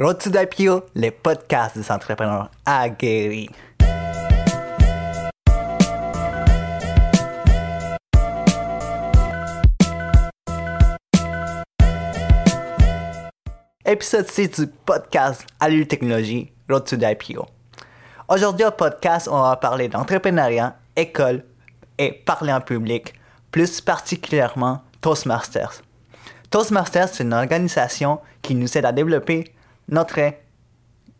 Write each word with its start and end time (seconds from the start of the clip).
Road 0.00 0.16
to 0.16 0.30
IPO, 0.30 0.86
les 0.94 1.10
podcasts 1.10 1.76
des 1.76 1.92
entrepreneurs 1.92 2.50
aguerris. 2.64 3.50
Épisode 13.84 14.26
6 14.26 14.48
du 14.48 14.66
podcast 14.68 15.46
Allure 15.60 15.86
Technologie, 15.86 16.50
Road 16.70 16.86
to. 16.86 16.96
Aujourd'hui 18.26 18.64
au 18.64 18.70
podcast, 18.70 19.28
on 19.30 19.42
va 19.42 19.56
parler 19.56 19.88
d'entrepreneuriat, 19.88 20.76
école 20.96 21.44
et 21.98 22.12
parler 22.12 22.54
en 22.54 22.62
public, 22.62 23.12
plus 23.50 23.82
particulièrement 23.82 24.82
Toastmasters. 25.02 25.82
Toastmasters, 26.48 27.10
c'est 27.10 27.22
une 27.22 27.34
organisation 27.34 28.18
qui 28.40 28.54
nous 28.54 28.78
aide 28.78 28.86
à 28.86 28.92
développer 28.92 29.52
notre 29.90 30.18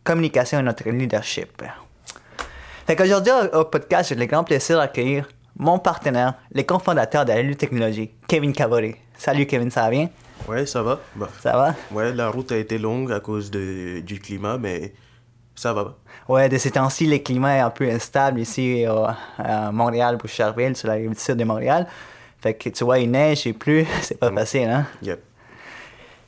communication 0.05 0.61
et 0.61 0.62
notre 0.62 0.88
leadership. 0.88 1.62
Fait 2.87 2.96
qu'aujourd'hui, 2.96 3.33
au, 3.52 3.65
podcast, 3.65 4.09
j'ai 4.09 4.15
le 4.15 4.27
grand 4.27 4.45
plaisir 4.45 4.79
d'accueillir 4.79 5.29
mon 5.56 5.79
partenaire, 5.79 6.34
le 6.55 6.62
cofondateur 6.62 7.24
de 7.24 7.33
la 7.33 7.55
Technologie, 7.55 8.10
Kevin 8.27 8.52
Cavoré. 8.52 8.96
Salut 9.19 9.46
Kevin, 9.46 9.70
ça 9.70 9.83
va 9.83 9.91
bien? 9.91 10.09
Ouais, 10.48 10.65
ça 10.65 10.83
va. 10.83 10.98
Bah, 11.15 11.29
Ça 11.43 11.52
va? 11.56 11.74
ouais, 11.93 12.12
la 12.15 12.30
route 12.30 12.51
a 12.52 12.56
été 12.56 12.79
longue 12.79 13.12
à 13.12 13.20
cause 13.20 13.51
de, 13.51 14.01
du 14.01 14.19
climat, 14.19 14.56
mais 14.56 14.95
ça 15.55 15.74
va. 15.74 15.96
Ouais, 16.29 16.48
de 16.48 16.57
ces 16.57 16.71
temps-ci, 16.71 17.07
le 17.07 17.18
climat 17.18 17.57
est 17.57 17.60
un 17.60 17.71
peu 17.71 17.88
instable 17.91 18.41
ici 18.41 18.87
au- 18.88 19.07
à 19.38 19.71
Montréal, 19.71 20.16
Boucherville, 20.16 20.74
sur 20.77 20.88
la 20.88 20.95
rive 20.95 21.12
sud 21.18 21.37
de 21.37 21.45
Montréal. 21.45 21.87
Fait 22.41 22.55
que 22.55 22.71
tu 22.71 22.84
vois, 22.84 22.98
il 22.98 23.10
neige 23.10 23.46
et 23.46 23.52
plus, 23.52 23.87
c'est 24.01 24.18
pas 24.18 24.32
facile, 24.32 24.68
hein? 24.71 24.87
Yep. 25.02 25.21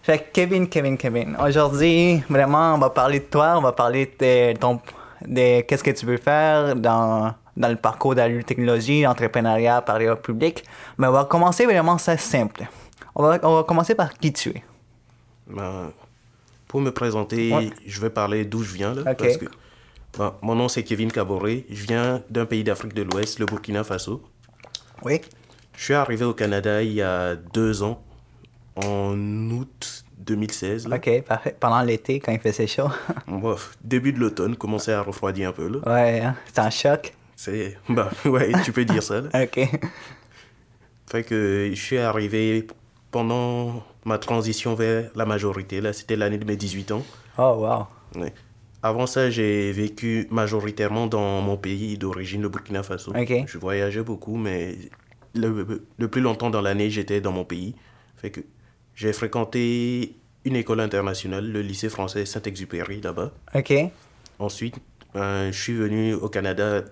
Fait 0.03 0.19
que 0.19 0.25
Kevin, 0.33 0.69
Kevin, 0.69 0.97
Kevin. 0.99 1.37
Aujourd'hui, 1.41 2.23
vraiment, 2.29 2.75
on 2.75 2.79
va 2.79 2.91
parler 2.91 3.21
de 3.21 3.25
toi, 3.25 3.55
on 3.57 3.61
va 3.61 3.73
parler 3.73 4.07
de 4.19 4.57
ton, 4.59 4.81
de 5.25 5.61
qu'est-ce 5.61 5.85
que 5.85 5.93
tu 5.93 6.07
veux 6.07 6.17
faire 6.17 6.75
dans, 6.75 7.33
dans 7.57 7.69
le 7.69 7.77
parcours 7.77 8.15
de 8.17 8.21
la 8.21 8.43
technologie, 8.43 9.03
l'entrepreneuriat, 9.03 9.81
parler 9.83 10.09
au 10.09 10.17
public. 10.17 10.65
Mais 10.99 11.07
on 11.07 11.13
va 11.13 11.25
commencer 11.25 11.67
vraiment 11.67 11.99
ça 11.99 12.17
simple. 12.17 12.65
On 13.15 13.23
va, 13.23 13.39
on 13.45 13.55
va 13.57 13.63
commencer 13.63 13.95
par 13.95 14.13
qui 14.15 14.33
tu 14.33 14.49
es. 14.51 14.65
Ben, 15.47 15.93
pour 16.67 16.81
me 16.81 16.91
présenter, 16.91 17.53
Ouais. 17.53 17.71
je 17.87 18.01
vais 18.01 18.11
parler 18.11 18.45
d'où 18.45 18.63
je 18.65 18.75
viens. 18.75 18.95
Là, 18.95 19.03
Ok. 19.13 19.19
parce 19.19 19.37
que, 19.37 19.45
ben, 20.19 20.35
mon 20.43 20.57
nom, 20.57 20.69
c'est 20.69 20.83
Kevin 20.83 21.13
Caboré. 21.13 21.65
Je 21.71 21.87
viens 21.87 22.23
d'un 22.29 22.47
pays 22.47 22.65
d'Afrique 22.65 22.95
de 22.95 23.03
l'Ouest, 23.03 23.39
le 23.39 23.47
Burkina 23.47 23.85
Faso. 23.85 24.23
Oui. 25.05 25.21
Je 25.77 25.85
suis 25.85 25.95
arrivé 25.95 26.25
au 26.25 26.35
Canada 26.35 26.83
il 26.83 26.93
y 26.93 27.03
a 27.03 27.37
deux 27.37 27.83
ans, 27.83 28.03
en 28.77 29.15
août 29.51 30.02
2016. 30.25 30.89
Là. 30.89 30.97
Ok, 30.97 31.23
parfait. 31.23 31.57
Pendant 31.59 31.83
l'été, 31.83 32.21
quand 32.21 32.33
il 32.33 32.41
faisait 32.41 32.67
chaud. 32.67 32.89
Bon, 33.27 33.57
début 33.83 34.13
de 34.13 34.19
l'automne, 34.19 34.57
commençait 34.57 34.93
à 34.93 35.03
refroidir 35.03 35.49
un 35.51 35.53
peu. 35.53 35.69
Là. 35.69 35.79
ouais, 35.93 36.21
hein, 36.21 36.37
c'est 36.47 36.59
un 36.61 36.71
choc. 36.71 37.13
C'est, 37.37 37.77
ben, 37.89 38.09
ouais, 38.25 38.53
tu 38.65 38.73
peux 38.73 38.85
dire 38.85 39.03
ça. 39.03 39.21
là. 39.21 39.29
Ok. 39.45 39.61
Fait 41.11 41.25
que 41.25 41.71
je 41.75 41.81
suis 41.81 41.99
arrivé 41.99 42.67
pendant 43.11 43.85
ma 44.05 44.19
transition 44.19 44.75
vers 44.75 45.11
la 45.15 45.27
majorité. 45.27 45.81
Là, 45.81 45.93
c'était 45.93 46.17
l'année 46.17 46.39
de 46.39 46.45
mes 46.47 46.57
18 46.57 46.93
ans. 46.93 47.03
Oh, 47.39 47.55
wow. 47.59 47.87
Ouais. 48.21 48.33
Avant 48.83 49.07
ça, 49.07 49.31
j'ai 49.31 49.71
vécu 49.73 50.27
majoritairement 50.31 51.07
dans 51.07 51.41
mon 51.43 51.57
pays 51.57 51.99
d'origine, 51.99 52.43
le 52.43 52.49
Burkina 52.49 52.83
Faso. 52.83 53.13
Ok. 53.15 53.45
Je 53.47 53.59
voyageais 53.59 54.03
beaucoup, 54.03 54.37
mais 54.37 54.77
le, 55.35 55.85
le 55.99 56.09
plus 56.09 56.21
longtemps 56.23 56.51
dans 56.51 56.61
l'année, 56.63 56.91
j'étais 56.91 57.21
dans 57.21 57.33
mon 57.33 57.45
pays. 57.45 57.75
Fait 58.17 58.31
que 58.31 58.41
j'ai 58.95 59.13
fréquenté 59.13 60.17
une 60.45 60.57
école 60.57 60.81
internationale, 60.81 61.51
le 61.51 61.63
lycée 61.63 61.89
français 61.89 62.27
Saint-Exupéry, 62.27 63.01
là-bas. 63.01 63.33
Ok. 63.55 63.73
Ensuite, 64.39 64.77
ben, 65.15 65.51
je 65.53 65.61
suis 65.63 65.75
venu 65.75 66.15
au 66.15 66.29
Canada 66.29 66.83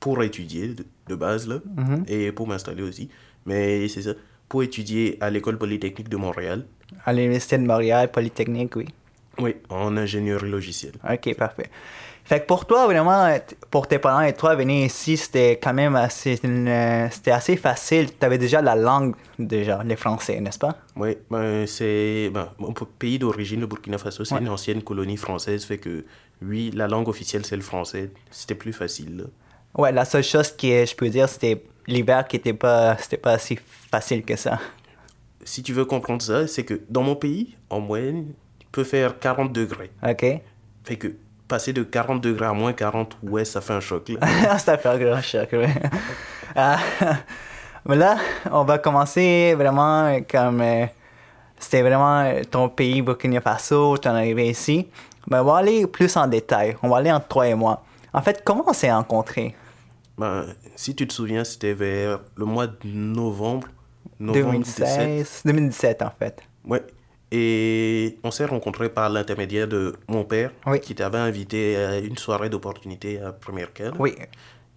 pour 0.00 0.22
étudier 0.22 0.68
de, 0.68 0.84
de 1.08 1.14
base, 1.14 1.48
là, 1.48 1.60
Mhm. 1.76 2.04
et 2.08 2.32
pour 2.32 2.46
m'installer 2.46 2.82
aussi. 2.82 3.08
Mais 3.46 3.88
c'est 3.88 4.02
ça, 4.02 4.12
pour 4.48 4.62
étudier 4.62 5.16
à 5.20 5.30
l'école 5.30 5.58
polytechnique 5.58 6.08
de 6.08 6.16
Montréal. 6.16 6.64
À 7.04 7.12
l'Université 7.12 7.58
de 7.58 7.64
Montréal, 7.64 8.10
Polytechnique, 8.10 8.76
oui. 8.76 8.86
Oui, 9.38 9.54
en 9.70 9.96
ingénierie 9.96 10.48
logicielle. 10.50 10.92
Ok, 11.10 11.34
parfait. 11.36 11.70
Fait 12.24 12.40
que 12.40 12.46
pour 12.46 12.66
toi, 12.66 12.86
vraiment, 12.86 13.36
pour 13.70 13.88
tes 13.88 13.98
parents 13.98 14.20
et 14.22 14.32
toi, 14.32 14.54
venir 14.54 14.86
ici, 14.86 15.16
c'était 15.16 15.58
quand 15.60 15.74
même 15.74 15.96
assez, 15.96 16.40
euh, 16.44 17.08
c'était 17.10 17.32
assez 17.32 17.56
facile. 17.56 18.10
Tu 18.18 18.24
avais 18.24 18.38
déjà 18.38 18.62
la 18.62 18.76
langue, 18.76 19.14
déjà, 19.38 19.82
le 19.82 19.96
français, 19.96 20.40
n'est-ce 20.40 20.58
pas? 20.58 20.76
Oui, 20.96 21.18
ben, 21.30 21.66
c'est 21.66 22.30
ben, 22.32 22.48
mon 22.58 22.72
pays 22.72 23.18
d'origine, 23.18 23.60
le 23.60 23.66
Burkina 23.66 23.98
Faso, 23.98 24.24
c'est 24.24 24.34
Ouais. 24.36 24.40
une 24.40 24.48
ancienne 24.48 24.82
colonie 24.82 25.16
française, 25.16 25.64
fait 25.64 25.78
que 25.78 26.04
oui, 26.40 26.70
la 26.74 26.86
langue 26.88 27.08
officielle 27.08 27.44
c'est 27.44 27.56
le 27.56 27.62
français, 27.62 28.10
c'était 28.30 28.54
plus 28.54 28.72
facile. 28.72 29.26
Ouais, 29.76 29.90
la 29.92 30.04
seule 30.04 30.24
chose 30.24 30.50
que 30.52 30.86
je 30.86 30.94
peux 30.94 31.08
dire, 31.08 31.28
c'était 31.28 31.62
l'hiver 31.88 32.26
qui 32.28 32.36
était 32.36 32.52
pas, 32.54 32.96
c'était 32.98 33.16
pas 33.16 33.36
si 33.38 33.58
facile 33.90 34.24
que 34.24 34.36
ça. 34.36 34.60
Si 35.44 35.62
tu 35.62 35.72
veux 35.72 35.84
comprendre 35.84 36.22
ça, 36.22 36.46
c'est 36.46 36.64
que 36.64 36.80
dans 36.88 37.02
mon 37.02 37.16
pays, 37.16 37.56
en 37.68 37.80
moyenne, 37.80 38.32
il 38.60 38.66
peut 38.70 38.84
faire 38.84 39.18
40 39.18 39.52
degrés. 39.52 39.90
Ok? 40.08 40.24
Fait 40.84 40.96
que 40.96 41.16
passer 41.48 41.72
de 41.72 41.82
40 41.82 42.20
degrés 42.20 42.46
à 42.46 42.52
moins 42.52 42.72
40, 42.72 43.18
ouais, 43.22 43.44
ça 43.44 43.60
fait 43.60 43.72
un 43.74 43.80
choc. 43.80 44.08
Là. 44.08 44.58
ça 44.58 44.78
fait 44.78 44.88
un 44.88 44.98
grand 44.98 45.20
choc, 45.22 45.48
ouais. 45.52 45.68
Ah, 46.54 46.78
mais 47.86 47.96
là, 47.96 48.16
on 48.50 48.64
va 48.64 48.78
commencer 48.78 49.54
vraiment 49.56 50.18
comme. 50.30 50.60
euh, 50.60 50.86
c'était 51.58 51.82
vraiment 51.82 52.30
ton 52.50 52.68
pays, 52.68 53.00
Burkina 53.02 53.40
Faso, 53.40 53.96
tu 53.96 54.08
es 54.08 54.10
arrivé 54.10 54.48
ici. 54.48 54.88
Mais 55.30 55.38
on 55.38 55.44
va 55.44 55.58
aller 55.58 55.86
plus 55.86 56.14
en 56.16 56.26
détail. 56.26 56.76
On 56.82 56.88
va 56.88 56.96
aller 56.98 57.12
entre 57.12 57.28
toi 57.28 57.46
et 57.48 57.54
moi. 57.54 57.82
En 58.12 58.20
fait, 58.20 58.42
comment 58.44 58.64
on 58.66 58.72
s'est 58.72 58.92
rencontrés? 58.92 59.54
Ben, 60.18 60.44
si 60.76 60.94
tu 60.94 61.06
te 61.06 61.12
souviens, 61.12 61.44
c'était 61.44 61.72
vers 61.72 62.18
le 62.36 62.44
mois 62.44 62.66
de 62.66 62.76
novembre. 62.84 63.68
novembre 64.18 64.58
17. 64.64 64.98
2016, 64.98 65.42
2017 65.46 66.02
en 66.02 66.10
fait. 66.18 66.42
Ouais. 66.66 66.82
Et 67.34 68.18
on 68.22 68.30
s'est 68.30 68.44
rencontrés 68.44 68.90
par 68.90 69.08
l'intermédiaire 69.08 69.66
de 69.66 69.94
mon 70.06 70.22
père, 70.24 70.50
Oui. 70.66 70.80
qui 70.80 70.94
t'avait 70.94 71.16
invité 71.18 71.76
à 71.76 71.98
une 71.98 72.18
soirée 72.18 72.50
d'opportunité 72.50 73.20
à 73.20 73.32
Première 73.32 73.72
Quelle. 73.72 73.92
Oui, 73.98 74.14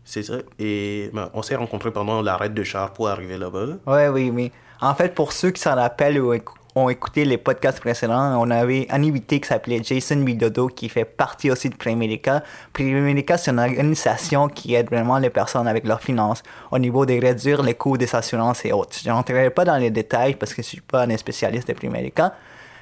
C'est 0.06 0.24
ça. 0.24 0.36
Et 0.58 1.10
ben, 1.14 1.30
on 1.34 1.42
s'est 1.42 1.56
rencontrés 1.56 1.92
pendant 1.92 2.22
l'arrêt 2.22 2.50
de 2.50 2.64
char 2.64 2.94
pour 2.94 3.10
arriver 3.10 3.38
là-bas. 3.38 3.66
là. 3.66 3.74
oui, 3.88 4.08
oui, 4.08 4.30
oui. 4.34 4.52
En 4.82 4.94
fait, 4.96 5.14
pour 5.14 5.34
ceux 5.34 5.52
qui 5.52 5.62
s'en 5.62 5.76
rappellent 5.76 6.20
ou 6.22 6.34
ont 6.76 6.90
écouté 6.90 7.24
les 7.24 7.38
podcasts 7.38 7.80
précédents, 7.80 8.38
on 8.38 8.52
avait 8.52 8.86
un 8.90 9.02
invité 9.02 9.40
qui 9.40 9.48
s'appelait 9.48 9.82
Jason 9.82 10.18
Bidodo 10.18 10.68
qui 10.68 10.90
fait 10.90 11.06
partie 11.06 11.50
aussi 11.50 11.70
de 11.70 11.76
Primerica. 11.76 12.44
Primerica, 12.74 13.38
c'est 13.38 13.52
une 13.52 13.60
organisation 13.60 14.50
qui 14.50 14.76
aide 14.76 14.88
vraiment 14.88 15.18
les 15.18 15.30
personnes 15.30 15.68
avec 15.68 15.86
leurs 15.86 16.02
finances 16.02 16.44
au 16.72 16.78
niveau 16.78 17.06
de 17.06 17.14
réduire 17.14 17.64
les 17.64 17.76
coûts 17.76 17.98
des 17.98 18.14
assurances 18.14 18.66
et 18.66 18.74
autres. 18.74 18.98
Je 19.02 19.10
n'entrerai 19.10 19.52
pas 19.52 19.64
dans 19.64 19.78
les 19.78 19.90
détails 19.90 20.36
parce 20.36 20.54
que 20.54 20.62
je 20.62 20.68
suis 20.68 20.82
pas 20.82 21.04
un 21.04 21.18
spécialiste 21.18 21.70
de 21.70 21.74
Primerica. 21.74 22.34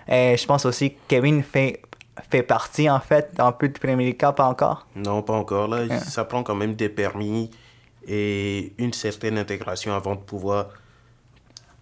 Et 0.07 0.35
je 0.37 0.45
pense 0.47 0.65
aussi 0.65 0.91
que 0.91 0.97
Kevin 1.07 1.43
fait, 1.43 1.79
fait 2.31 2.43
partie 2.43 2.89
en 2.89 2.99
fait 2.99 3.31
un 3.37 3.51
peu 3.51 3.69
de 3.69 3.77
Primerica, 3.77 4.31
pas 4.31 4.45
encore? 4.45 4.87
Non, 4.95 5.21
pas 5.21 5.33
encore. 5.33 5.67
Là. 5.67 5.99
Ça 5.99 6.25
prend 6.25 6.41
quand 6.41 6.55
même 6.55 6.73
des 6.73 6.89
permis 6.89 7.51
et 8.07 8.73
une 8.79 8.91
certaine 8.91 9.37
intégration 9.37 9.93
avant 9.93 10.15
de 10.15 10.21
pouvoir 10.21 10.69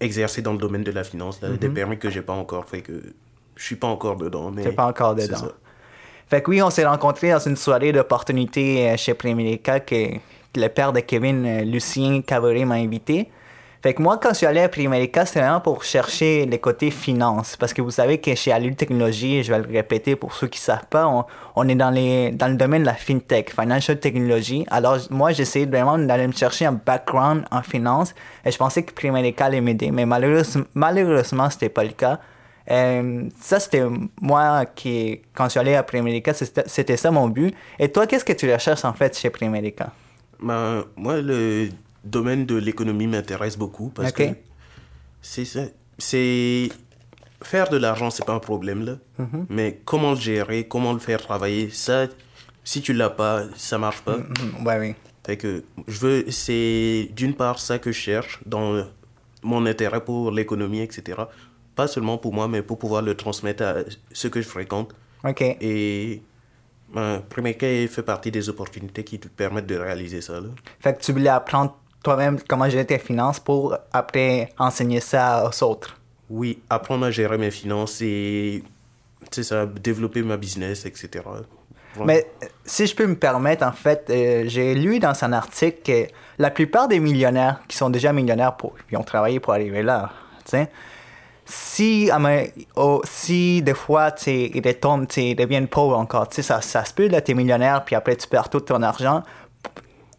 exercer 0.01 0.41
dans 0.41 0.51
le 0.51 0.57
domaine 0.57 0.83
de 0.83 0.91
la 0.91 1.03
finance. 1.03 1.41
Là. 1.41 1.49
Des 1.49 1.69
permis 1.69 1.97
que 1.97 2.09
j'ai 2.09 2.21
pas 2.21 2.33
encore. 2.33 2.65
Fait 2.65 2.81
que 2.81 3.01
je 3.55 3.63
suis 3.63 3.75
pas 3.75 3.87
encore 3.87 4.17
dedans. 4.17 4.51
Mais 4.51 4.71
pas 4.71 4.87
encore 4.87 5.15
dedans. 5.15 5.37
ça. 5.37 5.51
Fait 6.29 6.41
que 6.41 6.49
oui, 6.49 6.61
on 6.61 6.69
s'est 6.69 6.85
rencontrés 6.85 7.31
dans 7.31 7.39
une 7.39 7.57
soirée 7.57 7.91
d'opportunité 7.91 8.89
euh, 8.89 8.97
chez 8.97 9.13
que, 9.13 9.77
que 9.79 10.19
le 10.55 10.67
père 10.69 10.93
de 10.93 11.01
Kevin, 11.01 11.45
euh, 11.45 11.61
Lucien 11.63 12.21
Cavoré, 12.21 12.65
m'a 12.65 12.75
invité. 12.75 13.29
Fait 13.81 13.95
que 13.95 14.01
moi, 14.03 14.19
quand 14.19 14.29
je 14.29 14.35
suis 14.35 14.45
allé 14.45 14.59
à 14.61 14.69
Primerica, 14.69 15.25
c'était 15.25 15.39
vraiment 15.39 15.59
pour 15.59 15.83
chercher 15.83 16.45
les 16.45 16.59
côtés 16.59 16.91
finances. 16.91 17.57
Parce 17.57 17.73
que 17.73 17.81
vous 17.81 17.89
savez 17.89 18.19
que 18.19 18.35
chez 18.35 18.51
Allu 18.51 18.75
Technologie, 18.75 19.43
je 19.43 19.51
vais 19.51 19.57
le 19.57 19.67
répéter 19.67 20.15
pour 20.15 20.33
ceux 20.33 20.45
qui 20.47 20.59
ne 20.59 20.63
savent 20.63 20.85
pas, 20.87 21.25
on, 21.55 21.67
est 21.67 21.73
dans, 21.73 21.89
les, 21.89 22.29
dans 22.29 22.47
le 22.47 22.55
domaine 22.55 22.81
de 22.81 22.85
la 22.85 22.93
fintech, 22.93 23.49
financial 23.49 23.99
technology. 23.99 24.65
Alors, 24.69 24.97
moi, 25.09 25.31
j'essayais 25.31 25.65
vraiment 25.65 25.97
d'aller 25.97 26.27
me 26.27 26.31
chercher 26.31 26.67
un 26.67 26.73
background 26.73 27.43
en 27.49 27.63
finance 27.63 28.13
et 28.45 28.51
je 28.51 28.57
pensais 28.57 28.83
que 28.83 28.93
Primerica 28.93 29.45
allait 29.45 29.61
m'aider. 29.61 29.89
Mais 29.89 30.05
malheureusement, 30.05 30.65
malheureusement 30.75 31.49
c'était 31.49 31.69
pas 31.69 31.83
le 31.83 31.93
cas. 31.93 32.19
Euh, 32.69 33.27
ça, 33.39 33.59
c'était 33.59 33.83
moi 34.21 34.65
qui, 34.75 35.21
quand 35.33 35.45
je 35.45 35.49
suis 35.49 35.59
allé 35.59 35.73
à 35.73 35.81
Primerica, 35.81 36.33
c'était 36.35 36.97
ça 36.97 37.09
mon 37.09 37.29
but. 37.29 37.55
Et 37.79 37.91
toi, 37.91 38.05
qu'est-ce 38.05 38.25
que 38.25 38.33
tu 38.33 38.51
recherches 38.51 38.85
en 38.85 38.93
fait 38.93 39.17
chez 39.17 39.31
Primerica? 39.31 39.89
Ben, 40.39 40.83
moi, 40.95 41.19
le 41.19 41.69
domaine 42.03 42.45
de 42.45 42.55
l'économie 42.55 43.07
m'intéresse 43.07 43.57
beaucoup 43.57 43.89
parce 43.89 44.11
que 44.11 44.23
c'est. 45.21 45.73
C'est 45.97 46.69
faire 47.43 47.69
de 47.69 47.77
l'argent, 47.77 48.09
c'est 48.09 48.25
pas 48.25 48.33
un 48.33 48.39
problème 48.39 48.83
là. 48.85 48.97
Mm-hmm. 49.19 49.45
Mais 49.49 49.81
comment 49.85 50.11
le 50.11 50.17
gérer, 50.19 50.67
comment 50.67 50.93
le 50.93 50.99
faire 50.99 51.21
travailler, 51.21 51.69
ça, 51.69 52.07
si 52.63 52.81
tu 52.81 52.93
l'as 52.93 53.09
pas, 53.09 53.43
ça 53.55 53.77
marche 53.77 54.01
pas. 54.01 54.17
Mhm, 54.17 54.65
ouais, 54.65 54.79
oui. 54.79 54.95
Fait 55.25 55.37
que 55.37 55.63
je 55.87 55.99
veux, 55.99 56.31
c'est 56.31 57.09
d'une 57.15 57.35
part 57.35 57.59
ça 57.59 57.77
que 57.77 57.91
je 57.91 57.99
cherche 57.99 58.39
dans 58.45 58.83
mon 59.43 59.65
intérêt 59.65 60.03
pour 60.03 60.31
l'économie, 60.31 60.81
etc. 60.81 61.19
Pas 61.75 61.87
seulement 61.87 62.17
pour 62.17 62.33
moi, 62.33 62.47
mais 62.47 62.61
pour 62.61 62.79
pouvoir 62.79 63.01
le 63.01 63.15
transmettre 63.15 63.63
à 63.63 63.75
ceux 64.11 64.29
que 64.29 64.41
je 64.41 64.47
fréquente. 64.47 64.93
OK. 65.23 65.41
Et 65.41 66.21
ben, 66.93 67.21
Primeka 67.29 67.67
fait 67.87 68.03
partie 68.03 68.31
des 68.31 68.49
opportunités 68.49 69.03
qui 69.03 69.19
te 69.19 69.27
permettent 69.27 69.67
de 69.67 69.77
réaliser 69.77 70.21
ça. 70.21 70.39
Là. 70.39 70.49
Fait 70.79 70.95
que 70.95 71.01
tu 71.01 71.11
voulais 71.11 71.29
apprendre 71.29 71.77
toi-même 72.03 72.39
comment 72.47 72.69
gérer 72.69 72.85
tes 72.85 72.99
finances 72.99 73.39
pour 73.39 73.77
après 73.93 74.49
enseigner 74.57 74.99
ça 74.99 75.47
aux 75.47 75.63
autres? 75.63 75.97
Oui, 76.29 76.61
apprendre 76.69 77.05
à 77.05 77.11
gérer 77.11 77.37
mes 77.37 77.51
finances 77.51 78.01
et 78.01 78.63
ça, 79.29 79.65
développer 79.65 80.21
ma 80.21 80.37
business, 80.37 80.85
etc. 80.85 81.23
Mais 82.05 82.25
si 82.65 82.87
je 82.87 82.95
peux 82.95 83.05
me 83.05 83.15
permettre, 83.15 83.65
en 83.65 83.71
fait, 83.71 84.09
euh, 84.09 84.43
j'ai 84.47 84.73
lu 84.75 84.99
dans 84.99 85.23
un 85.23 85.33
article 85.33 85.79
que 85.83 86.07
la 86.37 86.49
plupart 86.49 86.87
des 86.87 86.99
millionnaires 86.99 87.59
qui 87.67 87.75
sont 87.75 87.89
déjà 87.89 88.13
millionnaires, 88.13 88.55
pour, 88.55 88.75
qui 88.89 88.95
ont 88.95 89.03
travaillé 89.03 89.39
pour 89.39 89.53
arriver 89.53 89.83
là, 89.83 90.09
si, 91.45 92.09
oh, 92.75 93.01
si 93.03 93.61
des 93.61 93.73
fois 93.73 94.13
ils 94.25 94.61
retombent, 94.65 95.07
ils 95.17 95.35
deviennent 95.35 95.67
pauvres 95.67 95.97
encore, 95.97 96.27
ça, 96.31 96.61
ça 96.61 96.85
se 96.85 96.93
peut, 96.93 97.07
là, 97.07 97.19
es 97.25 97.33
millionnaire, 97.33 97.83
puis 97.83 97.95
après 97.95 98.15
tu 98.15 98.27
perds 98.27 98.49
tout 98.49 98.61
ton 98.61 98.81
argent. 98.81 99.23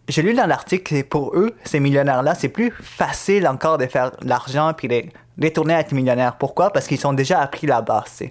J'ai 0.08 0.22
lu 0.22 0.34
dans 0.34 0.46
l'article 0.46 1.02
que 1.02 1.02
pour 1.02 1.36
eux, 1.36 1.54
ces 1.64 1.80
millionnaires-là, 1.80 2.34
c'est 2.34 2.48
plus 2.48 2.72
facile 2.80 3.46
encore 3.46 3.78
de 3.78 3.86
faire 3.86 4.10
l'argent 4.22 4.72
puis 4.76 4.88
de 4.88 5.02
retourner 5.40 5.74
à 5.74 5.80
être 5.80 5.92
millionnaire. 5.92 6.36
Pourquoi? 6.36 6.70
Parce 6.70 6.86
qu'ils 6.86 6.98
sont 6.98 7.12
déjà 7.12 7.40
appris 7.40 7.66
la 7.66 7.82
base 7.82 8.22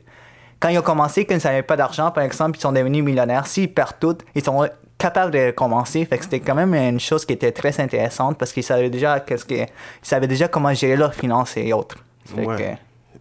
quand 0.61 0.69
ils 0.69 0.77
ont 0.77 0.83
commencé, 0.83 1.25
qu'ils 1.25 1.39
n'avaient 1.43 1.63
pas 1.63 1.75
d'argent, 1.75 2.11
par 2.11 2.23
exemple, 2.23 2.57
ils 2.57 2.61
sont 2.61 2.71
devenus 2.71 3.03
millionnaires, 3.03 3.47
s'ils 3.47 3.73
perdent 3.73 3.99
tout, 3.99 4.17
ils 4.35 4.43
sont 4.43 4.69
capables 4.97 5.31
de 5.31 5.47
recommencer. 5.47 6.05
Fait 6.05 6.19
que 6.19 6.23
c'était 6.23 6.39
quand 6.39 6.53
même 6.53 6.75
une 6.75 6.99
chose 6.99 7.25
qui 7.25 7.33
était 7.33 7.51
très 7.51 7.81
intéressante 7.81 8.37
parce 8.37 8.53
qu'ils 8.53 8.63
savaient 8.63 8.91
déjà 8.91 9.19
qu'est-ce 9.19 9.43
que, 9.43 9.55
ils 9.55 9.67
savaient 10.03 10.27
déjà 10.27 10.47
comment 10.47 10.71
gérer 10.73 10.95
leurs 10.95 11.15
finances 11.15 11.57
et 11.57 11.73
autres. 11.73 11.97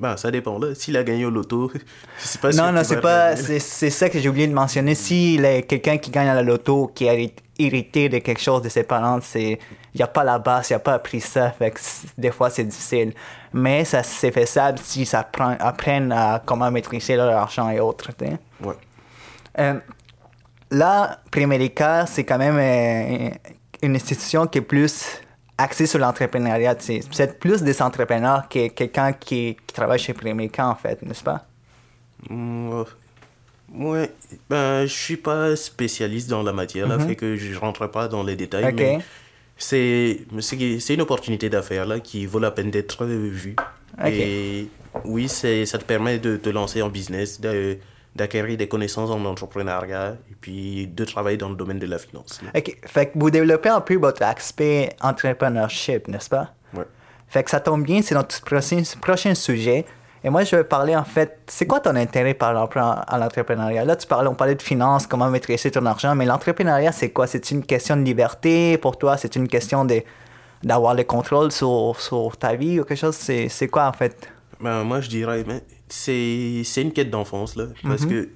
Ben, 0.01 0.17
ça 0.17 0.31
dépend 0.31 0.59
là. 0.59 0.75
S'il 0.75 0.97
a 0.97 1.05
gagné 1.05 1.27
au 1.27 1.31
loto, 1.31 1.71
je 2.19 2.27
sais 2.27 2.39
pas 2.39 2.51
Non, 2.53 2.73
non, 2.73 2.83
c'est 2.83 3.01
pas. 3.01 3.37
C'est 3.37 3.91
ça 3.91 4.09
que 4.09 4.19
j'ai 4.19 4.29
oublié 4.29 4.47
de 4.47 4.55
mentionner. 4.55 4.95
S'il 4.95 5.45
est 5.45 5.63
quelqu'un 5.63 5.99
qui 5.99 6.11
gagne 6.11 6.29
à 6.29 6.35
la 6.35 6.43
loto, 6.43 6.91
qui 6.95 7.05
est 7.05 7.35
irrité 7.59 8.09
de 8.09 8.19
quelque 8.19 8.41
chose 8.41 8.63
de 8.63 8.71
ses 8.71 8.83
parents, 8.83 9.21
c'est. 9.23 9.59
Il 9.93 9.99
n'y 9.99 10.03
a 10.03 10.07
pas 10.07 10.23
la 10.25 10.39
base, 10.39 10.71
il 10.71 10.73
n'y 10.73 10.77
a 10.77 10.81
pas 10.81 10.95
appris 10.95 11.21
ça. 11.21 11.51
Fait 11.51 11.73
que 11.73 11.81
des 12.17 12.31
fois, 12.31 12.49
c'est 12.49 12.65
difficile. 12.65 13.13
Mais 13.53 13.85
ça 13.85 14.03
c'est 14.03 14.31
faisable 14.31 14.79
si 14.79 15.05
ça 15.05 15.29
apprennent 15.59 16.13
à 16.13 16.41
comment 16.45 16.71
maîtriser 16.71 17.17
leur 17.17 17.37
argent 17.37 17.69
et 17.71 17.81
autres. 17.81 18.11
Ouais. 18.63 18.75
Euh, 19.59 19.75
là, 20.71 21.19
Primerica, 21.31 22.07
c'est 22.07 22.25
quand 22.25 22.39
même 22.39 22.57
euh, 22.57 23.31
une 23.83 23.97
institution 23.97 24.47
qui 24.47 24.59
est 24.59 24.63
plus 24.63 25.21
axé 25.63 25.87
sur 25.87 25.99
l'entrepreneuriat. 25.99 26.77
C'est 26.79 27.01
peut-être 27.09 27.39
plus 27.39 27.63
des 27.63 27.81
entrepreneurs 27.83 28.49
que 28.49 28.69
quelqu'un 28.69 29.13
qui, 29.13 29.57
travaille 29.73 29.99
chez 29.99 30.15
Primerica, 30.15 30.67
en 30.67 30.75
fait, 30.75 31.03
n'est-ce 31.03 31.25
pas? 31.25 31.47
Moi, 32.29 32.87
mm, 33.69 34.07
ben, 34.49 34.83
je 34.83 34.93
suis 34.93 35.17
pas 35.17 35.57
spécialiste 35.57 36.29
dans 36.29 36.43
la 36.43 36.53
matière, 36.53 36.89
là, 36.89 36.99
mm-hmm. 36.99 37.07
fait 37.07 37.17
que 37.17 37.37
je 37.37 37.59
rentre 37.59 37.87
pas 37.87 38.09
dans 38.09 38.23
les 38.23 38.37
détails, 38.37 38.75
mais 38.75 38.99
c'est 39.59 40.95
une 40.95 41.01
opportunité 41.01 41.49
d'affaires 41.49 41.87
là 41.87 42.01
qui 42.01 42.27
vaut 42.27 42.39
la 42.39 42.51
peine 42.51 42.71
d'être 42.71 43.05
vue. 43.05 43.57
Et 44.07 44.69
oui, 45.05 45.29
ça 45.29 45.79
te 45.79 45.85
permet 45.85 46.19
de 46.19 46.37
te 46.37 46.49
lancer 46.49 46.83
en 46.83 46.89
business, 46.89 47.41
de, 47.41 47.79
d'acquérir 48.17 48.57
des 48.57 48.69
connaissances 48.69 49.11
en 49.11 49.25
entrepreneuriat 49.25 50.17
et 50.31 50.35
puis 50.41 50.87
de 50.87 51.05
travailler 51.05 51.37
dans 51.37 51.49
le 51.49 51.55
domaine 51.55 51.79
de 51.79 51.87
la 51.87 51.99
finance. 51.99 52.41
OK. 52.55 52.77
Fait 52.85 53.07
que 53.07 53.13
vous 53.15 53.31
développez 53.31 53.69
un 53.69 53.81
peu 53.81 53.97
votre 53.97 54.23
aspect 54.23 54.91
entrepreneurship, 55.01 56.09
n'est-ce 56.09 56.29
pas? 56.29 56.53
Oui. 56.75 56.85
Fait 57.29 57.45
que 57.45 57.51
ça 57.51 57.61
tombe 57.61 57.85
bien, 57.85 58.03
c'est 58.03 58.15
notre 58.15 58.41
prochain, 58.43 59.35
sujet. 59.35 59.85
Et 60.23 60.29
moi, 60.29 60.45
je 60.45 60.57
vais 60.57 60.65
parler 60.65 60.95
en 60.95 61.05
fait, 61.05 61.39
c'est 61.47 61.67
quoi 61.67 61.81
ton 61.81 61.97
intérêt 61.97 62.35
par 62.35 62.51
à 62.51 63.19
l'entrepreneuriat? 63.19 63.85
Là, 63.85 63.97
tu 63.97 64.07
parlais, 64.07 64.29
on 64.29 64.35
parlait 64.35 64.55
de 64.55 64.63
finances, 64.63 65.07
comment 65.07 65.31
maîtriser 65.31 65.71
ton 65.71 65.87
argent, 65.87 66.15
mais 66.15 66.27
l'entrepreneuriat, 66.27 66.93
c'est 66.93 67.11
quoi? 67.11 67.27
C'est 67.27 67.51
une 67.51 67.65
question 67.65 67.97
de 67.97 68.03
liberté 68.03 68.77
pour 68.77 68.99
toi? 68.99 69.17
C'est 69.17 69.35
une 69.37 69.49
question 69.49 69.87
de, 69.87 70.03
d'avoir 70.63 70.95
le 70.95 71.05
contrôle 71.05 71.53
sur, 71.53 71.99
sur 71.99 72.37
ta 72.37 72.55
vie 72.55 72.81
ou 72.81 72.85
quelque 72.85 72.99
chose? 72.99 73.15
C'est, 73.15 73.49
c'est 73.49 73.69
quoi 73.69 73.87
en 73.87 73.93
fait? 73.95 74.29
Ben, 74.61 74.85
moi, 74.85 75.01
je 75.01 75.09
dirais, 75.09 75.43
mais 75.47 75.63
c'est 75.93 76.83
une 76.83 76.93
quête 76.93 77.11
d'enfance, 77.11 77.57
là. 77.57 77.67
Parce 77.83 78.03
mhm. 78.03 78.09
que 78.09 78.29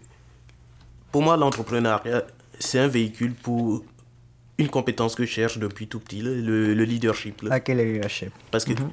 pour 1.13 1.23
moi, 1.23 1.37
l'entrepreneuriat, 1.37 2.25
c'est 2.59 2.79
un 2.79 2.89
véhicule 2.89 3.35
pour 3.35 3.85
une 4.59 4.69
compétence 4.69 5.15
que 5.15 5.25
je 5.25 5.31
cherche 5.31 5.59
depuis 5.59 5.89
tout 5.89 6.01
petit, 6.01 6.21
le, 6.21 6.75
le, 6.75 6.85
leadership. 6.85 7.43
Là. 7.43 7.57
Ok, 7.57 7.69
le 7.69 7.85
leadership. 7.85 8.33
Parce 8.51 8.65
que 8.65 8.73
mhm. 8.73 8.91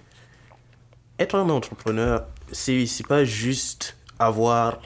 être 1.19 1.35
un 1.35 1.49
entrepreneur, 1.49 2.25
c'est 2.51 2.87
pas 3.07 3.23
juste 3.23 3.97
avoir 4.19 4.81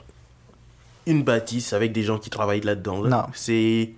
une 1.06 1.22
bâtisse 1.22 1.72
avec 1.72 1.92
des 1.92 2.02
gens 2.02 2.18
qui 2.18 2.30
travaillent 2.30 2.62
là-dedans. 2.62 3.02
Non. 3.04 3.24
C'est 3.32 3.92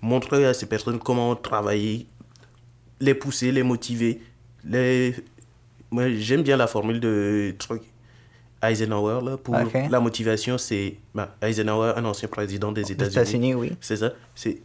montrer 0.00 0.46
à 0.46 0.54
ces 0.54 0.66
personnes 0.66 0.98
comment 0.98 1.34
travailler, 1.34 2.06
les 3.00 3.14
pousser, 3.14 3.50
les 3.50 3.62
motiver. 3.62 4.20
Les... 4.64 5.14
Moi, 5.90 6.10
j'aime 6.10 6.42
bien 6.42 6.56
la 6.56 6.66
formule 6.66 7.00
de 7.00 7.54
truc 7.58 7.82
Eisenhower, 8.70 9.24
là, 9.24 9.36
pour 9.36 9.54
la 9.54 10.00
motivation, 10.00 10.58
c'est 10.58 10.96
bah, 11.14 11.36
Eisenhower, 11.42 11.94
un 11.96 12.04
ancien 12.04 12.28
président 12.28 12.72
des 12.72 12.92
États-Unis. 12.92 13.54
Oui. 13.54 13.72
C'est 13.80 13.96
ça. 13.96 14.12
C'est 14.34 14.60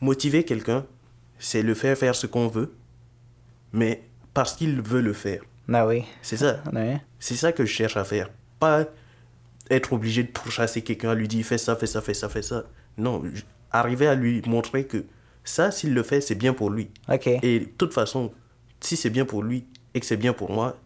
motiver 0.00 0.44
quelqu'un, 0.44 0.84
c'est 1.38 1.62
le 1.62 1.74
faire 1.74 1.96
faire 1.96 2.14
ce 2.14 2.26
qu'on 2.26 2.48
veut, 2.48 2.72
mais 3.72 4.02
parce 4.34 4.54
qu'il 4.54 4.80
veut 4.80 5.00
le 5.00 5.12
faire. 5.12 5.42
Ah 5.72 5.86
oui. 5.86 6.04
C'est 6.22 6.36
ça. 6.36 6.62
C'est 7.18 7.36
ça 7.36 7.52
que 7.52 7.64
je 7.64 7.72
cherche 7.72 7.96
à 7.96 8.04
faire. 8.04 8.28
Pas 8.58 8.84
être 9.70 9.92
obligé 9.92 10.24
de 10.24 10.28
pourchasser 10.28 10.82
quelqu'un, 10.82 11.14
lui 11.14 11.28
dire 11.28 11.44
fais 11.44 11.58
ça, 11.58 11.76
fais 11.76 11.86
ça, 11.86 12.00
fais 12.00 12.14
ça, 12.14 12.28
fais 12.28 12.42
ça. 12.42 12.64
Non, 12.98 13.22
arriver 13.70 14.06
à 14.06 14.14
lui 14.14 14.42
montrer 14.46 14.84
que 14.84 15.04
ça, 15.44 15.70
s'il 15.70 15.94
le 15.94 16.02
fait, 16.02 16.20
c'est 16.20 16.34
bien 16.34 16.52
pour 16.52 16.70
lui. 16.70 16.90
Et 17.24 17.60
de 17.60 17.64
toute 17.64 17.94
façon, 17.94 18.32
si 18.80 18.96
c'est 18.96 19.10
bien 19.10 19.24
pour 19.24 19.42
lui 19.42 19.64
et 19.94 20.00
que 20.00 20.06
c'est 20.06 20.16
bien 20.16 20.32
pour 20.32 20.50
moi, 20.50 20.76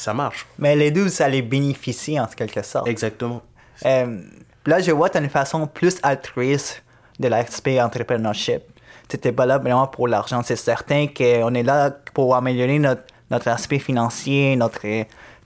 ça 0.00 0.14
marche. 0.14 0.46
Mais 0.58 0.74
les 0.76 0.90
deux, 0.90 1.08
ça 1.08 1.28
les 1.28 1.42
bénéficie 1.42 2.18
en 2.18 2.26
quelque 2.26 2.62
sorte. 2.62 2.88
Exactement. 2.88 3.42
Euh, 3.84 4.20
là, 4.66 4.80
je 4.80 4.90
vois 4.90 5.10
tu 5.10 5.18
as 5.18 5.20
une 5.20 5.30
façon 5.30 5.66
plus 5.66 5.98
altruiste 6.02 6.82
de 7.18 7.28
l'aspect 7.28 7.80
entrepreneurship. 7.80 8.62
Tu 9.08 9.18
n'es 9.22 9.32
pas 9.32 9.46
là 9.46 9.58
vraiment 9.58 9.86
pour 9.86 10.08
l'argent. 10.08 10.42
C'est 10.42 10.56
certain 10.56 11.06
qu'on 11.06 11.54
est 11.54 11.62
là 11.62 11.90
pour 12.14 12.34
améliorer 12.34 12.78
notre, 12.78 13.02
notre 13.30 13.48
aspect 13.48 13.78
financier, 13.78 14.56
notre 14.56 14.86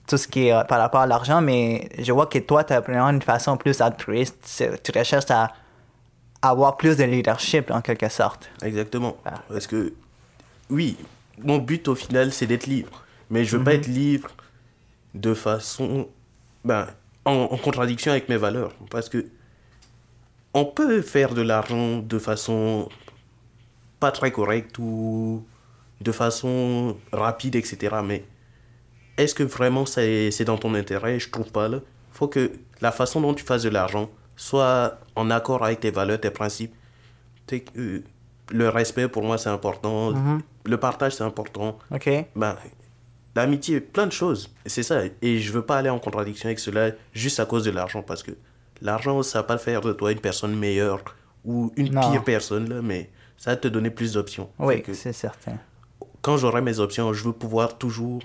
tout 0.07 0.17
ce 0.17 0.27
qui 0.27 0.47
est 0.47 0.53
euh, 0.53 0.63
par 0.63 0.79
rapport 0.79 1.01
à 1.01 1.07
l'argent, 1.07 1.41
mais 1.41 1.89
je 1.97 2.11
vois 2.11 2.27
que 2.27 2.37
toi, 2.39 2.63
tu 2.63 2.73
as 2.73 2.79
vraiment 2.79 3.09
une 3.09 3.21
façon 3.21 3.57
plus 3.57 3.81
altruiste. 3.81 4.63
Tu 4.83 4.91
recherches 4.97 5.31
à 5.31 5.51
avoir 6.41 6.77
plus 6.77 6.95
de 6.97 7.03
leadership 7.03 7.71
en 7.71 7.81
quelque 7.81 8.09
sorte. 8.09 8.49
Exactement. 8.61 9.17
Ah. 9.25 9.33
Parce 9.49 9.65
que, 9.65 9.93
oui, 10.69 10.97
mon 11.43 11.57
but 11.57 11.87
au 11.87 11.95
final, 11.95 12.31
c'est 12.31 12.45
d'être 12.45 12.67
libre. 12.67 13.01
Mais 13.31 13.43
je 13.45 13.57
veux 13.57 13.63
pas 13.63 13.71
mhm. 13.71 13.79
être 13.79 13.87
libre 13.87 14.29
de 15.15 15.33
façon 15.33 16.07
ben, 16.63 16.87
en, 17.23 17.57
contradiction 17.57 18.11
avec 18.11 18.29
mes 18.29 18.37
valeurs. 18.37 18.73
Parce 18.91 19.09
que 19.09 19.25
on 20.53 20.65
peut 20.65 21.01
faire 21.01 21.33
de 21.33 21.41
l'argent 21.41 21.97
de 21.97 22.19
façon 22.19 22.87
pas 23.99 24.11
très 24.11 24.31
correcte 24.31 24.77
ou 24.77 25.43
de 26.01 26.11
façon 26.11 26.97
rapide, 27.11 27.55
etc. 27.55 27.97
Mais 28.03 28.23
est-ce 29.17 29.33
que 29.33 29.43
vraiment 29.43 29.85
c'est 29.85 30.43
dans 30.45 30.57
ton 30.57 30.75
intérêt? 30.75 31.19
Je 31.19 31.29
trouve 31.29 31.51
pas. 31.51 31.67
Il 31.67 31.81
faut 32.11 32.27
que 32.27 32.51
la 32.81 32.91
façon 32.91 33.21
dont 33.21 33.33
tu 33.33 33.43
fasses 33.43 33.63
de 33.63 33.69
l'argent 33.69 34.09
soit 34.35 34.99
en 35.15 35.31
accord 35.31 35.63
avec 35.63 35.79
tes 35.79 35.91
valeurs, 35.91 36.19
tes 36.19 36.29
principes. 36.29 36.73
Euh, 37.51 37.99
le 38.51 38.69
respect, 38.69 39.07
pour 39.07 39.23
moi, 39.23 39.37
c'est 39.37 39.49
important. 39.49 40.11
Mhm. 40.11 40.41
Le 40.65 40.77
partage, 40.77 41.15
c'est 41.15 41.23
important. 41.23 41.77
OK. 41.91 42.09
Ben, 42.35 42.55
L'amitié, 43.35 43.81
plein 43.81 44.07
de 44.07 44.11
choses. 44.11 44.49
C'est 44.65 44.83
ça. 44.83 45.01
Et 45.21 45.39
je 45.39 45.51
veux 45.51 45.61
pas 45.61 45.77
aller 45.77 45.89
en 45.89 45.99
contradiction 45.99 46.47
avec 46.47 46.59
cela 46.59 46.91
juste 47.13 47.39
à 47.39 47.45
cause 47.45 47.63
de 47.65 47.71
l'argent. 47.71 48.01
Parce 48.01 48.23
que 48.23 48.31
l'argent, 48.81 49.21
ça 49.23 49.39
va 49.39 49.43
pas 49.43 49.57
faire 49.57 49.81
de 49.81 49.91
toi 49.91 50.11
une 50.11 50.21
personne 50.21 50.55
meilleure 50.55 51.03
ou 51.43 51.71
une 51.75 51.89
pire 51.89 52.23
personne, 52.23 52.69
là, 52.69 52.81
mais 52.81 53.09
ça 53.37 53.51
va 53.51 53.57
te 53.57 53.67
donner 53.67 53.89
plus 53.89 54.13
d'options. 54.13 54.49
Oui, 54.57 54.81
c'est 54.93 55.13
certain. 55.13 55.57
Quand 56.21 56.37
j'aurai 56.37 56.61
mes 56.61 56.79
options, 56.79 57.13
je 57.13 57.23
veux 57.23 57.33
pouvoir 57.33 57.77
toujours 57.77 58.23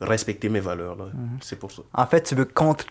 respecter 0.00 0.48
mes 0.48 0.60
valeurs. 0.60 0.96
Mhm. 0.96 1.38
C'est 1.40 1.58
pour 1.58 1.72
ça. 1.72 1.82
En 1.92 2.06
fait, 2.06 2.22
tu 2.22 2.34
veux 2.34 2.48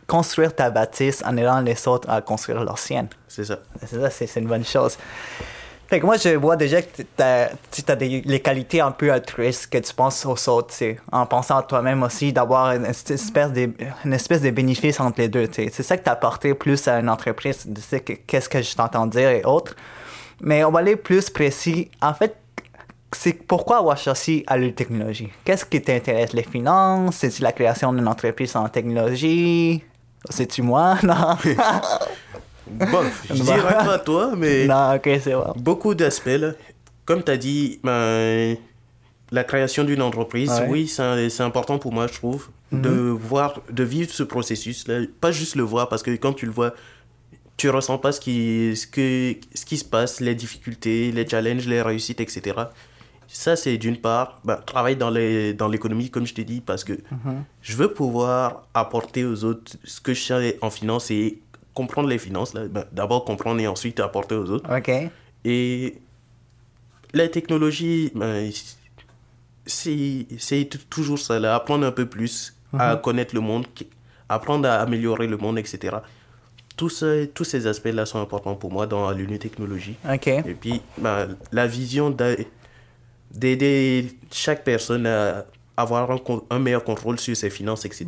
construire 0.07 0.55
ta 0.55 0.69
bâtisse 0.69 1.23
en 1.25 1.37
aidant 1.37 1.61
les 1.61 1.87
autres 1.87 2.09
à 2.09 2.21
construire 2.21 2.63
leur 2.63 2.79
sienne. 2.79 3.07
C'est 3.27 3.45
ça. 3.45 3.59
C'est 3.79 3.99
ça, 3.99 4.09
c'est 4.09 4.39
une 4.39 4.47
bonne 4.47 4.65
chose. 4.65 4.97
Fait 5.87 5.99
que 5.99 6.05
moi, 6.05 6.17
je 6.17 6.29
vois 6.29 6.55
déjà 6.55 6.81
que 6.81 7.01
tu 7.01 7.21
as, 7.21 7.95
des, 7.95 8.21
les 8.25 8.39
qualités 8.39 8.81
un 8.81 8.91
peu 8.91 9.11
altruistes 9.11 9.67
que 9.67 9.77
tu 9.77 9.93
penses 9.93 10.25
aux 10.25 10.49
autres, 10.49 10.73
en 11.11 11.25
pensant 11.25 11.57
à 11.57 11.63
toi-même 11.63 12.01
aussi, 12.03 12.33
d'avoir 12.33 12.71
une 12.71 12.85
espèce, 12.85 13.51
de, 13.51 13.65
de 13.65 14.49
bénéfice 14.49 14.99
entre 14.99 15.21
les 15.21 15.27
deux. 15.27 15.47
C'est 15.53 15.83
ça 15.83 15.97
que 15.97 16.03
tu 16.03 16.09
as 16.09 16.13
apporté 16.13 16.53
plus 16.53 16.87
à 16.87 16.99
une 16.99 17.09
entreprise, 17.09 17.67
tu 17.75 17.81
sais 17.81 17.99
qu'est-ce 17.99 18.49
que 18.49 18.61
je 18.61 18.75
t'entends 18.75 19.05
dire 19.05 19.29
et 19.29 19.43
autres. 19.43 19.75
Mais 20.41 20.63
on 20.63 20.71
va 20.71 20.79
aller 20.79 20.95
plus 20.95 21.29
précis. 21.29 21.91
En 22.01 22.13
fait, 22.13 22.35
c'est 23.11 23.33
pourquoi 23.33 23.77
avoir 23.77 23.97
cherché 23.97 24.43
à 24.47 24.57
la? 24.57 24.69
Qu'est-ce 25.45 25.65
qui 25.65 25.81
t'intéresse? 25.81 26.33
Les 26.33 26.43
finances? 26.43 27.17
C'est 27.17 27.39
la 27.39 27.51
création 27.51 27.93
d'une 27.93 28.07
entreprise 28.07 28.55
en 28.55 28.67
technologie? 28.67 29.83
C'est-tu 30.29 30.61
moi? 30.61 30.97
Non? 31.03 31.37
Bon, 32.67 33.03
je 33.29 33.41
dirais 33.41 33.77
pas 33.85 33.99
toi, 33.99 34.33
mais. 34.37 34.67
Non, 34.67 34.95
ok, 34.95 35.09
c'est 35.21 35.33
bon. 35.33 35.53
Beaucoup 35.55 35.95
d'aspects, 35.95 36.29
Comme 37.05 37.23
tu 37.23 37.31
as 37.31 37.37
dit, 37.37 37.79
ben, 37.83 38.57
la 39.31 39.43
création 39.43 39.83
d'une 39.83 40.01
entreprise, 40.01 40.51
oui, 40.69 40.87
c'est 40.87 41.41
important 41.41 41.79
pour 41.79 41.91
moi, 41.91 42.07
je 42.07 42.13
trouve, 42.13 42.49
de 42.71 42.89
mhm. 42.89 43.13
voir, 43.13 43.61
de 43.69 43.83
vivre 43.83 44.11
ce 44.11 44.23
processus-là. 44.23 45.01
Pas 45.19 45.31
juste 45.31 45.55
le 45.55 45.63
voir, 45.63 45.89
parce 45.89 46.03
que 46.03 46.11
quand 46.11 46.33
tu 46.33 46.45
le 46.45 46.51
vois, 46.51 46.73
tu 47.57 47.69
ressens 47.69 47.97
pas 47.97 48.11
ce 48.11 48.19
qui, 48.19 48.75
ce, 48.75 48.87
que, 48.87 49.35
ce 49.53 49.65
qui 49.65 49.77
se 49.77 49.85
passe, 49.85 50.19
les 50.19 50.35
difficultés, 50.35 51.11
les 51.11 51.27
challenges, 51.27 51.67
les 51.67 51.81
réussites, 51.81 52.21
etc. 52.21 52.55
Ça, 53.27 53.55
c'est 53.55 53.77
d'une 53.77 53.97
part, 53.97 54.39
ben, 54.43 54.57
travailler 54.57 54.95
dans 54.95 55.09
l'économie, 55.09 56.05
dans 56.05 56.11
comme 56.11 56.27
je 56.27 56.35
t'ai 56.35 56.43
dit, 56.43 56.61
parce 56.61 56.83
que 56.83 56.93
mhm. 56.93 57.43
je 57.61 57.75
veux 57.75 57.91
pouvoir 57.91 58.67
apporter 58.73 59.25
aux 59.25 59.43
autres 59.43 59.77
ce 59.83 59.99
que 59.99 60.13
je 60.13 60.21
sais 60.21 60.57
en 60.61 60.69
finance 60.69 61.09
et 61.09 61.39
comprendre 61.73 62.09
les 62.09 62.17
finances. 62.17 62.53
Ben, 62.53 62.85
d'abord 62.91 63.25
comprendre 63.25 63.59
et 63.59 63.67
ensuite 63.67 63.99
apporter 63.99 64.35
aux 64.35 64.49
autres. 64.49 64.69
Et 65.45 65.97
la 67.13 67.27
technologie, 67.27 68.11
ben, 68.15 68.49
c'est 69.65 70.89
toujours 70.89 71.19
ça, 71.19 71.39
là, 71.39 71.55
apprendre 71.55 71.85
un 71.85 71.91
peu 71.91 72.05
plus 72.05 72.55
à 72.77 72.95
mhm. 72.95 73.01
connaître 73.01 73.35
le 73.35 73.41
monde, 73.41 73.65
apprendre 74.29 74.67
à 74.67 74.75
améliorer 74.75 75.27
le 75.27 75.37
monde, 75.37 75.59
etc. 75.59 75.97
Tous, 76.75 77.05
tous 77.35 77.43
ces 77.43 77.67
aspects-là 77.67 78.05
sont 78.05 78.19
importants 78.19 78.55
pour 78.55 78.71
moi 78.71 78.87
dans 78.87 79.11
l'union 79.11 79.37
technologie. 79.37 79.95
Et 80.45 80.55
puis, 80.55 80.81
ben, 80.97 81.37
la 81.51 81.67
vision 81.67 82.15
d'aider 83.31 84.07
chaque 84.31 84.63
personne 84.63 85.05
à 85.05 85.45
avoir 85.77 86.09
un, 86.49 86.59
meilleur 86.59 86.83
contrôle 86.83 87.19
sur 87.19 87.35
ses 87.35 87.49
finances, 87.49 87.85
etc. 87.85 88.05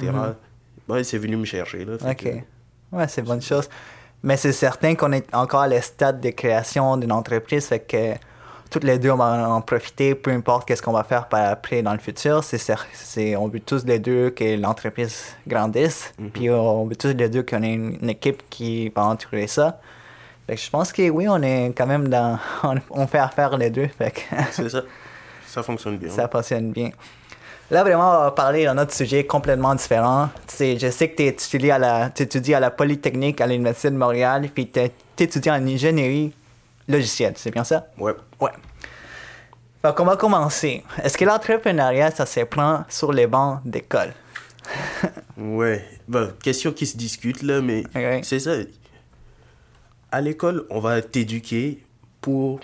Mhm. 0.88 1.03
c'est 1.03 1.17
venu 1.17 1.38
me 1.38 1.45
chercher. 1.45 1.86
Là. 1.86 1.93
Ouais, 2.91 3.07
c'est 3.07 3.21
bonne 3.21 3.41
chose. 3.41 3.69
Mais 4.23 4.37
c'est 4.37 4.53
certain 4.53 4.95
qu'on 4.95 5.11
est 5.11 5.33
encore 5.35 5.61
à 5.61 5.81
stade 5.81 6.19
de 6.19 6.29
création 6.29 6.97
d'une 6.97 7.11
entreprise, 7.11 7.67
fait 7.67 7.79
que 7.79 8.15
toutes 8.71 8.83
les 8.83 8.97
deux, 8.97 9.11
on 9.11 9.17
va 9.17 9.49
en 9.49 9.61
profiter, 9.61 10.15
peu 10.15 10.31
importe 10.31 10.67
qu'est-ce 10.67 10.81
qu'on 10.81 10.91
va 10.91 11.03
faire 11.03 11.27
par 11.27 11.49
après 11.49 11.81
dans 11.81 11.93
le 11.93 11.99
futur. 11.99 12.43
C'est, 12.43 13.35
on 13.35 13.47
veut 13.47 13.59
tous 13.59 13.85
les 13.85 13.99
deux 13.99 14.31
que 14.31 14.59
l'entreprise 14.59 15.35
grandisse, 15.47 16.13
mhm. 16.17 16.29
puis 16.31 16.49
on 16.49 16.85
veut 16.85 16.95
tous 16.95 17.15
les 17.15 17.29
deux 17.29 17.43
qu'on 17.43 17.63
ait 17.63 17.73
une, 17.73 18.09
équipe 18.09 18.43
qui 18.49 18.89
va 18.89 19.05
entourer 19.05 19.47
ça. 19.47 19.79
Fait 20.47 20.55
que 20.55 20.61
je 20.61 20.69
pense 20.69 20.91
que 20.91 21.09
oui, 21.09 21.27
on 21.29 21.41
est 21.41 21.73
quand 21.75 21.87
même 21.87 22.07
dans. 22.07 22.37
On, 22.91 23.07
fait 23.07 23.17
affaire 23.17 23.57
les 23.57 23.69
deux. 23.69 23.87
Fait 23.87 24.13
c'est 24.51 24.69
ça. 24.69 24.81
Ça 25.47 25.63
fonctionne 25.63 25.97
bien. 25.97 26.09
Ça 26.15 26.27
fonctionne 26.27 26.71
bien. 26.71 26.89
Là, 27.72 27.84
vraiment, 27.84 28.19
on 28.19 28.24
va 28.25 28.31
parler 28.31 28.65
d'un 28.65 28.77
autre 28.77 28.93
sujet 28.93 29.25
complètement 29.25 29.74
différent. 29.74 30.29
je 30.60 30.89
sais 30.91 31.10
que 31.10 31.15
tu 31.15 31.24
étudies 31.24 31.72
à 31.72 31.79
la, 31.79 32.07
étudies 32.07 32.53
à 32.53 32.60
la 32.60 32.69
Polytechnique 32.69 33.41
à 33.41 33.48
l'Université 33.48 33.89
de 33.89 33.98
Montréal, 33.98 34.50
puis 34.53 34.69
tu 34.69 35.24
étudies 35.24 35.50
en 35.50 35.65
ingénierie 35.65 36.31
logicielle, 36.88 37.34
c'est 37.38 37.50
bien 37.50 37.63
ça? 37.63 37.88
Ouais. 37.98 38.13
Ouais. 38.39 38.51
Donc, 39.84 40.00
on 40.00 40.05
va 40.05 40.15
commencer. 40.15 40.84
Est-ce 41.03 41.17
que 41.17 41.25
l'entrepreneuriat, 41.25 42.12
ça 42.12 42.25
se 42.25 42.41
prend 42.41 42.84
sur 42.88 43.12
les 43.12 43.25
bancs 43.25 43.62
d'école? 43.65 44.13
ouais. 45.38 45.84
Bon, 46.07 46.31
question 46.43 46.72
qui 46.72 46.86
se 46.86 46.98
discute 46.98 47.41
là, 47.41 47.62
mais 47.62 47.84
c'est 48.24 48.39
ça. 48.39 48.51
À 50.12 50.22
l'école, 50.22 50.65
on 50.69 50.79
va 50.79 51.01
t'éduquer 51.01 51.84
pour 52.22 52.60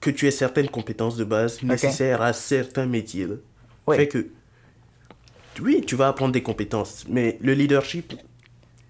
que 0.00 0.10
tu 0.10 0.26
aies 0.26 0.32
certaines 0.32 0.68
compétences 0.68 1.16
de 1.16 1.24
base 1.24 1.62
nécessaires 1.62 2.22
à 2.22 2.32
certains 2.32 2.86
métiers. 2.86 3.28
Oui. 3.86 3.96
Fait 3.96 4.08
que, 4.08 4.26
oui, 5.60 5.82
tu 5.86 5.96
vas 5.96 6.08
apprendre 6.08 6.32
des 6.32 6.42
compétences, 6.42 7.04
mais 7.08 7.38
le 7.40 7.54
leadership, 7.54 8.14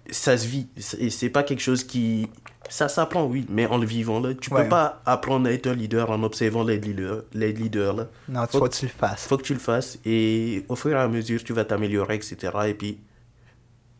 ça 0.09 0.37
se 0.37 0.47
vit. 0.47 0.67
Et 0.99 1.09
c'est 1.09 1.29
pas 1.29 1.43
quelque 1.43 1.61
chose 1.61 1.83
qui. 1.83 2.29
Ça 2.67 2.89
s'apprend, 2.89 3.25
oui, 3.25 3.45
mais 3.47 3.67
en 3.67 3.77
le 3.77 3.85
vivant, 3.85 4.19
là. 4.19 4.33
Tu 4.33 4.49
peux 4.49 4.67
pas 4.67 5.01
apprendre 5.05 5.47
à 5.47 5.51
être 5.51 5.67
un 5.67 5.75
leader 5.75 6.09
en 6.09 6.23
observant 6.23 6.63
les 6.63 6.79
leaders, 6.79 7.23
les 7.33 7.53
leaders 7.53 7.93
là. 7.93 8.07
Non, 8.27 8.47
faut, 8.47 8.57
faut 8.57 8.67
que 8.67 8.75
tu 8.75 8.85
le 8.85 8.91
fasses. 8.91 9.27
faut 9.27 9.37
que 9.37 9.43
tu 9.43 9.53
le 9.53 9.59
fasses. 9.59 9.99
Et 10.03 10.65
au 10.67 10.75
fur 10.75 10.91
et 10.91 10.99
à 10.99 11.07
mesure, 11.07 11.43
tu 11.43 11.53
vas 11.53 11.63
t'améliorer, 11.63 12.15
etc. 12.15 12.51
Et 12.67 12.73
puis, 12.73 12.99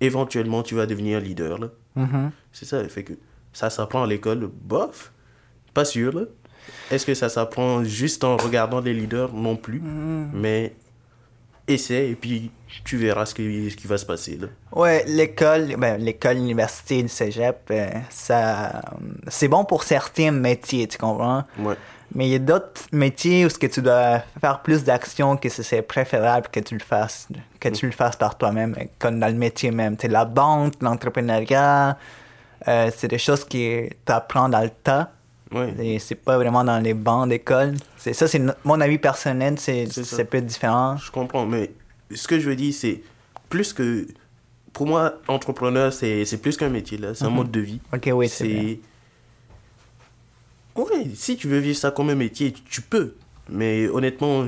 éventuellement, 0.02 0.64
tu 0.64 0.74
vas 0.74 0.88
devenir 0.88 1.20
leader, 1.20 1.60
là. 1.60 1.70
Mm-hmm. 1.96 2.32
C'est 2.52 2.66
ça, 2.66 2.88
fait 2.90 3.04
que 3.04 3.14
ça 3.54 3.70
s'apprend 3.70 4.04
à 4.04 4.08
l'école, 4.08 4.48
bof. 4.48 5.12
Pas 5.74 5.86
sûr. 5.86 6.28
Est-ce 6.90 7.06
que 7.06 7.14
ça 7.14 7.30
s'apprend 7.30 7.84
juste 7.84 8.24
en 8.24 8.38
regardant 8.38 8.82
les 8.82 8.94
leaders 8.94 9.32
Non 9.32 9.56
plus? 9.56 9.80
Mm. 9.80 10.32
Mais 10.34 10.75
essaie 11.68 12.10
et 12.10 12.16
puis 12.16 12.52
tu 12.84 12.98
verras 12.98 13.26
ce 13.26 13.34
qui, 13.34 13.70
ce 13.70 13.76
qui 13.76 13.88
va 13.88 13.98
se 13.98 14.06
passer. 14.06 14.38
Là. 14.38 14.48
Ouais, 14.72 15.04
l'école, 15.08 15.76
ben, 15.78 15.98
l'école, 15.98 16.36
l'université, 16.36 17.02
le 17.02 17.08
cégep, 17.08 17.58
euh, 17.72 17.90
ça, 18.10 18.82
c'est 19.28 19.48
bon 19.48 19.64
pour 19.64 19.84
certains 19.84 20.32
métiers, 20.32 20.88
tu 20.88 20.98
comprends? 20.98 21.44
Ouais. 21.60 21.76
Mais 22.14 22.28
il 22.28 22.32
y 22.32 22.36
a 22.36 22.40
d'autres 22.40 22.82
métiers 22.92 23.46
où 23.46 23.50
ce 23.50 23.58
que 23.58 23.68
tu 23.68 23.82
dois 23.82 24.20
faire 24.40 24.62
plus 24.62 24.84
d'actions 24.84 25.38
que 25.38 25.50
c'est 25.50 25.82
préférable 25.82 26.48
que 26.52 26.60
tu 26.60 26.76
le 26.76 26.84
fasses, 26.84 27.28
que 27.60 27.70
tu 27.70 27.86
le 27.88 27.92
fasses 27.92 28.16
par 28.16 28.38
toi-même, 28.38 28.76
comme 29.00 29.20
dans 29.20 29.28
le 29.28 29.34
métier 29.34 29.72
même. 29.72 29.98
Tu 29.98 30.08
la 30.08 30.26
banque, 30.26 30.74
l'entrepreneuriat, 30.82 31.98
euh, 32.68 32.92
c'est 32.96 33.08
des 33.08 33.18
choses 33.18 33.44
qui 33.44 33.90
t'apprends 34.06 34.50
dans 34.50 34.62
le 34.62 34.70
tas. 34.70 35.12
Ouais. 35.56 35.98
C'est 36.00 36.16
pas 36.16 36.38
vraiment 36.38 36.66
dans 36.66 36.80
les 36.80 36.94
bancs 36.94 37.30
d'école. 37.30 37.76
Ça, 37.98 38.28
c'est 38.28 38.42
mon 38.66 38.82
avis 38.82 38.98
personnel, 38.98 39.58
c'est 39.58 39.88
peut 40.30 40.38
être 40.38 40.46
différent. 40.46 40.98
Je 40.98 41.10
comprends, 41.12 41.46
mais 41.46 41.72
ce 42.14 42.28
que 42.28 42.40
je 42.40 42.50
veux 42.50 42.56
dire, 42.56 42.74
c'est 42.74 43.02
plus 43.48 43.72
que 43.72 44.06
pour 44.74 44.86
moi, 44.86 45.22
entrepreneur, 45.30 45.94
c'est 45.94 46.42
plus 46.42 46.58
qu'un 46.58 46.70
métier 46.70 46.98
là, 46.98 47.16
c'est 47.16 47.24
un 47.24 47.30
mhm. 47.30 47.36
mode 47.36 47.52
de 47.52 47.62
vie. 47.62 47.80
Ok, 47.94 48.10
oui, 48.14 48.28
c'est. 48.28 48.80
Oui, 50.76 51.16
si 51.16 51.38
tu 51.38 51.48
veux 51.48 51.60
vivre 51.60 51.78
ça 51.78 51.92
comme 51.92 52.10
un 52.10 52.16
métier, 52.16 52.52
tu 52.52 52.82
peux. 52.82 53.16
Mais 53.50 53.88
honnêtement, 53.88 54.46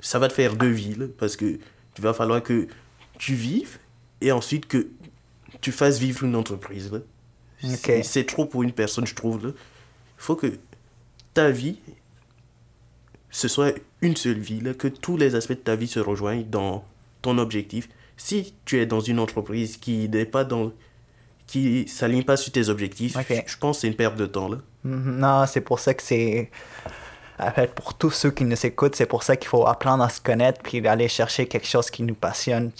ça 0.00 0.18
va 0.18 0.28
te 0.28 0.34
faire 0.34 0.54
deux 0.54 0.68
vies 0.68 0.96
là, 0.96 1.06
parce 1.18 1.36
que 1.36 1.58
tu 1.94 2.02
va 2.02 2.12
falloir 2.12 2.42
que 2.42 2.68
tu 3.18 3.32
vives 3.32 3.78
et 4.20 4.32
ensuite 4.32 4.66
que 4.66 4.88
tu 5.62 5.72
fasses 5.72 5.98
vivre 5.98 6.24
une 6.24 6.36
entreprise. 6.36 6.92
C'est 8.02 8.26
trop 8.26 8.44
pour 8.44 8.64
une 8.64 8.72
personne, 8.72 9.06
je 9.06 9.14
trouve. 9.14 9.46
Là 9.46 9.52
faut 10.16 10.36
que 10.36 10.58
ta 11.34 11.50
vie, 11.50 11.78
ce 13.30 13.48
soit 13.48 13.74
une 14.00 14.16
seule 14.16 14.38
vie, 14.38 14.62
que 14.78 14.88
tous 14.88 15.16
les 15.16 15.34
aspects 15.34 15.52
de 15.52 15.56
ta 15.56 15.76
vie 15.76 15.88
se 15.88 16.00
rejoignent 16.00 16.46
dans 16.48 16.84
ton 17.22 17.38
objectif. 17.38 17.88
Si 18.16 18.54
tu 18.64 18.80
es 18.80 18.86
dans 18.86 19.00
une 19.00 19.18
entreprise 19.18 19.76
qui 19.76 20.08
n'est 20.08 20.24
pas 20.24 20.44
dans 20.44 20.72
qui 21.46 21.86
s'aligne 21.86 22.24
pas 22.24 22.36
sur 22.36 22.50
tes 22.50 22.68
objectifs, 22.68 23.16
je 23.46 23.56
pense 23.58 23.76
que 23.76 23.80
c'est 23.82 23.86
une 23.86 23.94
perte 23.94 24.16
de 24.16 24.26
temps 24.26 24.48
là. 24.48 24.58
Mm-hmm. 24.84 25.10
Non, 25.18 25.46
c'est 25.46 25.60
pour 25.60 25.78
ça 25.78 25.94
que 25.94 26.02
c'est 26.02 26.50
en 27.38 27.50
fait 27.50 27.72
pour 27.72 27.94
tous 27.94 28.10
ceux 28.10 28.30
qui 28.30 28.44
nous 28.44 28.66
écoutent, 28.66 28.96
c'est 28.96 29.06
pour 29.06 29.22
ça 29.22 29.36
qu'il 29.36 29.48
faut 29.48 29.66
apprendre 29.66 30.02
à 30.02 30.08
se 30.08 30.20
connaître 30.20 30.60
puis 30.62 30.86
aller 30.88 31.08
chercher 31.08 31.46
quelque 31.46 31.66
chose 31.66 31.90
qui 31.90 32.02
nous 32.02 32.14
passionne. 32.14 32.72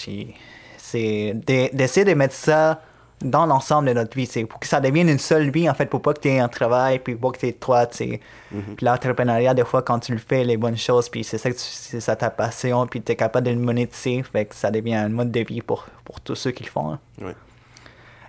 C'est 0.79 1.35
d'essayer 1.35 2.05
de 2.05 2.15
mettre 2.15 2.35
ça 2.35 2.83
dans 3.23 3.47
l'ensemble 3.47 3.89
de 3.89 3.95
notre 3.95 4.17
vie. 4.17 4.27
C'est 4.27 4.45
pour 4.45 4.61
que 4.61 4.67
ça 4.67 4.81
devienne 4.81 5.09
une 5.09 5.19
seule 5.19 5.51
vie, 5.51 5.69
en 5.69 5.75
fait, 5.75 5.87
pour 5.87 6.03
pas 6.03 6.13
que 6.13 6.21
tu 6.21 6.29
aies 6.29 6.39
un 6.39 6.49
travail, 6.49 6.99
puis 6.99 7.15
pour 7.15 7.33
que 7.33 7.39
tu 7.39 7.47
aies 7.47 7.53
toi, 7.53 7.87
tu 7.87 7.97
sais. 7.97 8.21
Mm-hmm. 8.55 8.75
Puis 8.77 8.87
l'entrepreneuriat, 8.87 9.55
des 9.55 9.65
fois, 9.65 9.83
quand 9.83 9.99
tu 10.01 10.13
le 10.13 10.19
fais, 10.19 10.45
les 10.45 10.57
bonnes 10.57 10.77
choses, 10.77 11.09
puis 11.09 11.25
c'est 11.25 11.39
ça, 11.39 11.51
que 11.51 11.57
c'est 11.59 12.01
ça 12.01 12.17
ta 12.17 12.31
passion, 12.31 12.87
puis 12.87 13.01
tu 13.01 13.13
es 13.13 13.17
capable 13.17 13.47
de 13.47 13.53
le 13.53 13.59
monétiser, 13.59 14.23
fait 14.23 14.45
que 14.47 14.55
ça 14.55 14.71
devient 14.71 14.95
un 14.95 15.09
mode 15.09 15.31
de 15.31 15.41
vie 15.41 15.63
pour, 15.63 15.87
pour 16.05 16.21
tous 16.21 16.35
ceux 16.35 16.51
qui 16.51 16.65
le 16.65 16.71
font. 16.71 16.93
Hein. 16.93 17.33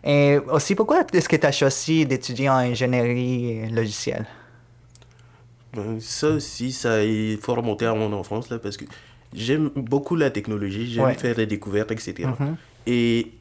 Et 0.03 0.39
aussi, 0.49 0.73
pourquoi 0.73 1.03
est-ce 1.13 1.27
que 1.27 1.35
tu 1.35 1.45
as 1.45 1.51
choisi 1.51 2.05
d'étudier 2.05 2.49
en 2.49 2.55
ingénierie 2.55 3.69
logicielle? 3.69 4.25
Ben, 5.73 5.99
ça 5.99 6.29
aussi, 6.29 6.71
ça, 6.71 7.03
il 7.03 7.37
faut 7.39 7.53
remonter 7.53 7.85
à 7.85 7.93
mon 7.93 8.13
enfance, 8.13 8.49
là, 8.49 8.57
parce 8.57 8.77
que 8.77 8.85
j'aime 9.33 9.69
beaucoup 9.75 10.15
la 10.15 10.29
technologie, 10.29 10.89
j'aime 10.89 11.13
faire 11.15 11.35
des 11.35 11.45
découvertes, 11.45 11.91
etc. 11.91 12.29
Et 12.85 13.33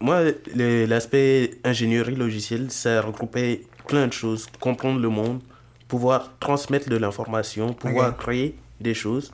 moi, 0.00 0.22
l'aspect 0.54 1.52
ingénierie 1.64 2.16
logicielle, 2.16 2.70
ça 2.70 3.00
regroupait 3.00 3.62
plein 3.86 4.06
de 4.06 4.12
choses. 4.12 4.46
Comprendre 4.60 5.00
le 5.00 5.08
monde, 5.08 5.40
pouvoir 5.88 6.32
transmettre 6.38 6.88
de 6.88 6.96
l'information, 6.96 7.72
pouvoir 7.72 8.16
créer 8.16 8.56
des 8.80 8.94
choses, 8.94 9.32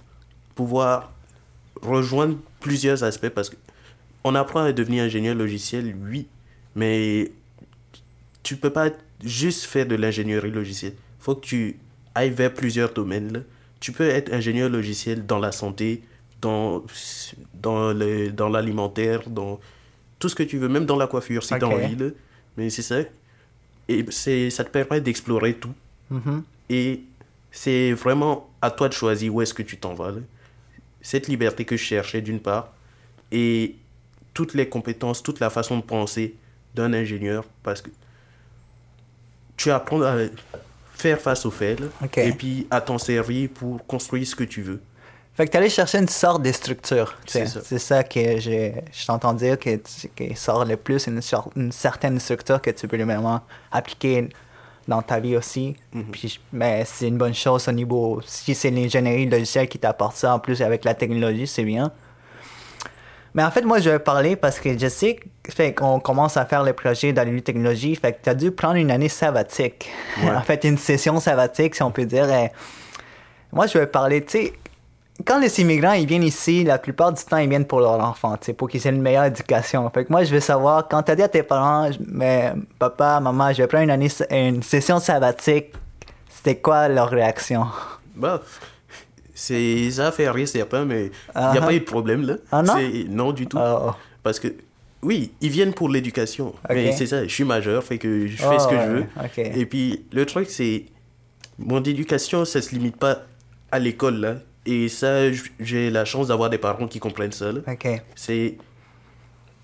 pouvoir 0.55 1.13
rejoindre 1.83 2.37
plusieurs 2.61 3.03
aspects 3.05 3.31
parce 3.31 3.51
qu'on 3.51 4.35
apprend 4.35 4.61
à 4.61 4.73
devenir 4.73 5.05
ingénieur 5.05 5.35
logiciel, 5.35 5.97
oui, 6.09 6.27
mais 6.75 7.33
tu 8.43 8.57
peux 8.57 8.71
pas 8.71 8.91
juste 9.25 9.65
faire 9.65 9.87
de 9.87 9.95
l'ingénierie 9.95 10.51
logicielle. 10.51 10.95
Il 11.21 11.23
faut 11.23 11.35
que 11.35 11.47
tu 11.47 11.79
ailles 12.15 12.31
vers 12.31 12.53
plusieurs 12.53 12.93
domaines. 12.93 13.45
Tu 13.81 13.93
peux 13.93 14.09
être 14.09 14.33
ingénieur 14.33 14.69
logiciel 14.69 15.27
dans 15.27 15.39
la 15.39 15.53
santé, 15.53 16.03
dans, 16.41 16.83
dans 17.55 18.49
l'alimentaire, 18.49 19.29
dans, 19.29 19.43
dans 19.53 19.61
tout 20.21 20.29
ce 20.29 20.37
que 20.37 20.45
tu 20.45 20.59
veux, 20.59 20.69
même 20.69 20.87
dans 20.87 20.97
la 20.97 21.09
coiffure, 21.09 21.43
si 21.43 21.59
tu 21.59 21.65
as 21.65 21.69
envie. 21.69 21.97
Mais 22.57 22.71
c'est 22.71 22.83
ça. 22.83 23.01
Et 23.89 24.05
ça 24.51 24.63
te 24.63 24.71
permet 24.71 25.01
d'explorer 25.01 25.55
tout. 25.55 25.75
Mm-hmm. 26.13 26.43
Et 26.69 27.03
c'est 27.51 27.93
vraiment 27.93 28.49
à 28.63 28.71
toi 28.71 28.89
de 28.89 28.93
choisir 28.93 29.35
où 29.35 29.43
est-ce 29.43 29.55
que 29.55 29.65
tu 29.65 29.77
t'en 29.77 29.95
vas. 29.95 30.13
Cette 31.03 31.27
liberté 31.27 31.65
que 31.65 31.77
je 31.77 31.83
cherchais 31.83 32.21
d'une 32.21 32.39
part, 32.39 32.73
et 33.33 33.75
toutes 34.35 34.55
les 34.55 34.69
compétences, 34.69 35.23
toute 35.23 35.41
la 35.41 35.51
façon 35.51 35.79
de 35.79 35.83
penser 35.83 36.37
d'un 36.75 36.93
ingénieur, 36.93 37.45
parce 37.63 37.83
que 37.83 37.91
tu 39.57 39.71
apprends 39.71 40.03
à 40.03 40.17
faire 40.93 41.21
face 41.21 41.47
aux 41.47 41.51
faits, 41.51 41.81
et 42.19 42.33
puis 42.33 42.67
à 42.71 42.81
t'en 42.81 42.99
servir 42.99 43.49
pour 43.49 43.85
construire 43.87 44.27
ce 44.27 44.37
que 44.37 44.45
tu 44.45 44.63
veux. 44.63 44.81
Fait 45.41 45.47
que 45.47 45.57
allé 45.57 45.71
chercher 45.71 45.97
une 45.97 46.09
sorte 46.09 46.43
de 46.43 46.53
structure. 46.53 47.17
C'est 47.25 47.47
ça. 47.47 47.79
ça. 47.79 48.05
que 48.05 48.39
je 48.39 49.07
t'entends 49.07 49.33
dire 49.33 49.59
que, 49.59 49.77
qui 50.15 50.37
sort 50.37 50.67
le 50.67 50.77
plus, 50.77 51.07
une, 51.07 51.23
une 51.57 51.73
certaine 51.73 52.21
structure 52.21 52.61
que 52.61 52.69
tu 52.69 52.87
peux 52.87 53.03
vraiment 53.03 53.41
appliquer 53.73 54.29
dans 54.87 55.01
ta 55.01 55.19
vie 55.19 55.39
aussi. 55.39 55.77
Mhm. 55.95 56.05
Puis, 56.13 56.39
mais 56.53 56.85
c'est 56.85 57.09
une 57.09 57.17
bonne 57.17 57.33
chose 57.33 57.67
au 57.69 57.73
niveau. 57.73 58.21
Si 58.27 58.55
c'est 58.55 58.71
l'ingénierie 58.71 59.25
logicielle 59.25 59.67
qui 59.67 59.79
t'apporte 59.79 60.17
ça, 60.17 60.35
en 60.35 60.41
plus 60.41 60.61
avec 60.61 60.85
la 60.85 60.93
technologie, 60.93 61.47
c'est 61.47 61.65
bien. 61.65 61.91
Mais 63.33 63.43
en 63.43 63.51
fait, 63.51 63.63
moi, 63.63 63.79
je 63.79 63.89
vais 63.89 63.99
parler 63.99 64.37
parce 64.37 64.61
que 64.61 64.79
je 64.79 64.89
sais 64.89 65.21
qu'on 65.75 66.01
commence 66.01 66.37
à 66.37 66.45
faire 66.45 66.65
les 66.65 66.75
projets 66.75 67.15
dans 67.15 67.27
les 67.27 67.41
technologies. 67.41 67.97
Fait 67.97 68.13
que 68.13 68.19
tu 68.23 68.29
as 68.29 68.35
dû 68.35 68.51
prendre 68.51 68.75
une 68.75 68.91
année 68.91 69.09
sabbatique. 69.09 69.89
en 70.23 70.43
fait, 70.43 70.65
une 70.65 70.77
session 70.77 71.19
sabbatique, 71.19 71.77
si 71.77 71.83
on 71.83 71.91
peut 71.91 72.05
dire. 72.05 72.27
moi, 73.51 73.67
je 73.67 73.79
vais 73.79 73.87
parler, 73.87 74.23
tu 74.23 74.33
sais, 74.33 74.53
quand 75.25 75.39
les 75.39 75.61
immigrants 75.61 75.93
ils 75.93 76.07
viennent 76.07 76.23
ici, 76.23 76.65
la 76.65 76.79
plupart 76.79 77.13
du 77.13 77.23
temps, 77.23 77.39
ils 77.39 77.49
viennent 77.49 77.67
pour 77.67 77.81
leur 77.81 78.01
enfant, 78.01 78.37
pour 78.57 78.69
qu'ils 78.69 78.87
aient 78.87 78.91
une 78.91 79.03
meilleure 79.03 79.25
éducation. 79.25 79.89
Fait 79.91 80.05
que 80.05 80.13
moi, 80.13 80.25
je 80.25 80.33
veux 80.33 80.41
savoir, 80.41 80.89
quand 80.89 81.03
tu 81.03 81.11
as 81.11 81.17
dit 81.17 81.23
à 81.23 81.29
tes 81.29 81.43
parents, 81.43 81.91
mais 82.07 82.53
papa, 82.79 83.21
maman, 83.21 83.53
je 83.53 83.63
vais 83.63 83.67
prendre 83.67 83.85
une, 83.85 83.91
année, 83.91 84.09
une 84.31 84.63
session 84.63 84.99
sabbatique, 84.99 85.73
c'était 86.29 86.57
quoi 86.57 86.89
leur 86.89 87.09
réaction? 87.09 87.67
Bah, 88.15 88.43
c'est, 89.35 89.91
ça 89.91 90.13
fait 90.13 90.31
rire 90.31 90.49
certains, 90.49 90.85
mais 90.85 91.11
il 91.35 91.51
n'y 91.53 91.59
a 91.59 91.63
pas 91.63 91.73
eu 91.73 91.81
de 91.81 91.85
problème 91.85 92.23
là. 92.23 92.35
Ah 92.53 92.63
non? 92.63 92.75
Non, 93.09 93.33
du 93.33 93.47
tout. 93.47 93.59
Oh. 93.61 93.93
Parce 94.23 94.39
que, 94.39 94.49
oui, 95.03 95.33
ils 95.41 95.51
viennent 95.51 95.73
pour 95.73 95.89
l'éducation. 95.89 96.55
Mais 96.69 96.93
c'est 96.93 97.07
ça, 97.07 97.25
je 97.25 97.33
suis 97.33 97.45
majeur, 97.45 97.83
fait 97.83 97.99
que 97.99 98.27
je 98.27 98.37
fais 98.37 98.59
ce 98.59 98.69
que 98.69 98.77
je 98.77 98.89
veux. 98.89 99.07
Et 99.37 99.67
puis, 99.67 100.05
le 100.13 100.27
truc, 100.27 100.49
c'est, 100.51 100.85
mon 101.59 101.83
éducation, 101.83 102.45
ça 102.45 102.63
se 102.63 102.75
limite 102.75 102.97
pas 102.97 103.23
à 103.73 103.79
l'école 103.79 104.17
là 104.17 104.35
et 104.67 104.89
ça, 104.89 105.33
j'ai 105.59 105.91
la 105.91 106.05
chance 106.05 106.29
d'avoir 106.29 106.51
des 106.51 106.59
parents 106.59 106.87
qui 106.87 106.99
comprennent 106.99 107.33
ça. 107.33 107.53
C'est. 108.15 108.57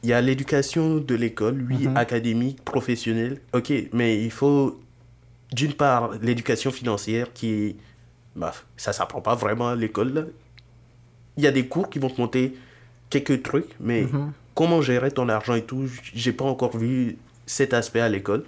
Il 0.02 0.10
y 0.10 0.12
a 0.12 0.20
l'éducation 0.20 0.98
de 0.98 1.14
l'école, 1.14 1.66
oui, 1.68 1.88
mhm. 1.88 1.96
académique, 1.96 2.64
professionnelle. 2.64 3.40
Ok, 3.52 3.72
mais 3.92 4.22
il 4.22 4.30
faut, 4.30 4.80
d'une 5.52 5.72
part, 5.72 6.12
l'éducation 6.22 6.70
financière 6.70 7.32
qui. 7.32 7.76
Bah, 8.36 8.52
ça 8.76 8.92
s'apprend 8.92 9.20
pas 9.20 9.34
vraiment 9.34 9.68
à 9.68 9.74
l'école. 9.74 10.32
Il 11.36 11.44
y 11.44 11.46
a 11.46 11.52
des 11.52 11.66
cours 11.66 11.90
qui 11.90 11.98
vont 11.98 12.10
te 12.10 12.20
monter 12.20 12.54
quelques 13.10 13.42
trucs, 13.42 13.74
mais 13.80 14.02
mhm. 14.02 14.32
comment 14.54 14.80
gérer 14.80 15.10
ton 15.10 15.28
argent 15.28 15.54
et 15.54 15.62
tout, 15.62 15.88
j'ai 16.14 16.32
pas 16.32 16.44
encore 16.44 16.76
vu 16.76 17.18
cet 17.46 17.74
aspect 17.74 18.00
à 18.00 18.08
l'école. 18.08 18.44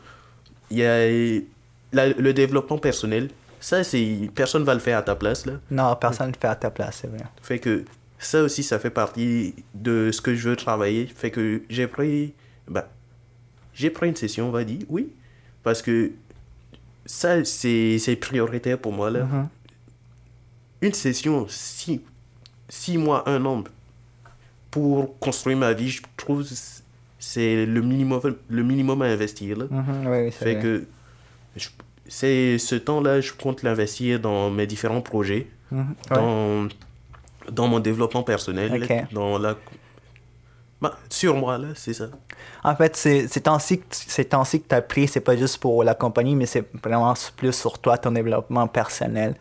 Il 0.71 0.79
y 0.79 0.85
a 0.85 1.07
le 1.07 2.33
développement 2.33 2.79
personnel, 2.79 3.31
ça, 3.61 3.85
c'est 3.85 4.31
personne 4.35 4.65
va 4.65 4.75
le 4.75 4.81
faire 4.81 4.99
à 4.99 5.03
ta 5.03 5.15
place. 5.15 5.47
Là. 5.47 5.55
Non, 5.71 5.97
personne 5.97 6.29
ne 6.29 6.33
le 6.33 6.39
fait 6.41 6.49
à 6.49 6.57
ta 6.57 6.71
place, 6.71 6.99
c'est 7.03 7.09
vrai. 7.09 7.25
Fait 7.43 7.59
que 7.59 7.85
ça 8.19 8.43
aussi, 8.43 8.63
ça 8.63 8.79
fait 8.79 8.91
partie 8.91 9.55
de 9.75 10.11
ce 10.13 10.21
que 10.21 10.35
je 10.35 10.49
veux 10.49 10.57
travailler. 10.57 11.07
Fait 11.07 11.31
que 11.31 11.63
j'ai 11.69 11.87
pris, 11.87 12.35
ben, 12.67 12.85
j'ai 13.75 13.91
pris 13.91 14.09
une 14.09 14.17
session, 14.17 14.49
on 14.49 14.51
va 14.51 14.65
dire, 14.65 14.81
oui. 14.89 15.13
Parce 15.63 15.83
que 15.83 16.13
ça, 17.07 17.45
c'est 17.45 18.19
prioritaire 18.21 18.79
pour 18.79 18.93
moi. 18.93 19.11
Là. 19.11 19.21
Mm-hmm. 19.21 19.47
Une 20.83 20.93
session, 20.93 21.47
six, 21.49 22.01
six 22.69 22.99
mois, 22.99 23.29
un 23.29 23.45
an, 23.45 23.65
pour 24.71 25.19
construire 25.19 25.57
ma 25.57 25.73
vie, 25.73 25.91
je 25.91 26.03
trouve 26.17 26.45
c'est 27.19 27.67
le 27.67 27.83
minimum, 27.83 28.21
le 28.49 28.63
minimum 28.63 29.03
à 29.03 29.07
investir. 29.07 29.59
Là. 29.59 29.65
Mm-hmm. 29.65 30.07
oui, 30.07 30.31
fait 30.31 30.59
que 30.61 30.87
c'est 32.09 32.59
ce 32.59 32.75
temps-là, 32.75 33.21
je 33.21 33.33
compte 33.33 33.63
l'investir 33.63 34.19
dans 34.19 34.51
mes 34.51 34.67
différents 34.67 35.01
projets, 35.03 35.47
mhm. 35.71 35.95
dans, 36.11 36.69
dans 37.51 37.69
mon 37.69 37.81
développement 37.81 38.23
personnel, 38.23 39.07
dans 39.13 39.39
la... 39.39 39.55
Bah, 40.81 40.97
sur 41.11 41.35
moi, 41.35 41.59
là, 41.59 41.69
c'est 41.75 41.93
ça. 41.93 42.07
En 42.63 42.75
fait, 42.77 42.97
c'est 42.97 43.41
temps-ci 43.41 43.79
que 43.81 44.69
tu 44.69 44.75
as 44.75 44.81
pris, 44.81 45.09
c'est 45.09 45.21
pas 45.21 45.37
juste 45.37 45.59
pour 45.59 45.83
la 45.83 45.95
compagnie, 45.95 46.37
mais 46.37 46.47
c'est 46.47 46.65
vraiment 46.83 47.15
plus 47.37 47.53
sur 47.53 47.79
toi, 47.79 47.99
ton 47.99 48.13
développement 48.13 48.69
personnel. 48.69 49.35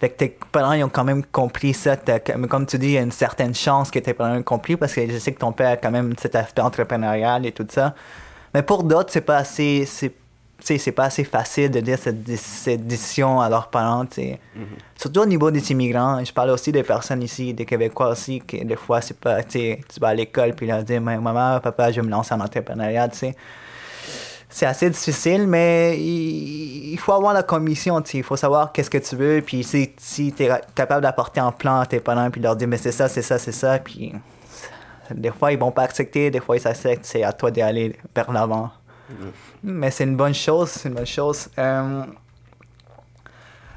Fait 0.00 0.08
que 0.08 0.16
tes 0.16 0.38
parents, 0.50 0.72
ils 0.72 0.82
ont 0.82 0.88
quand 0.88 1.04
même 1.04 1.24
compris 1.24 1.74
ça. 1.74 1.94
Mais 2.36 2.48
comme 2.48 2.66
tu 2.66 2.78
dis, 2.78 2.86
il 2.86 2.92
y 2.92 2.98
a 2.98 3.02
une 3.02 3.12
certaine 3.12 3.54
chance 3.54 3.90
que 3.90 3.98
tes 3.98 4.14
parents 4.14 4.34
ont 4.34 4.42
compris 4.42 4.76
parce 4.76 4.94
que 4.94 5.08
je 5.08 5.18
sais 5.18 5.32
que 5.32 5.38
ton 5.38 5.52
père 5.52 5.72
a 5.72 5.76
quand 5.76 5.90
même 5.90 6.14
cet 6.18 6.34
aspect 6.34 6.62
entrepreneurial 6.62 7.44
et 7.44 7.52
tout 7.52 7.66
ça. 7.68 7.94
Mais 8.54 8.62
pour 8.62 8.82
d'autres, 8.82 9.12
c'est 9.12 9.20
pas 9.20 9.36
assez 9.36 9.84
c'est 9.86 10.12
pas 10.92 11.04
assez 11.04 11.24
facile 11.24 11.70
de 11.70 11.80
dire 11.80 11.98
cette, 11.98 12.22
décision 12.86 13.40
à 13.40 13.48
leurs 13.48 13.68
parents. 13.68 14.04
Mm-hmm. 14.04 14.36
Surtout 14.96 15.20
au 15.20 15.26
niveau 15.26 15.50
des 15.50 15.72
immigrants. 15.72 16.22
Je 16.24 16.32
parle 16.32 16.50
aussi 16.50 16.72
des 16.72 16.82
personnes 16.82 17.22
ici, 17.22 17.54
des 17.54 17.64
Québécois 17.64 18.10
aussi, 18.10 18.40
que 18.40 18.62
des 18.62 18.76
fois, 18.76 19.00
c'est 19.00 19.18
pas, 19.18 19.42
tu 19.42 19.78
vas 20.00 20.08
à 20.08 20.14
l'école 20.14 20.54
puis 20.54 20.66
leur 20.66 20.82
dire, 20.82 21.00
maman, 21.00 21.60
papa, 21.60 21.90
je 21.90 22.00
vais 22.00 22.06
me 22.06 22.10
lancer 22.10 22.34
en 22.34 22.40
entrepreneuriat. 22.40 23.08
C'est 24.52 24.66
assez 24.66 24.90
difficile, 24.90 25.46
mais 25.46 25.96
il, 25.96 26.98
faut 26.98 27.12
avoir 27.12 27.32
la 27.32 27.44
commission. 27.44 28.02
Il 28.12 28.24
faut 28.24 28.36
savoir 28.36 28.72
qu'est-ce 28.72 28.90
que 28.90 28.98
tu 28.98 29.14
veux. 29.14 29.42
Puis 29.46 29.62
si, 29.62 29.92
si 29.96 30.32
tu 30.32 30.42
es 30.42 30.50
capable 30.74 31.02
d'apporter 31.02 31.40
un 31.40 31.52
plan 31.52 31.80
à 31.80 31.86
tes 31.86 32.00
parents, 32.00 32.30
puis 32.30 32.40
leur 32.40 32.56
dire, 32.56 32.66
mais 32.66 32.76
c'est 32.76 32.92
ça, 32.92 33.08
c'est 33.08 33.22
ça, 33.22 33.38
c'est 33.38 33.52
ça. 33.52 33.78
Puis 33.78 34.12
des 35.14 35.30
fois, 35.30 35.52
ils 35.52 35.58
vont 35.58 35.70
pas 35.70 35.82
accepter, 35.82 36.30
des 36.30 36.40
fois, 36.40 36.56
ils 36.56 36.66
acceptent. 36.66 37.04
C'est 37.04 37.22
à 37.22 37.32
toi 37.32 37.50
d'aller 37.50 37.96
vers 38.14 38.32
l'avant. 38.32 38.70
Mais 39.62 39.90
c'est 39.90 40.04
une 40.04 40.16
bonne 40.16 40.34
chose, 40.34 40.70
c'est 40.70 40.88
une 40.88 40.94
bonne 40.94 41.06
chose. 41.06 41.48
Euh, 41.58 42.04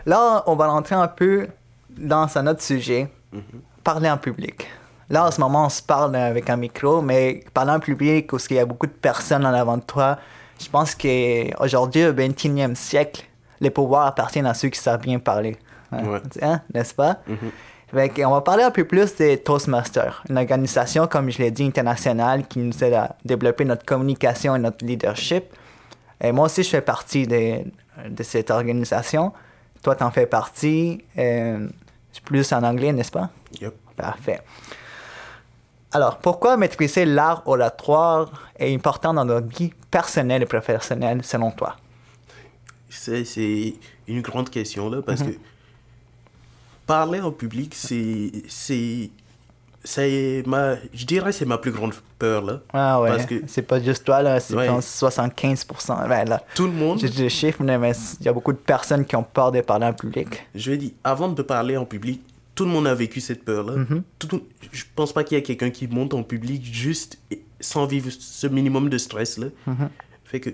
là, 0.06 0.44
on 0.48 0.56
va 0.56 0.68
rentrer 0.68 0.96
un 0.96 1.08
peu 1.08 1.48
dans 1.90 2.38
un 2.38 2.48
autre 2.48 2.62
sujet, 2.62 3.10
mm-hmm. 3.34 3.42
parler 3.84 4.10
en 4.10 4.18
public. 4.18 4.68
Là, 5.10 5.28
en 5.28 5.32
ce 5.32 5.40
moment, 5.42 5.66
on 5.66 5.70
se 5.70 5.82
parle 5.82 6.16
avec 6.16 6.50
un 6.50 6.58
micro, 6.58 7.02
mais 7.02 7.44
parler 7.54 7.72
en 7.72 7.80
public, 7.80 8.30
parce 8.30 8.48
qu'il 8.48 8.58
y 8.58 8.60
a 8.60 8.66
beaucoup 8.66 8.88
de 8.88 8.92
personnes 8.92 9.46
en 9.46 9.54
avant 9.54 9.78
de 9.78 9.84
toi, 9.84 10.18
je 10.60 10.70
pense 10.70 10.96
qu'aujourd'hui, 10.96 12.06
au 12.06 12.14
21e 12.14 12.76
siècle, 12.76 13.26
les 13.60 13.70
pouvoirs 13.70 14.08
appartiennent 14.08 14.46
à 14.46 14.54
ceux 14.54 14.70
qui 14.70 14.80
savent 14.80 15.02
bien 15.02 15.20
parler. 15.20 15.58
Hein, 15.92 16.22
hein? 16.42 16.62
N'est-ce 16.74 16.94
pas? 16.94 17.20
Mm-hmm 17.30 17.52
on 17.94 18.32
va 18.32 18.42
parler 18.42 18.64
un 18.64 18.72
peu 18.72 18.86
plus 18.86 19.16
des 19.16 19.38
Toastmasters, 19.38 20.24
une 20.30 20.38
organisation, 20.38 21.08
comme 21.08 21.30
je 21.30 21.38
l'ai 21.38 21.52
dit, 21.52 21.64
internationale 21.64 22.48
qui 22.48 22.60
nous 22.60 22.84
aide 22.84 22.94
à 22.94 23.16
développer 23.24 23.66
notre 23.66 23.86
communication 23.86 24.56
et 24.56 24.60
notre 24.60 24.84
leadership. 24.84 25.46
Et 26.20 26.32
moi 26.32 26.46
aussi, 26.46 26.64
je 26.64 26.70
fais 26.70 26.82
partie 26.82 27.28
de, 27.28 27.60
de 28.10 28.24
cette 28.24 28.50
organisation. 28.50 29.32
Toi, 29.84 29.96
tu 29.96 30.04
en 30.04 30.12
fais 30.12 30.26
partie. 30.26 31.04
Euh, 31.18 31.68
plus 32.26 32.52
en 32.54 32.64
anglais, 32.64 32.94
n'est-ce 32.94 33.12
pas? 33.12 33.30
Yep. 33.60 33.74
Parfait. 33.96 34.42
Alors, 35.92 36.18
pourquoi 36.18 36.58
maîtriser 36.58 37.06
l'art 37.06 37.44
oratoire 37.46 38.32
est 38.58 38.74
important 38.74 39.14
dans 39.14 39.26
notre 39.26 39.48
vie 39.48 39.72
personnelle 39.92 40.42
et 40.42 40.46
professionnelle, 40.48 41.24
selon 41.24 41.52
toi? 41.52 41.76
C'est 42.90 43.76
une 44.08 44.22
grande 44.22 44.50
question, 44.50 44.90
là, 44.90 45.02
parce 45.06 45.22
mm-hmm. 45.22 45.34
que 45.34 45.40
parler 46.86 47.22
en 47.22 47.32
public, 47.32 47.74
c'est. 47.76 48.32
c'est 48.48 49.10
c'est 49.86 50.44
ma 50.48 50.76
je 50.94 51.06
dirais 51.06 51.32
c'est 51.32 51.46
ma 51.46 51.58
plus 51.58 51.72
grande 51.72 51.94
peur 52.18 52.42
là 52.44 52.62
ah 52.72 53.02
ouais 53.02 53.10
parce 53.10 53.26
que 53.26 53.44
c'est 53.48 53.64
pas 53.64 53.82
juste 53.82 54.06
toi 54.06 54.22
là 54.22 54.40
c'est 54.40 54.56
75 54.82 55.68
là 56.26 56.42
tout 56.56 56.68
le 56.68 56.72
monde 56.72 57.00
j'ai 57.00 57.10
des 57.10 57.30
chiffres 57.30 57.62
mais 57.62 57.78
il 58.20 58.26
y 58.26 58.30
a 58.30 58.34
beaucoup 58.34 58.54
de 58.54 58.58
personnes 58.58 59.06
qui 59.06 59.16
ont 59.16 59.24
peur 59.24 59.52
de 59.52 59.62
parler 59.62 59.88
en 59.88 59.94
public 59.94 60.48
je 60.56 60.72
vais 60.72 60.78
dire 60.78 60.92
avant 61.04 61.28
de 61.28 61.42
parler 61.42 61.76
en 61.76 61.86
public 61.86 62.22
tout 62.56 62.66
le 62.66 62.72
monde 62.72 62.88
a 62.88 62.96
vécu 62.96 63.20
cette 63.20 63.44
peur 63.44 63.66
là 63.66 63.76
mm-hmm. 63.76 64.02
tout, 64.20 64.42
je 64.72 64.84
pense 64.96 65.12
pas 65.12 65.24
qu'il 65.24 65.38
y 65.38 65.42
a 65.42 65.44
quelqu'un 65.44 65.70
qui 65.70 65.88
monte 65.88 66.14
en 66.14 66.24
public 66.24 66.64
juste 66.64 67.20
sans 67.60 67.86
vivre 67.86 68.10
ce 68.10 68.48
minimum 68.48 68.90
de 68.90 68.98
stress 68.98 69.38
là 69.38 69.48
mm-hmm. 69.68 69.90
fait 70.24 70.40
que 70.40 70.52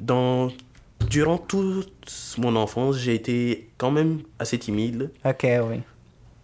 dans 0.00 0.50
durant 1.08 1.38
toute 1.38 2.34
mon 2.38 2.56
enfance, 2.56 2.96
j'ai 2.96 3.14
été 3.14 3.68
quand 3.78 3.90
même 3.90 4.20
assez 4.38 4.58
timide. 4.58 5.10
Ok, 5.24 5.44
oui. 5.44 5.80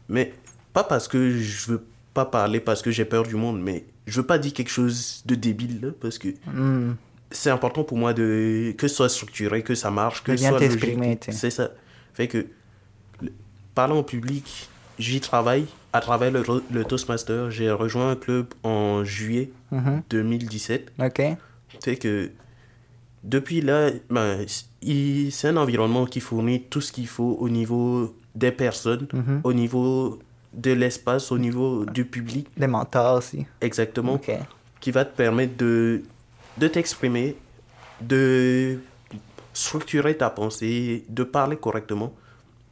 Mais 0.08 0.32
pas 0.72 0.84
parce 0.84 1.08
que 1.08 1.38
je 1.38 1.70
veux 1.70 1.84
pas 2.14 2.24
parler, 2.24 2.60
parce 2.60 2.82
que 2.82 2.90
j'ai 2.90 3.04
peur 3.04 3.24
du 3.24 3.36
monde, 3.36 3.60
mais 3.60 3.84
je 4.06 4.20
veux 4.20 4.26
pas 4.26 4.38
dire 4.38 4.52
quelque 4.52 4.70
chose 4.70 5.22
de 5.26 5.34
débile, 5.34 5.94
parce 6.00 6.18
que 6.18 6.28
hmm. 6.46 6.96
c'est 7.30 7.50
important 7.50 7.84
pour 7.84 7.96
moi 7.96 8.12
de, 8.12 8.74
que 8.76 8.88
ce 8.88 8.96
soit 8.96 9.08
structuré, 9.08 9.62
que 9.62 9.74
ça 9.74 9.90
marche, 9.90 10.22
que 10.22 10.36
ce 10.36 10.44
soit 10.44 10.60
logique. 10.60 11.28
C'est 11.30 11.50
ça. 11.50 11.70
Fait 12.14 12.28
que 12.28 12.46
parler 13.74 13.94
en 13.94 14.02
public, 14.02 14.68
j'y 14.98 15.20
travaille 15.20 15.66
à 15.92 16.00
travers 16.00 16.30
le, 16.30 16.42
le 16.70 16.84
Toastmaster. 16.84 17.50
J'ai 17.50 17.70
rejoint 17.70 18.10
un 18.10 18.16
club 18.16 18.46
en 18.62 19.04
juillet 19.04 19.50
2017. 20.10 20.92
Mm-hmm. 20.98 21.06
Ok. 21.06 21.38
Fait 21.82 21.96
que 21.96 22.30
depuis 23.22 23.61
là, 23.61 23.90
ben, 24.11 24.44
c'est 24.46 25.48
un 25.48 25.56
environnement 25.56 26.06
qui 26.06 26.20
fournit 26.20 26.62
tout 26.62 26.80
ce 26.80 26.92
qu'il 26.92 27.06
faut 27.06 27.37
au 27.40 27.48
niveau 27.48 28.14
des 28.35 28.52
personnes, 28.52 29.06
mhm. 29.12 29.40
au 29.44 29.52
niveau 29.52 30.18
de 30.52 30.72
l'espace, 30.72 31.32
au 31.32 31.38
niveau 31.38 31.85
du 31.87 32.04
public. 32.04 32.48
Des 32.56 32.66
mentors 32.66 33.18
aussi. 33.18 33.46
Exactement. 33.61 34.20
Qui 34.80 34.90
va 34.90 35.04
te 35.04 35.16
permettre 35.16 35.56
de, 35.56 36.02
de 36.58 36.68
t'exprimer 36.68 37.37
de 38.02 38.80
structurer 39.52 40.16
ta 40.16 40.30
pensée, 40.30 41.04
de 41.08 41.24
parler 41.24 41.56
correctement. 41.56 42.12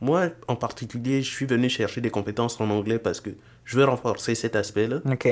Moi, 0.01 0.31
en 0.49 0.57
particulier, 0.57 1.23
je 1.23 1.31
suis 1.31 1.47
venu 1.47 1.69
chercher 1.69 2.01
des 2.01 2.11
compétences 2.11 2.61
en 2.61 2.71
anglais 2.71 2.99
parce 2.99 3.21
que 3.21 3.31
je 3.65 3.77
veux 3.77 3.85
renforcer 3.85 4.35
cet 4.35 4.57
aspect-là. 4.57 5.01
OK. 5.11 5.29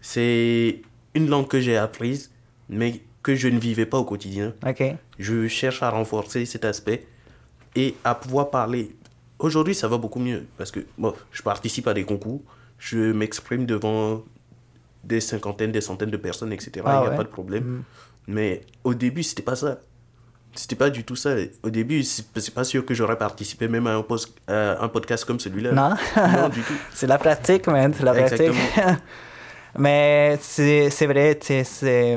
C'est 0.00 0.82
une 1.14 1.28
langue 1.28 1.48
que 1.48 1.60
j'ai 1.60 1.76
apprise, 1.76 2.30
mais 2.68 3.00
que 3.34 3.40
je 3.40 3.48
ne 3.48 3.58
vivais 3.58 3.86
pas 3.86 3.98
au 3.98 4.04
quotidien. 4.04 4.52
OK. 4.66 4.82
Je 5.18 5.48
cherche 5.48 5.82
à 5.82 5.90
renforcer 5.90 6.44
cet 6.46 6.64
aspect 6.64 7.06
et 7.76 7.94
à 8.04 8.14
pouvoir 8.14 8.50
parler. 8.50 8.94
Aujourd'hui, 9.38 9.74
ça 9.74 9.88
va 9.88 9.96
beaucoup 9.98 10.18
mieux 10.20 10.46
parce 10.58 10.70
que 10.70 10.80
bon, 10.98 11.14
je 11.32 11.42
participe 11.42 11.86
à 11.88 11.94
des 11.94 12.04
concours, 12.04 12.42
je 12.78 13.12
m'exprime 13.12 13.66
devant 13.66 14.22
des 15.04 15.20
cinquantaines, 15.20 15.72
des 15.72 15.80
centaines 15.80 16.10
de 16.10 16.16
personnes, 16.16 16.52
etc. 16.52 16.70
Il 16.76 16.80
n'y 16.82 16.86
Ah 16.86 16.98
a 16.98 17.10
ouais. 17.10 17.16
pas 17.16 17.24
de 17.24 17.28
problème. 17.28 17.64
Mhm. 17.64 17.82
Mais 18.28 18.60
au 18.84 18.94
début, 18.94 19.22
c'était 19.22 19.42
pas 19.42 19.56
ça. 19.56 19.80
C'était 20.54 20.76
pas 20.76 20.90
du 20.90 21.04
tout 21.04 21.16
ça. 21.16 21.36
Au 21.62 21.70
début, 21.70 22.02
c'est 22.02 22.52
pas 22.52 22.64
sûr 22.64 22.84
que 22.84 22.92
j'aurais 22.92 23.16
participé 23.16 23.68
même 23.68 23.86
à 23.86 23.94
un, 23.94 24.02
post- 24.02 24.36
à 24.48 24.82
un 24.84 24.88
podcast 24.88 25.24
comme 25.24 25.38
celui-là. 25.40 25.72
Non? 25.72 25.90
Non, 26.16 26.48
du 26.48 26.60
tout. 26.62 26.74
c'est 26.92 27.06
la 27.06 27.18
pratique, 27.18 27.66
man. 27.68 27.94
C'est 27.96 28.02
la 28.04 28.12
pratique. 28.12 28.50
Mais 29.78 30.38
c'est 30.40 31.06
vrai, 31.06 31.38
c'est... 31.40 32.16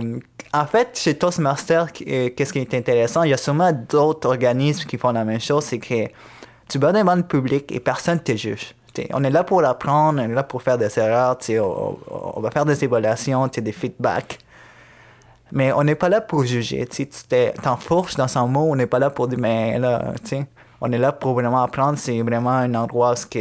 En 0.56 0.68
fait, 0.68 1.00
chez 1.00 1.16
Toastmaster, 1.18 1.88
euh, 2.08 2.30
qu'est-ce 2.36 2.54
qui 2.54 2.60
est 2.60 2.74
intéressant, 2.76 3.24
il 3.24 3.32
y 3.32 3.34
a 3.34 3.38
sûrement 3.38 3.72
d'autres 3.72 4.30
organismes 4.30 4.88
qui 4.88 5.00
font 5.00 5.12
la 5.12 5.26
même 5.26 5.40
chose, 5.40 5.64
c'est 5.64 5.80
que 5.80 6.08
tu 6.70 6.78
vas 6.78 6.92
devant 6.92 7.16
le 7.16 7.24
public 7.24 7.72
et 7.72 7.80
personne 7.80 8.16
ne 8.16 8.20
te 8.20 8.36
juge. 8.36 8.76
On 9.14 9.24
est 9.24 9.32
là 9.32 9.44
pour 9.44 9.64
apprendre, 9.64 10.22
on 10.22 10.30
est 10.30 10.34
là 10.34 10.44
pour 10.44 10.62
faire 10.62 10.78
des 10.78 11.00
erreurs, 11.00 11.38
on, 11.50 12.40
va 12.40 12.52
faire 12.52 12.66
des 12.66 12.84
évaluations, 12.84 13.48
des 13.48 13.72
feedbacks. 13.72 14.38
Mais 15.52 15.72
on 15.72 15.84
n'est 15.84 15.96
pas 15.96 16.10
là 16.10 16.22
pour 16.22 16.44
juger. 16.46 16.86
Tu 16.88 17.08
sais, 17.12 17.52
tu 17.54 17.62
t'enfourches 17.62 18.16
dans 18.16 18.28
son 18.28 18.48
mot, 18.48 18.72
on 18.72 18.76
n'est 18.76 18.88
pas 18.88 19.00
là 19.00 19.10
pour 19.10 19.28
dire, 19.28 19.40
mais 19.40 19.80
là, 19.80 20.14
on 20.82 20.92
est 20.92 20.98
là 20.98 21.12
pour 21.12 21.34
vraiment 21.34 21.64
apprendre. 21.64 21.98
C'est 21.98 22.22
vraiment 22.22 22.52
un 22.52 22.74
endroit 22.76 23.14
où 23.14 23.38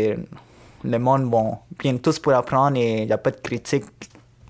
le 0.84 0.98
monde, 0.98 1.28
bon, 1.30 1.58
viennent 1.80 2.00
tous 2.00 2.18
pour 2.18 2.32
apprendre 2.32 2.76
et 2.76 3.02
il 3.02 3.06
n'y 3.06 3.12
a 3.12 3.18
pas 3.18 3.30
de 3.30 3.36
critique. 3.40 3.84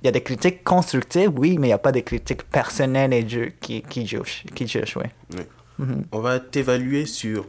Il 0.02 0.06
y 0.06 0.08
a 0.08 0.12
des 0.12 0.22
critiques 0.22 0.64
constructives, 0.64 1.30
oui, 1.36 1.58
mais 1.58 1.68
il 1.68 1.70
n'y 1.70 1.74
a 1.74 1.78
pas 1.78 1.92
de 1.92 2.00
critiques 2.00 2.42
personnelles 2.44 3.12
et 3.12 3.28
ju- 3.28 3.54
qui, 3.60 3.82
qui 3.82 4.06
jugent, 4.06 4.44
qui 4.54 4.66
jugent, 4.66 4.96
oui. 4.96 5.04
Oui. 5.36 5.42
Mhm. 5.78 6.04
On 6.12 6.20
va 6.20 6.40
t'évaluer 6.40 7.06
sur 7.06 7.46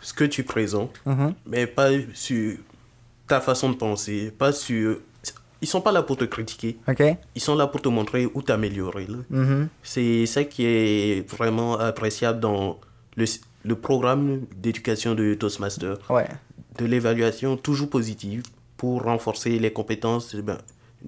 ce 0.00 0.12
que 0.14 0.24
tu 0.24 0.42
présentes, 0.44 1.00
Mhm. 1.06 1.34
mais 1.46 1.66
pas 1.66 1.90
sur 2.14 2.56
ta 3.28 3.40
façon 3.40 3.70
de 3.70 3.76
penser, 3.76 4.32
pas 4.36 4.52
sur... 4.52 4.98
Ils 5.60 5.68
sont 5.68 5.80
pas 5.80 5.92
là 5.92 6.02
pour 6.02 6.16
te 6.16 6.24
critiquer, 6.24 6.76
OK? 6.88 7.02
ils 7.36 7.40
sont 7.40 7.54
là 7.54 7.68
pour 7.68 7.80
te 7.80 7.88
montrer 7.88 8.26
où 8.34 8.42
t'améliorer. 8.42 9.06
Mhm. 9.30 9.68
C'est 9.82 10.26
ça 10.26 10.42
qui 10.44 10.64
est 10.66 11.28
vraiment 11.30 11.78
appréciable 11.78 12.40
dans 12.40 12.80
le, 13.14 13.24
le 13.64 13.74
programme 13.76 14.40
d'éducation 14.56 15.14
de 15.14 15.34
Toastmaster. 15.34 15.98
Ouais. 16.10 16.26
De 16.78 16.86
l'évaluation 16.86 17.56
toujours 17.56 17.90
positive 17.90 18.42
pour 18.76 19.02
renforcer 19.02 19.58
les 19.58 19.72
compétences 19.72 20.34
eh 20.36 20.42
ben, 20.42 20.58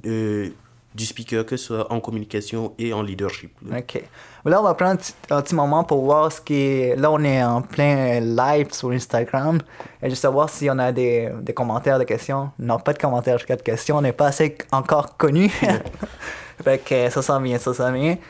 de- 0.02 0.52
du 0.94 1.04
speaker, 1.06 1.44
que 1.44 1.56
ce 1.56 1.66
soit 1.66 1.92
en 1.92 2.00
communication 2.00 2.72
et 2.78 2.92
en 2.92 3.02
leadership. 3.02 3.52
là. 3.68 3.78
OK. 3.78 4.02
Là, 4.44 4.60
on 4.60 4.62
va 4.62 4.74
prendre 4.74 5.00
un 5.30 5.42
petit, 5.42 5.54
moment 5.54 5.82
pour 5.82 6.04
voir 6.04 6.30
ce 6.30 6.40
qui 6.40 6.54
est... 6.54 6.96
Là, 6.96 7.10
on 7.10 7.24
est 7.24 7.42
en 7.42 7.62
plein 7.62 8.20
live 8.20 8.72
sur 8.72 8.90
Instagram. 8.90 9.58
Et 10.02 10.10
juste 10.10 10.22
savoir 10.22 10.50
si 10.50 10.68
on 10.70 10.78
a 10.78 10.92
des, 10.92 11.30
des 11.40 11.54
commentaires, 11.54 11.98
des 11.98 12.04
questions. 12.04 12.50
Non, 12.58 12.78
pas 12.78 12.92
de 12.92 12.98
commentaires, 12.98 13.38
jusqu'à 13.38 13.56
de 13.56 13.62
questions. 13.62 13.96
On 13.96 14.02
n'est 14.02 14.12
pas 14.12 14.26
assez 14.28 14.56
encore 14.70 15.16
connus. 15.16 15.50
fait 16.62 16.78
que 16.78 17.10
ça 17.10 17.22
s'en 17.22 17.40
vient, 17.40 17.58
ça 17.58 17.74
s'en 17.74 17.92
vient. 17.92 18.16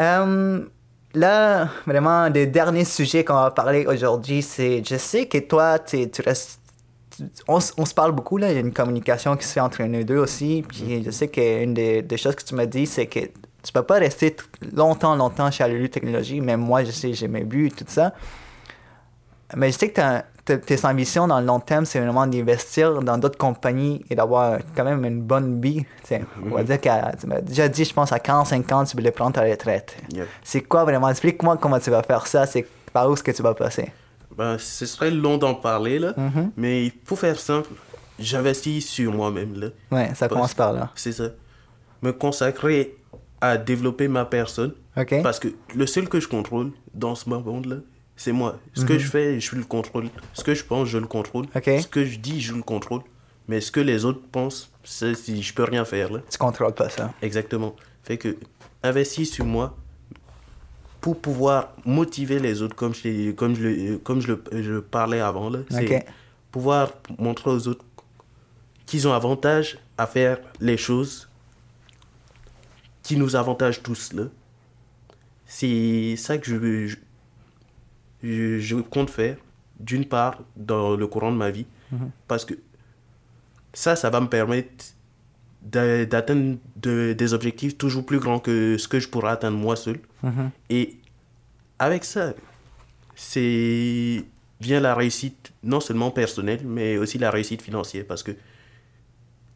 Euh, 0.00 0.64
là, 1.14 1.68
vraiment, 1.86 2.30
des 2.30 2.46
derniers 2.46 2.84
sujets 2.84 3.24
qu'on 3.24 3.34
va 3.34 3.50
parler 3.50 3.86
aujourd'hui, 3.86 4.42
c'est... 4.42 4.82
Je 4.84 4.96
sais 4.96 5.26
que 5.26 5.38
toi, 5.38 5.78
t'es- 5.78 6.08
tu 6.08 6.22
restes... 6.22 6.60
On, 7.48 7.58
on 7.76 7.84
se 7.84 7.94
parle 7.94 8.12
beaucoup, 8.12 8.36
là. 8.36 8.50
Il 8.50 8.54
y 8.54 8.56
a 8.58 8.60
une 8.60 8.72
communication 8.72 9.36
qui 9.36 9.44
se 9.46 9.52
fait 9.54 9.60
entre 9.60 9.82
nous 9.82 10.04
deux 10.04 10.18
aussi. 10.18 10.64
Puis 10.68 11.02
je 11.04 11.10
sais 11.10 11.28
qu'une 11.28 11.74
des, 11.74 12.02
des 12.02 12.16
choses 12.16 12.36
que 12.36 12.44
tu 12.44 12.54
m'as 12.54 12.66
dit, 12.66 12.86
c'est 12.86 13.06
que 13.06 13.20
tu 13.20 13.72
peux 13.72 13.82
pas 13.82 13.98
rester 13.98 14.36
longtemps, 14.72 15.16
longtemps 15.16 15.50
chez 15.50 15.64
Alulu 15.64 15.90
Technologies. 15.90 16.40
Même 16.40 16.60
moi, 16.60 16.84
je 16.84 16.92
sais, 16.92 17.12
j'ai 17.12 17.26
mes 17.26 17.42
buts 17.42 17.66
et 17.66 17.70
tout 17.70 17.84
ça. 17.88 18.14
Mais 19.56 19.72
je 19.72 19.78
sais 19.78 19.90
que 19.90 20.00
tes 20.56 20.84
ambitions 20.84 21.26
dans 21.26 21.40
le 21.40 21.46
long 21.46 21.60
terme, 21.60 21.84
c'est 21.84 22.00
vraiment 22.00 22.26
d'investir 22.26 23.00
dans 23.02 23.18
d'autres 23.18 23.38
compagnies 23.38 24.04
et 24.08 24.14
d'avoir 24.14 24.58
quand 24.74 24.84
même 24.84 25.04
une 25.04 25.20
bonne 25.22 25.60
vie. 25.60 25.84
Tu 26.02 26.08
sais, 26.08 26.24
On 26.44 26.54
va 26.54 26.62
dire 26.62 26.80
qu'à, 26.80 27.12
tu 27.18 27.26
m'as 27.26 27.40
déjà 27.40 27.68
dit, 27.68 27.84
je 27.84 27.92
pense, 27.92 28.12
à 28.12 28.18
45 28.18 28.72
ans, 28.72 28.84
tu 28.84 28.96
voulais 28.96 29.10
prendre 29.10 29.32
ta 29.32 29.42
retraite. 29.42 29.96
C'est 30.42 30.62
quoi 30.62 30.84
vraiment? 30.84 31.08
Explique-moi 31.08 31.56
comment 31.58 31.78
tu 31.78 31.90
vas 31.90 32.02
faire 32.02 32.26
ça. 32.26 32.46
C'est 32.46 32.66
par 32.92 33.08
où 33.10 33.14
est-ce 33.14 33.22
que 33.22 33.30
tu 33.30 33.42
vas 33.42 33.54
passer? 33.54 33.90
Ben, 34.36 34.56
ce 34.58 34.86
serait 34.86 35.10
long 35.10 35.36
d'en 35.36 35.54
parler, 35.54 35.98
là. 35.98 36.14
Mhm. 36.16 36.52
Mais 36.56 36.92
pour 37.04 37.18
faire 37.18 37.38
simple, 37.38 37.70
j'investis 38.18 38.88
sur 38.88 39.12
moi-même, 39.12 39.58
là. 39.58 39.66
Ouais, 39.90 40.14
ça 40.14 40.28
commence 40.28 40.54
par 40.54 40.72
là. 40.72 40.90
C'est 40.94 41.12
ça. 41.12 41.30
Me 42.02 42.12
consacrer 42.12 42.96
à 43.40 43.56
développer 43.56 44.08
ma 44.08 44.24
personne. 44.24 44.72
Parce 45.22 45.38
que 45.38 45.48
le 45.74 45.86
seul 45.86 46.08
que 46.08 46.20
je 46.20 46.28
contrôle 46.28 46.72
dans 46.94 47.14
ce 47.14 47.28
monde-là, 47.28 47.76
c'est 48.18 48.32
moi. 48.32 48.58
Ce 48.74 48.84
que 48.84 48.98
je 48.98 49.08
fais, 49.08 49.40
je 49.40 49.56
le 49.56 49.64
contrôle. 49.64 50.08
Ce 50.34 50.44
que 50.44 50.52
je 50.54 50.64
pense, 50.64 50.88
je 50.88 50.98
le 50.98 51.06
contrôle. 51.06 51.46
Ce 51.80 51.86
que 51.86 52.04
je 52.04 52.18
dis, 52.18 52.40
je 52.42 52.52
le 52.54 52.62
contrôle. 52.62 53.00
Mais 53.48 53.62
ce 53.62 53.70
que 53.72 53.80
les 53.80 54.04
autres 54.04 54.20
pensent, 54.30 54.70
ça, 54.84 55.14
si 55.14 55.42
je 55.42 55.54
peux 55.54 55.64
rien 55.64 55.84
faire, 55.86 56.12
là. 56.12 56.20
Tu 56.30 56.36
contrôles 56.36 56.74
pas 56.74 56.90
ça. 56.90 57.14
Exactement. 57.22 57.74
Fait 58.02 58.18
que 58.18 58.36
investir 58.82 59.26
sur 59.26 59.46
moi 59.46 59.74
pour 61.00 61.18
pouvoir 61.20 61.72
motiver 61.86 62.38
les 62.40 62.60
autres, 62.60 62.74
comme 62.76 62.94
je, 62.94 63.30
comme 63.30 63.54
je, 63.54 63.62
le- 63.62 63.98
comme 63.98 64.20
je, 64.20 64.28
le, 64.32 64.42
je 64.62 64.78
parlais 64.80 65.20
avant, 65.20 65.48
là. 65.48 65.60
C'est 65.70 65.86
pouvoir 66.50 66.92
montrer 67.18 67.50
aux 67.50 67.68
autres 67.68 67.84
qu'ils 68.84 69.06
ont 69.08 69.12
avantage 69.12 69.78
à 69.96 70.06
faire 70.06 70.38
les 70.60 70.76
choses 70.76 71.28
qui 73.02 73.16
nous 73.16 73.36
avantagent 73.36 73.82
tous, 73.82 74.12
là. 74.12 74.24
C'est 75.46 76.16
ça 76.16 76.36
que 76.36 76.46
je, 76.46 76.86
je, 76.88 76.96
je- 78.22 78.58
je 78.58 78.76
compte 78.76 79.10
faire, 79.10 79.36
d'une 79.80 80.04
part, 80.04 80.42
dans 80.56 80.96
le 80.96 81.06
courant 81.06 81.30
de 81.32 81.36
ma 81.36 81.50
vie, 81.50 81.66
parce 82.26 82.44
que 82.44 82.54
ça, 83.72 83.96
ça 83.96 84.10
va 84.10 84.20
me 84.20 84.26
permettre 84.28 84.84
d'a- 85.62 86.04
d'atteindre 86.06 86.58
de- 86.76 87.12
des 87.16 87.32
objectifs 87.34 87.76
toujours 87.78 88.04
plus 88.04 88.18
grands 88.18 88.38
que 88.40 88.76
ce 88.78 88.88
que 88.88 88.98
je 89.00 89.08
pourrais 89.08 89.30
atteindre 89.32 89.56
moi 89.58 89.76
seul. 89.76 90.00
Mhm. 90.22 90.50
Et 90.70 90.96
avec 91.78 92.04
ça, 92.04 92.34
c'est 93.14 94.24
vient 94.60 94.80
la 94.80 94.94
réussite, 94.94 95.52
non 95.62 95.78
seulement 95.80 96.10
personnelle, 96.10 96.62
mais 96.64 96.96
aussi 96.98 97.16
la 97.18 97.30
réussite 97.30 97.62
financière. 97.62 98.04
Parce 98.08 98.22
que 98.24 98.32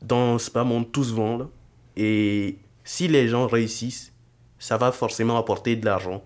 dans 0.01 0.39
ce 0.39 0.51
bas 0.51 0.63
monde, 0.65 0.91
tout 0.93 1.03
se 1.05 1.13
vend. 1.13 1.39
Là, 1.39 1.49
et 1.97 2.57
si 2.85 3.09
les 3.09 3.27
gens 3.29 3.47
réussissent, 3.49 4.13
ça 4.61 4.77
va 4.77 4.93
forcément 4.93 5.37
apporter 5.39 5.75
de 5.75 5.85
l'argent 5.85 6.23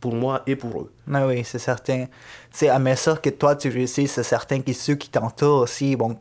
pour 0.00 0.14
moi 0.14 0.42
et 0.46 0.56
pour 0.56 0.80
eux. 0.82 0.92
Ah 1.12 1.26
oui, 1.26 1.42
c'est 1.44 1.58
certain. 1.58 2.06
C'est 2.50 2.68
à 2.68 2.78
mesure 2.78 3.20
que 3.20 3.30
toi 3.30 3.56
tu 3.56 3.68
réussis, 3.68 4.06
c'est 4.08 4.22
certain 4.22 4.60
que 4.60 4.72
ceux 4.72 4.94
qui 4.94 5.08
t'entourent 5.08 5.62
aussi, 5.62 5.96
bon, 5.96 6.16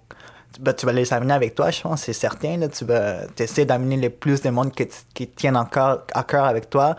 tu, 0.54 0.62
ben, 0.62 0.74
tu 0.74 0.86
vas 0.86 0.94
les 0.94 1.12
amener 1.14 1.34
avec 1.34 1.56
toi, 1.56 1.70
je 1.72 1.82
pense, 1.82 2.04
c'est 2.04 2.14
certain. 2.14 2.58
Là, 2.58 2.68
tu 2.70 2.86
vas 2.86 3.22
essayer 3.38 3.66
d'amener 3.66 3.98
le 3.98 4.10
plus 4.10 4.42
de 4.42 4.50
monde 4.50 4.72
tu- 4.76 4.88
qui 5.14 5.28
tiennent 5.28 5.58
encore 5.58 6.04
à 6.14 6.24
cœur 6.24 6.46
avec 6.46 6.70
toi. 6.70 6.96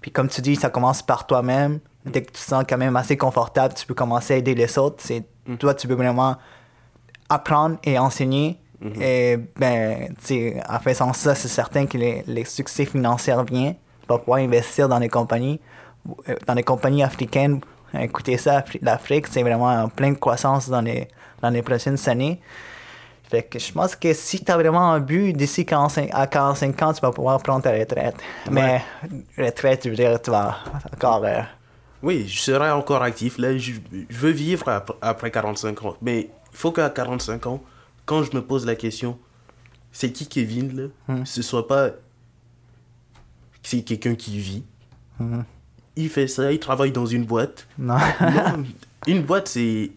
Puis 0.00 0.10
comme 0.10 0.28
tu 0.28 0.40
dis, 0.40 0.56
ça 0.56 0.70
commence 0.70 1.02
par 1.02 1.26
toi-même. 1.26 1.80
Dès 2.06 2.20
que 2.22 2.26
tu 2.26 2.32
te 2.34 2.38
sens 2.38 2.64
quand 2.68 2.76
même 2.78 2.96
assez 2.96 3.16
confortable, 3.16 3.72
tu 3.74 3.86
peux 3.86 3.94
commencer 3.94 4.34
à 4.34 4.36
aider 4.36 4.54
les 4.54 4.78
autres. 4.78 4.96
C'est 4.98 5.24
toi, 5.58 5.72
tu 5.74 5.88
peux 5.88 5.94
vraiment 5.94 6.36
apprendre 7.28 7.76
et 7.84 7.98
enseigner. 7.98 8.58
Et 9.00 9.38
ben, 9.56 10.08
tu 10.20 10.24
sais, 10.26 10.62
en 10.68 10.78
faisant 10.78 11.12
ça, 11.14 11.34
c'est 11.34 11.48
certain 11.48 11.86
que 11.86 11.96
les, 11.96 12.22
les 12.26 12.44
succès 12.44 12.84
financiers 12.84 13.34
viennent. 13.50 13.74
Tu 14.02 14.06
vas 14.08 14.18
pouvoir 14.18 14.40
investir 14.40 14.90
dans 14.90 15.00
des 15.00 15.08
compagnies, 15.08 15.58
dans 16.46 16.54
des 16.54 16.62
compagnies 16.62 17.02
africaines. 17.02 17.60
Écoutez 17.98 18.36
ça, 18.38 18.60
Afri- 18.60 18.78
l'Afrique, 18.82 19.26
c'est 19.28 19.42
vraiment 19.42 19.68
en 19.68 19.88
pleine 19.88 20.16
croissance 20.16 20.68
dans 20.68 20.80
les, 20.80 21.08
dans 21.40 21.50
les 21.50 21.62
prochaines 21.62 21.98
années. 22.08 22.40
Fait 23.30 23.42
que 23.42 23.58
je 23.58 23.72
pense 23.72 23.96
que 23.96 24.12
si 24.12 24.44
tu 24.44 24.50
as 24.52 24.56
vraiment 24.56 24.92
un 24.92 25.00
but, 25.00 25.32
d'ici 25.32 25.64
45 25.64 26.10
à 26.12 26.26
45 26.26 26.82
ans, 26.82 26.92
tu 26.92 27.00
vas 27.00 27.10
pouvoir 27.12 27.42
prendre 27.42 27.62
ta 27.62 27.72
retraite. 27.72 28.16
Mais 28.50 28.82
retraite, 29.38 29.82
je 29.84 29.90
veux 29.90 29.96
dire, 29.96 30.20
tu 30.20 30.30
vas 30.30 30.58
encore. 30.92 31.24
euh, 31.24 31.40
Oui, 32.02 32.26
je 32.28 32.38
serai 32.40 32.70
encore 32.70 33.02
actif. 33.02 33.38
Là, 33.38 33.56
je, 33.56 33.72
je 34.10 34.16
veux 34.18 34.30
vivre 34.30 34.68
ap- 34.68 34.92
après 35.00 35.30
45 35.30 35.84
ans. 35.84 35.96
Mais 36.02 36.20
il 36.52 36.56
faut 36.56 36.70
qu'à 36.72 36.90
45 36.90 37.46
ans, 37.46 37.62
quand 38.04 38.22
je 38.24 38.34
me 38.36 38.42
pose 38.42 38.66
la 38.66 38.74
question, 38.74 39.18
c'est 39.90 40.12
qui 40.12 40.28
Kevin 40.28 40.76
là? 40.76 40.82
Hmm. 41.14 41.24
Ce 41.24 41.40
soit 41.42 41.66
pas. 41.66 41.90
C'est 43.62 43.82
quelqu'un 43.82 44.14
qui 44.14 44.38
vit. 44.38 44.64
Mhm. 45.18 45.44
Il 45.96 46.08
fait 46.08 46.26
ça, 46.26 46.50
il 46.52 46.58
travaille 46.58 46.90
dans 46.92 47.06
une 47.06 47.24
boîte. 47.24 47.66
non. 47.78 47.96
Non, 48.20 48.64
une 49.06 49.22
boîte, 49.22 49.48
c'est. 49.48 49.90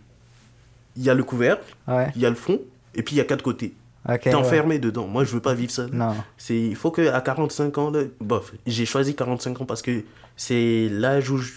Il 0.95 1.03
y 1.03 1.09
a 1.09 1.13
le 1.13 1.23
couvercle, 1.23 1.63
ouais. 1.87 2.11
il 2.15 2.21
y 2.21 2.25
a 2.25 2.29
le 2.29 2.35
fond, 2.35 2.59
et 2.95 3.03
puis 3.03 3.15
il 3.15 3.17
y 3.19 3.21
a 3.21 3.23
quatre 3.23 3.43
côtés. 3.43 3.73
Ok, 4.09 4.29
T'enfermer 4.29 4.79
dedans. 4.79 5.05
Moi, 5.07 5.23
je 5.25 5.31
veux 5.33 5.39
pas 5.41 5.53
vivre 5.53 5.71
ça. 5.71 5.85
Non. 5.91 6.15
C'est, 6.37 6.57
il 6.59 6.75
faut 6.75 6.91
que 6.91 7.09
à 7.09 7.19
45 7.21 7.77
ans, 7.77 7.89
là, 7.91 8.01
bof, 8.21 8.53
j'ai 8.65 8.85
choisi 8.85 9.15
45 9.15 9.61
ans 9.61 9.65
parce 9.65 9.81
que 9.81 10.03
c'est 10.35 10.87
l'âge 10.89 11.29
où 11.29 11.37
je- 11.37 11.53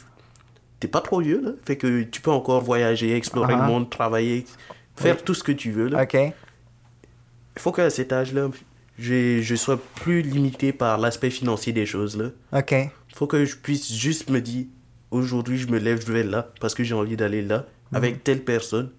t'es 0.81 0.89
pas 0.89 1.01
trop 1.01 1.21
vieux, 1.21 1.41
là. 1.43 1.51
Fait 1.65 1.77
que 1.77 2.03
tu 2.03 2.21
peux 2.21 2.31
encore 2.33 2.61
voyager, 2.63 3.15
explorer 3.17 3.55
Uh-huh. 3.55 3.61
le 3.61 3.67
monde, 3.67 3.89
travailler, 3.91 4.45
faire 4.97 5.23
tout 5.23 5.35
ce 5.35 5.43
que 5.45 5.53
tu 5.53 5.71
veux, 5.71 5.89
là. 5.89 6.03
Ok. 6.03 6.15
Il 6.15 6.33
faut 7.63 7.73
qu'à 7.73 7.89
cet 7.91 8.13
âge-là, 8.13 8.49
je, 9.01 9.41
je 9.41 9.55
sois 9.55 9.81
plus 9.97 10.23
limité 10.23 10.73
par 10.73 10.99
l'aspect 10.99 11.31
financier 11.31 11.73
des 11.73 11.87
choses, 11.87 12.17
là. 12.17 12.31
Ok. 12.59 12.75
Faut 13.15 13.27
que 13.27 13.45
je 13.45 13.57
puisse 13.57 13.93
juste 13.93 14.31
me 14.31 14.41
dire, 14.41 14.67
aujourd'hui, 15.11 15.59
je 15.59 15.67
me 15.69 15.79
lève, 15.79 16.05
je 16.07 16.13
vais 16.13 16.23
là, 16.23 16.51
parce 16.61 16.75
que 16.75 16.85
j'ai 16.85 16.95
envie 16.95 17.17
d'aller 17.17 17.43
là, 17.43 17.67
Mhm. 17.91 17.97
avec 17.97 18.23
telle 18.25 18.45
personne, 18.45 18.91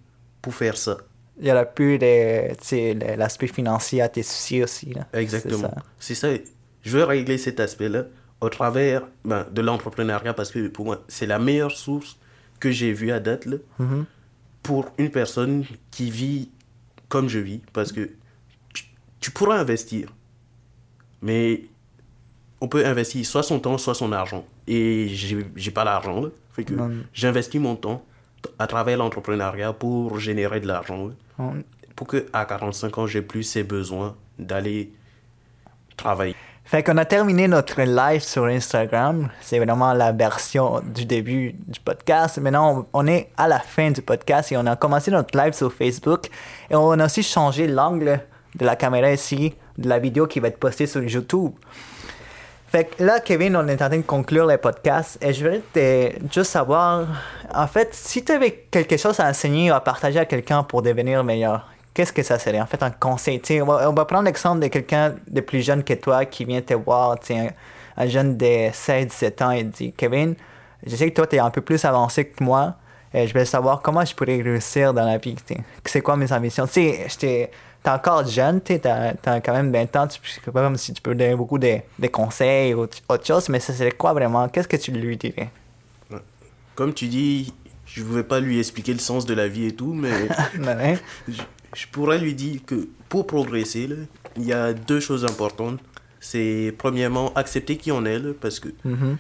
pour 0.42 0.54
faire 0.54 0.76
ça. 0.76 0.98
Il 1.40 1.48
y 1.48 1.52
aura 1.52 1.66
plus 1.66 1.98
de, 1.98 3.16
l'aspect 3.16 3.48
financier 3.48 4.02
à 4.02 4.10
tes 4.10 4.24
soucis 4.24 4.62
aussi. 4.64 4.94
Là. 4.94 5.08
Exactement. 5.14 5.72
C'est 6.00 6.16
ça. 6.16 6.28
Je 6.84 6.98
veux 6.98 7.04
régler 7.04 7.38
cet 7.38 7.60
aspect-là 7.60 8.06
au 8.42 8.50
travers 8.50 9.04
ben, 9.24 9.46
de 9.52 9.62
l'entrepreneuriat 9.62 10.34
parce 10.34 10.52
que 10.52 10.68
pour 10.68 10.86
moi, 10.86 11.04
c'est 11.08 11.28
la 11.28 11.40
meilleure 11.40 11.72
source 11.72 12.18
que 12.60 12.70
j'ai 12.72 12.92
vue 12.92 13.12
à 13.12 13.20
date 13.20 13.46
là. 13.46 13.58
Mhm. 13.80 14.06
pour 14.62 14.92
une 14.98 15.10
personne 15.10 15.64
qui 15.90 16.12
vit 16.12 16.50
comme 17.08 17.30
je 17.30 17.40
vis. 17.40 17.62
Parce 17.74 17.92
que 17.92 18.10
tu, 19.22 19.32
pourras 19.32 19.58
investir, 19.58 20.10
mais 21.22 21.62
on 22.60 22.68
peut 22.68 22.86
investir 22.86 23.26
soit 23.26 23.44
son 23.44 23.60
temps, 23.60 23.78
soit 23.78 23.96
son 23.96 24.12
argent. 24.12 24.46
Et 24.68 25.08
j'ai 25.08 25.72
pas 25.72 25.84
l'argent. 25.84 26.26
Fait 26.52 26.66
que 26.66 26.74
j'investis 27.14 27.62
mon 27.62 27.76
temps 27.76 28.04
à 28.60 28.68
travers 28.68 28.98
l'entrepreneuriat 28.98 29.74
pour 29.74 30.20
générer 30.20 30.60
de 30.60 30.68
l'argent. 30.68 31.12
Pour 31.96 32.08
que 32.08 32.26
à 32.34 32.46
45 32.46 32.98
ans, 32.98 33.08
j'ai 33.08 33.22
plus 33.22 33.44
ces 33.44 33.64
besoins 33.64 34.16
d'aller 34.38 34.92
travailler. 35.98 36.36
Fait 36.64 36.84
qu'on 36.84 36.98
a 36.98 37.06
terminé 37.06 37.48
notre 37.48 37.82
live 37.82 38.22
sur 38.22 38.46
Instagram. 38.46 39.30
C'est 39.42 39.60
vraiment 39.60 39.94
la 39.94 40.12
version 40.14 40.80
du 40.80 41.06
début 41.06 41.54
du 41.68 41.80
podcast. 41.80 42.38
Maintenant, 42.38 42.88
on 42.94 43.08
est 43.08 43.30
à 43.36 43.48
la 43.48 43.60
fin 43.60 43.92
du 43.92 44.02
podcast 44.02 44.52
et 44.52 44.58
on 44.58 44.66
a 44.66 44.76
commencé 44.76 45.12
notre 45.12 45.38
live 45.38 45.54
sur 45.54 45.74
Facebook. 45.74 46.28
Et 46.70 46.76
on 46.76 46.92
a 46.92 47.06
aussi 47.06 47.24
changé 47.24 47.68
l'angle 47.68 48.22
de 48.56 48.66
la 48.66 48.76
caméra 48.76 49.12
ici, 49.12 49.54
de 49.78 49.88
la 49.90 50.00
vidéo 50.00 50.28
qui 50.28 50.40
va 50.40 50.48
être 50.50 50.58
postée 50.60 50.88
sur 50.88 51.02
YouTube. 51.04 51.52
Fait 52.68 52.86
que 52.86 53.04
là, 53.04 53.20
Kevin, 53.20 53.56
on 53.58 53.68
est 53.68 53.82
en 53.82 53.88
train 53.90 53.98
de 53.98 54.02
conclure 54.04 54.46
le 54.46 54.58
podcast 54.58 55.18
et 55.22 55.34
je 55.34 55.44
voudrais 55.44 55.62
te- 55.74 56.12
juste 56.34 56.52
savoir, 56.52 57.06
en 57.54 57.68
fait, 57.68 57.90
si 57.94 58.24
tu 58.24 58.32
avais 58.32 58.52
quelque 58.72 58.96
chose 58.96 59.20
à 59.20 59.28
enseigner 59.30 59.72
ou 59.72 59.74
à 59.76 59.82
partager 59.82 60.20
à 60.20 60.26
quelqu'un 60.26 60.64
pour 60.64 60.82
devenir 60.82 61.22
meilleur, 61.24 61.68
qu'est-ce 61.94 62.14
que 62.14 62.24
ça 62.24 62.40
serait? 62.40 62.62
En 62.62 62.66
fait, 62.66 62.82
un 62.82 62.92
conseil? 62.92 63.42
On, 63.62 63.66
va, 63.66 63.90
on 63.90 63.94
va 63.94 64.06
prendre 64.06 64.24
l'exemple 64.24 64.62
de 64.62 64.68
quelqu'un 64.68 65.16
de 65.28 65.42
plus 65.42 65.62
jeune 65.66 65.84
que 65.84 65.94
toi 65.96 66.24
qui 66.24 66.46
vient 66.46 66.62
te 66.62 66.74
voir, 66.74 67.18
un, 67.32 67.48
un 67.98 68.08
jeune 68.08 68.38
de 68.38 68.70
16-17 68.70 69.44
ans 69.44 69.52
et 69.52 69.64
dit 69.66 69.92
Kevin, 69.92 70.36
je 70.86 70.96
sais 70.96 71.10
que 71.10 71.16
toi, 71.16 71.28
tu 71.28 71.36
es 71.36 71.40
un 71.40 71.50
peu 71.50 71.62
plus 71.62 71.84
avancé 71.84 72.28
que 72.30 72.42
moi. 72.42 72.76
Et 73.14 73.28
je 73.28 73.34
voulais 73.34 73.44
savoir 73.44 73.82
comment 73.82 74.06
je 74.06 74.16
pourrais 74.16 74.42
réussir 74.42 74.94
dans 74.94 75.04
la 75.06 75.18
vie. 75.18 75.36
C'est 75.84 76.00
quoi 76.00 76.16
mes 76.16 76.32
ambitions? 76.32 76.66
Tu 76.66 76.94
sais, 77.10 77.52
t'es 77.84 77.90
encore 77.90 78.26
jeune, 78.28 78.62
tu 78.62 78.74
as, 78.86 79.14
quand 79.42 79.54
même 79.54 79.72
20 79.72 79.96
ans. 79.96 80.08
Tu 80.08 80.20
c'est 80.24 80.52
pas 80.52 80.62
comme 80.64 80.78
si 80.78 80.94
tu 80.94 81.02
peux 81.02 81.16
donner 81.16 81.36
beaucoup 81.36 81.58
de, 81.58 81.78
de 82.00 82.08
conseils 82.08 82.74
ou 82.74 82.82
autre 83.10 83.26
chose, 83.26 83.50
mais 83.50 83.60
ça 83.60 83.74
serait 83.74 83.92
quoi 83.92 84.14
vraiment? 84.14 84.48
Qu'est-ce 84.50 84.68
que 84.68 84.78
tu 84.78 84.92
lui 84.92 85.18
dirais? 85.18 85.50
Comme 86.76 86.94
tu 86.94 87.08
dis, 87.08 87.54
je 87.86 88.04
ne 88.04 88.08
vais 88.14 88.24
pas 88.24 88.40
lui 88.40 88.60
expliquer 88.60 88.94
le 88.94 89.00
sens 89.00 89.26
de 89.26 89.34
la 89.34 89.48
vie 89.48 89.66
et 89.68 89.76
tout, 89.76 89.94
mais 89.94 90.12
Ouais. 90.60 90.98
je, 91.28 91.42
je 91.76 91.88
pourrais 91.88 92.18
lui 92.18 92.34
dire 92.34 92.62
que 92.66 92.88
pour 93.10 93.28
progresser, 93.28 93.88
là, 93.88 93.96
il 94.38 94.46
y 94.46 94.54
a 94.54 94.74
deux 94.74 95.00
choses 95.00 95.26
importantes. 95.26 95.80
C'est 96.20 96.74
premièrement 96.78 97.34
accepter 97.34 97.78
qui 97.78 97.92
on 97.92 98.06
est, 98.06 98.20
là, 98.20 98.30
parce 98.40 98.60
que 98.60 98.70
Mhm. 98.86 99.18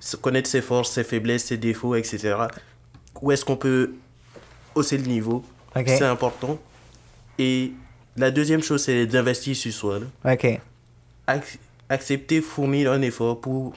se 0.00 0.16
connaître 0.16 0.48
ses 0.48 0.62
forces, 0.62 0.90
ses 0.90 1.04
faiblesses, 1.04 1.44
ses 1.44 1.56
défauts, 1.58 1.94
etc. 1.94 2.34
Où 3.22 3.30
est-ce 3.30 3.44
qu'on 3.44 3.56
peut 3.56 3.92
hausser 4.74 4.98
le 4.98 5.04
niveau? 5.04 5.44
C'est 5.86 6.02
important. 6.04 6.58
Et 7.38 7.72
la 8.16 8.30
deuxième 8.30 8.62
chose, 8.62 8.82
c'est 8.84 9.06
d'investir 9.06 9.54
sur 9.56 9.72
soi. 9.72 9.98
là. 10.00 10.32
Ok. 10.32 10.60
Ac- 11.26 11.58
accepter, 11.88 12.40
fournir 12.40 12.92
un 12.92 13.02
effort 13.02 13.40
pour 13.40 13.74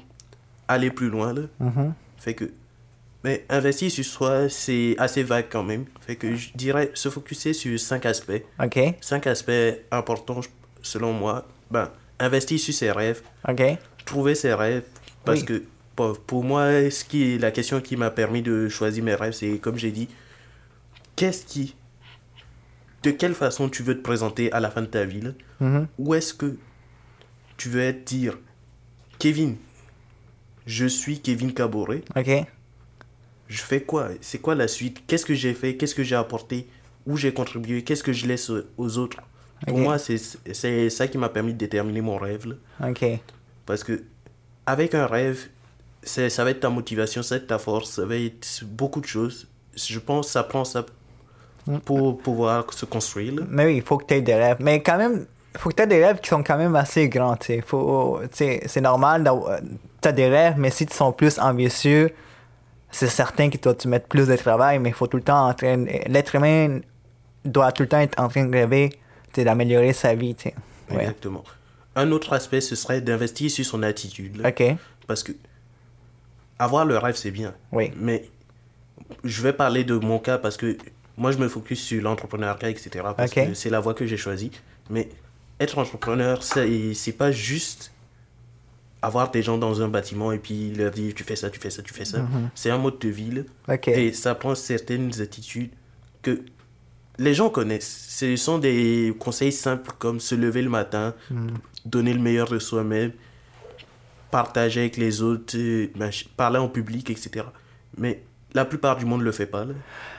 aller 0.67 0.91
plus 0.91 1.09
loin. 1.09 1.33
Là. 1.33 1.41
Mhm. 1.59 1.93
Fait 2.17 2.33
que. 2.33 2.51
Mais 3.23 3.45
investir 3.49 3.89
sur 3.91 4.05
soi, 4.05 4.47
c'est 4.49 4.95
assez 4.99 5.23
vague 5.23 5.47
quand 5.49 5.63
même. 5.63 5.85
Fait 6.01 6.15
que 6.15 6.35
je 6.35 6.49
dirais 6.55 6.91
se 6.93 7.09
focuser 7.09 7.53
sur 7.53 7.77
cinq 7.79 8.05
aspects. 8.05 8.43
Ok. 8.63 8.79
Cinq 9.01 9.27
aspects 9.27 9.51
importants, 9.91 10.41
selon 10.81 11.13
moi. 11.13 11.45
Ben, 11.71 11.89
investir 12.19 12.59
sur 12.59 12.73
ses 12.73 12.91
rêves, 12.91 13.21
Ok. 13.47 13.61
trouver 14.05 14.35
ses 14.35 14.53
rêves. 14.53 14.83
Parce 15.25 15.39
Oui. 15.41 15.45
que 15.45 15.63
pour, 15.95 16.19
pour 16.19 16.43
moi, 16.43 16.89
ce 16.91 17.03
qui 17.03 17.33
est 17.33 17.37
la 17.39 17.51
question 17.51 17.81
qui 17.81 17.97
m'a 17.97 18.11
permis 18.11 18.41
de 18.41 18.69
choisir 18.69 19.03
mes 19.03 19.15
rêves, 19.15 19.33
c'est 19.33 19.57
comme 19.57 19.77
j'ai 19.77 19.91
dit, 19.91 20.07
qu'est-ce 21.15 21.43
qui. 21.45 21.75
De 23.07 23.11
quelle 23.11 23.33
façon 23.35 23.69
tu 23.69 23.83
veux 23.83 23.95
te 23.97 24.01
présenter 24.03 24.51
à 24.51 24.59
la 24.59 24.69
fin 24.69 24.81
de 24.81 24.87
ta 24.87 25.05
vie? 25.05 25.21
Mhm. 25.61 25.87
Où 25.97 26.13
est-ce 26.13 26.33
que 26.33 26.57
tu 27.55 27.69
veux 27.69 27.79
être 27.81 28.03
dire 28.03 28.37
Kevin, 29.17 29.55
je 30.65 30.85
suis 30.85 31.21
Kevin 31.21 31.53
Caboret, 31.53 32.03
Ok. 32.17 32.29
je 33.47 33.61
fais 33.61 33.81
quoi? 33.81 34.09
C'est 34.19 34.39
quoi 34.39 34.55
la 34.55 34.67
suite? 34.67 35.03
Qu'est-ce 35.07 35.25
que 35.25 35.33
j'ai 35.35 35.53
fait? 35.53 35.77
Qu'est-ce 35.77 35.95
que 35.95 36.03
j'ai 36.03 36.15
apporté? 36.17 36.67
Où 37.05 37.15
j'ai 37.15 37.31
contribué? 37.33 37.83
Qu'est-ce 37.85 38.03
que 38.03 38.11
je 38.11 38.27
laisse 38.27 38.51
aux 38.77 38.97
autres? 38.97 39.17
Pour 39.65 39.77
Ok. 39.77 39.81
moi, 39.83 39.97
c'est 39.97 40.17
ça 40.89 41.07
qui 41.07 41.17
m'a 41.17 41.29
permis 41.29 41.53
de 41.53 41.57
déterminer 41.57 42.01
mon 42.01 42.17
rêve. 42.17 42.45
là. 42.47 42.89
Ok. 42.89 43.05
Parce 43.65 43.83
que 43.85 44.03
avec 44.65 44.93
un 44.95 45.07
rêve, 45.07 45.47
c'est- 46.03 46.29
ça 46.29 46.43
va 46.43 46.51
être 46.51 46.59
ta 46.59 46.69
motivation, 46.69 47.23
ça 47.23 47.35
va 47.35 47.41
être 47.41 47.47
ta 47.47 47.57
force, 47.57 47.89
ça 47.91 48.05
va 48.05 48.17
être 48.17 48.65
beaucoup 48.65 48.99
de 48.99 49.07
choses. 49.07 49.47
Je 49.75 49.97
pense 49.99 50.25
que 50.27 50.31
ça 50.33 50.43
prend 50.43 50.65
ça 50.65 50.85
pour 51.85 52.17
pouvoir 52.19 52.71
se 52.73 52.85
construire. 52.85 53.33
Mais 53.49 53.65
oui, 53.65 53.75
il 53.77 53.81
faut 53.81 53.97
que 53.97 54.05
tu 54.05 54.13
aies 54.15 54.21
des 54.21 54.35
rêves. 54.35 54.57
Mais 54.59 54.81
quand 54.81 54.97
même, 54.97 55.25
il 55.53 55.59
faut 55.59 55.69
que 55.69 55.75
tu 55.75 55.81
aies 55.83 55.87
des 55.87 56.03
rêves 56.05 56.19
qui 56.19 56.29
sont 56.29 56.43
quand 56.43 56.57
même 56.57 56.75
assez 56.75 57.09
grands. 57.09 57.37
Faut, 57.65 58.19
c'est 58.31 58.81
normal, 58.81 59.29
tu 60.01 60.07
as 60.07 60.11
des 60.11 60.27
rêves, 60.27 60.55
mais 60.57 60.69
si 60.69 60.85
tu 60.85 60.95
sont 60.95 61.11
plus 61.11 61.39
ambitieux, 61.39 62.11
c'est 62.91 63.07
certain 63.07 63.49
que 63.49 63.57
tu 63.57 63.87
mets 63.87 63.99
plus 63.99 64.27
de 64.27 64.35
travail, 64.35 64.79
mais 64.79 64.89
il 64.89 64.95
faut 64.95 65.07
tout 65.07 65.17
le 65.17 65.23
temps 65.23 65.47
en 65.47 65.53
train. 65.53 65.83
L'être 66.07 66.35
humain 66.35 66.79
doit 67.43 67.71
tout 67.71 67.83
le 67.83 67.89
temps 67.89 67.99
être 67.99 68.19
en 68.19 68.27
train 68.27 68.45
de 68.45 68.51
rêver 68.55 68.91
d'améliorer 69.35 69.93
sa 69.93 70.15
vie. 70.15 70.35
Ouais. 70.89 71.01
Exactement. 71.01 71.43
Un 71.95 72.11
autre 72.11 72.33
aspect, 72.33 72.61
ce 72.61 72.75
serait 72.75 73.01
d'investir 73.01 73.51
sur 73.51 73.65
son 73.65 73.83
attitude. 73.83 74.37
là. 74.37 74.49
Ok. 74.49 74.63
Parce 75.05 75.23
que 75.23 75.31
avoir 76.59 76.85
le 76.85 76.97
rêve, 76.97 77.15
c'est 77.15 77.31
bien. 77.31 77.53
Oui. 77.71 77.91
Mais 77.97 78.25
je 79.23 79.41
vais 79.41 79.53
parler 79.53 79.83
de 79.83 79.95
mon 79.95 80.19
cas 80.19 80.37
parce 80.37 80.57
que 80.57 80.75
moi, 81.17 81.31
je 81.31 81.37
me 81.37 81.47
focus 81.47 81.81
sur 81.81 82.01
l'entrepreneuriat, 82.01 82.69
etc. 82.69 82.89
Parce 83.15 83.31
que 83.31 83.53
c'est 83.53 83.69
la 83.69 83.79
voie 83.79 83.93
que 83.93 84.05
j'ai 84.05 84.17
choisie. 84.17 84.51
Mais 84.89 85.09
être 85.59 85.77
entrepreneur, 85.79 86.43
c'est 86.43 87.17
pas 87.17 87.31
juste 87.31 87.91
avoir 89.01 89.29
des 89.31 89.43
gens 89.43 89.57
dans 89.57 89.81
un 89.81 89.87
bâtiment 89.87 90.31
et 90.31 90.39
puis 90.39 90.73
leur 90.73 90.91
dire 90.91 91.13
tu 91.13 91.23
fais 91.23 91.35
ça, 91.35 91.49
tu 91.49 91.59
fais 91.59 91.69
ça, 91.69 91.81
tu 91.81 91.93
fais 91.93 92.05
ça. 92.05 92.25
C'est 92.55 92.69
un 92.69 92.77
mode 92.77 92.99
de. 92.99 93.45
Ok. 93.67 93.87
Et 93.87 94.13
ça 94.13 94.35
prend 94.35 94.55
certaines 94.55 95.21
attitudes 95.21 95.71
que 96.21 96.41
les 97.19 97.33
gens 97.33 97.49
connaissent. 97.49 98.05
Ce 98.09 98.35
sont 98.35 98.59
des 98.59 99.13
conseils 99.19 99.51
simples 99.51 99.91
comme 99.97 100.19
se 100.19 100.35
lever 100.35 100.61
le 100.61 100.69
matin, 100.69 101.15
donner 101.85 102.13
le 102.13 102.19
meilleur 102.19 102.49
de 102.49 102.59
soi-même, 102.59 103.11
partager 104.29 104.81
avec 104.81 104.97
les 104.97 105.21
autres, 105.21 105.57
euh, 105.57 105.87
parler 106.35 106.59
en 106.59 106.67
public, 106.67 107.09
etc. 107.09 107.45
Mais 107.97 108.21
la 108.57 108.65
plupart 108.65 108.97
du 108.97 109.05
monde 109.05 109.21
ne 109.21 109.25
le 109.25 109.31
fait 109.31 109.45
pas. 109.45 109.63
là. 109.65 109.73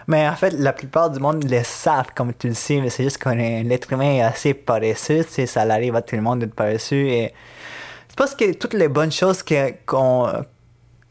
Mais 0.07 0.27
en 0.29 0.35
fait, 0.37 0.51
la 0.51 0.72
plupart 0.72 1.11
du 1.11 1.20
monde 1.20 1.44
le 1.48 1.62
savent, 1.64 2.11
comme 2.14 2.33
tu 2.33 2.48
le 2.48 2.55
sais, 2.55 2.81
mais 2.81 2.88
c'est 2.90 3.05
juste 3.05 3.22
qu'on 3.22 3.38
est 3.38 3.62
l'être 3.62 3.92
humain 3.92 4.14
est 4.14 4.22
assez 4.22 4.55
paresseux, 4.55 5.22
ça 5.22 5.61
arrive 5.62 5.94
à 5.96 6.03
tout 6.03 6.16
le 6.16 6.22
monde 6.22 6.38
d'être 6.40 6.55
paresseux 6.55 7.05
et 7.18 7.33
c'est 8.09 8.16
parce 8.16 8.35
que 8.35 8.53
toutes 8.55 8.72
les 8.74 8.88
bonnes 8.88 9.12
choses 9.12 9.42
que- 9.42 9.72
qu'on 9.85 10.27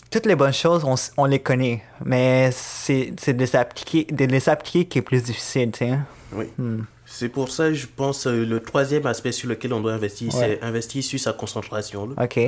toutes 0.09 0.25
les 0.25 0.35
bonnes 0.35 0.53
choses, 0.53 0.83
on, 1.17 1.25
les 1.25 1.39
connaît, 1.39 1.83
mais 2.03 2.49
c'est 2.53 3.11
de 3.33 3.39
les 3.39 3.55
appliquer, 3.57 4.05
de 4.09 4.23
les 4.25 4.47
appliquer 4.49 4.85
qui 4.85 4.99
est 4.99 5.01
plus 5.01 5.21
difficile, 5.21 5.69
tu 5.71 5.79
sais. 5.79 5.99
Oui. 6.31 6.45
Hmm. 6.57 6.83
C'est 7.05 7.27
pour 7.29 7.49
ça, 7.51 7.73
je 7.73 7.85
pense, 7.93 8.25
euh, 8.25 8.45
le 8.45 8.59
troisième 8.61 9.05
aspect 9.05 9.33
sur 9.33 9.47
lequel 9.49 9.73
on 9.73 9.81
doit 9.81 9.93
investir, 9.93 10.33
Ouais. 10.33 10.59
c'est 10.61 10.65
investir 10.65 11.03
sur 11.03 11.19
sa 11.19 11.33
concentration. 11.33 12.07
là. 12.07 12.23
Ok, 12.23 12.39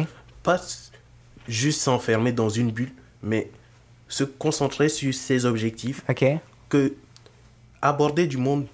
Pas 0.41 0.59
juste 1.49 1.81
s'enfermer 1.81 2.31
dans 2.31 2.49
une 2.49 2.71
bulle, 2.71 2.93
mais 3.21 3.49
se 4.09 4.25
concentrer 4.25 4.89
sur 4.89 5.13
ses 5.13 5.45
objectifs 5.45 6.03
que 6.67 6.93
aborder 7.81 8.27
du 8.27 8.35
monde 8.35 8.65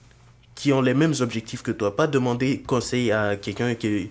qui 0.55 0.73
ont 0.73 0.81
les 0.81 0.93
mêmes 0.93 1.13
objectifs 1.19 1.61
que 1.61 1.71
toi. 1.71 1.95
Pas 1.95 2.07
demander 2.07 2.61
conseil 2.61 3.11
à 3.11 3.35
quelqu'un 3.35 3.75
qui 3.75 4.09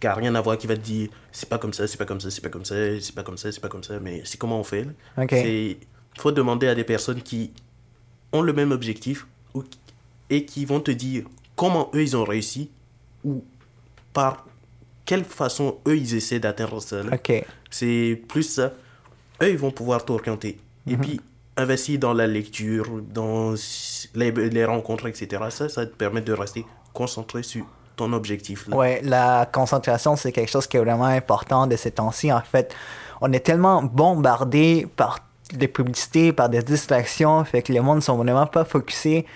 qui 0.00 0.06
a 0.08 0.14
rien 0.14 0.34
à 0.34 0.40
voir, 0.40 0.58
qui 0.58 0.66
va 0.66 0.76
te 0.76 0.80
dire 0.80 1.10
c'est 1.30 1.48
pas 1.48 1.58
comme 1.58 1.72
ça, 1.72 1.86
c'est 1.86 1.96
pas 1.96 2.04
comme 2.04 2.20
ça, 2.20 2.30
c'est 2.30 2.40
pas 2.40 2.48
comme 2.48 2.64
ça, 2.64 2.74
c'est 3.00 3.14
pas 3.14 3.22
comme 3.22 3.36
ça, 3.36 3.52
c'est 3.52 3.60
pas 3.60 3.68
comme 3.68 3.84
ça, 3.84 4.00
mais 4.00 4.22
c'est 4.24 4.38
comment 4.38 4.58
on 4.58 4.64
fait. 4.64 4.86
C'est 5.30 5.76
faut 6.18 6.32
demander 6.32 6.68
à 6.68 6.74
des 6.74 6.84
personnes 6.84 7.22
qui 7.22 7.52
ont 8.32 8.42
le 8.42 8.52
même 8.52 8.72
objectif 8.72 9.26
ou 9.54 9.62
et 10.30 10.44
qui 10.44 10.64
vont 10.64 10.80
te 10.80 10.90
dire 10.90 11.24
comment 11.56 11.90
eux, 11.94 12.02
ils 12.02 12.16
ont 12.16 12.24
réussi 12.24 12.70
ou 13.24 13.44
par 14.12 14.46
quelle 15.04 15.24
façon 15.24 15.78
eux, 15.86 15.96
ils 15.96 16.14
essaient 16.14 16.40
d'atteindre 16.40 16.80
ça. 16.80 17.02
C'est 17.70 18.20
plus 18.28 18.44
ça. 18.44 18.72
Eux, 19.42 19.50
ils 19.50 19.58
vont 19.58 19.70
pouvoir 19.70 20.04
t'orienter. 20.04 20.58
Et 20.86 20.96
puis, 20.96 21.20
investir 21.56 21.98
dans 21.98 22.14
la 22.14 22.26
lecture, 22.26 22.86
dans 23.02 23.54
les, 24.14 24.30
les 24.30 24.64
rencontres, 24.64 25.06
etc. 25.06 25.44
Ça, 25.50 25.68
ça 25.68 25.86
te 25.86 25.94
permet 25.94 26.20
de 26.20 26.32
rester 26.32 26.64
concentré 26.92 27.42
sur 27.42 27.64
ton 27.96 28.12
objectif. 28.12 28.68
Là. 28.68 28.76
Ouais, 28.76 29.00
la 29.02 29.48
concentration, 29.50 30.16
c'est 30.16 30.32
quelque 30.32 30.50
chose 30.50 30.66
qui 30.66 30.76
est 30.76 30.80
vraiment 30.80 31.04
important 31.04 31.66
de 31.66 31.76
ces 31.76 31.90
temps-ci. 31.90 32.32
En 32.32 32.40
fait, 32.40 32.74
on 33.20 33.32
est 33.32 33.40
tellement 33.40 33.82
bombardé 33.82 34.86
par 34.96 35.20
des 35.52 35.68
publicités, 35.68 36.32
par 36.32 36.48
des 36.48 36.62
distractions, 36.62 37.44
fait 37.44 37.62
que 37.62 37.72
les 37.72 37.80
monde 37.80 37.96
ne 37.96 38.00
sont 38.00 38.16
vraiment 38.16 38.46
pas 38.46 38.64
focusés. 38.64 39.26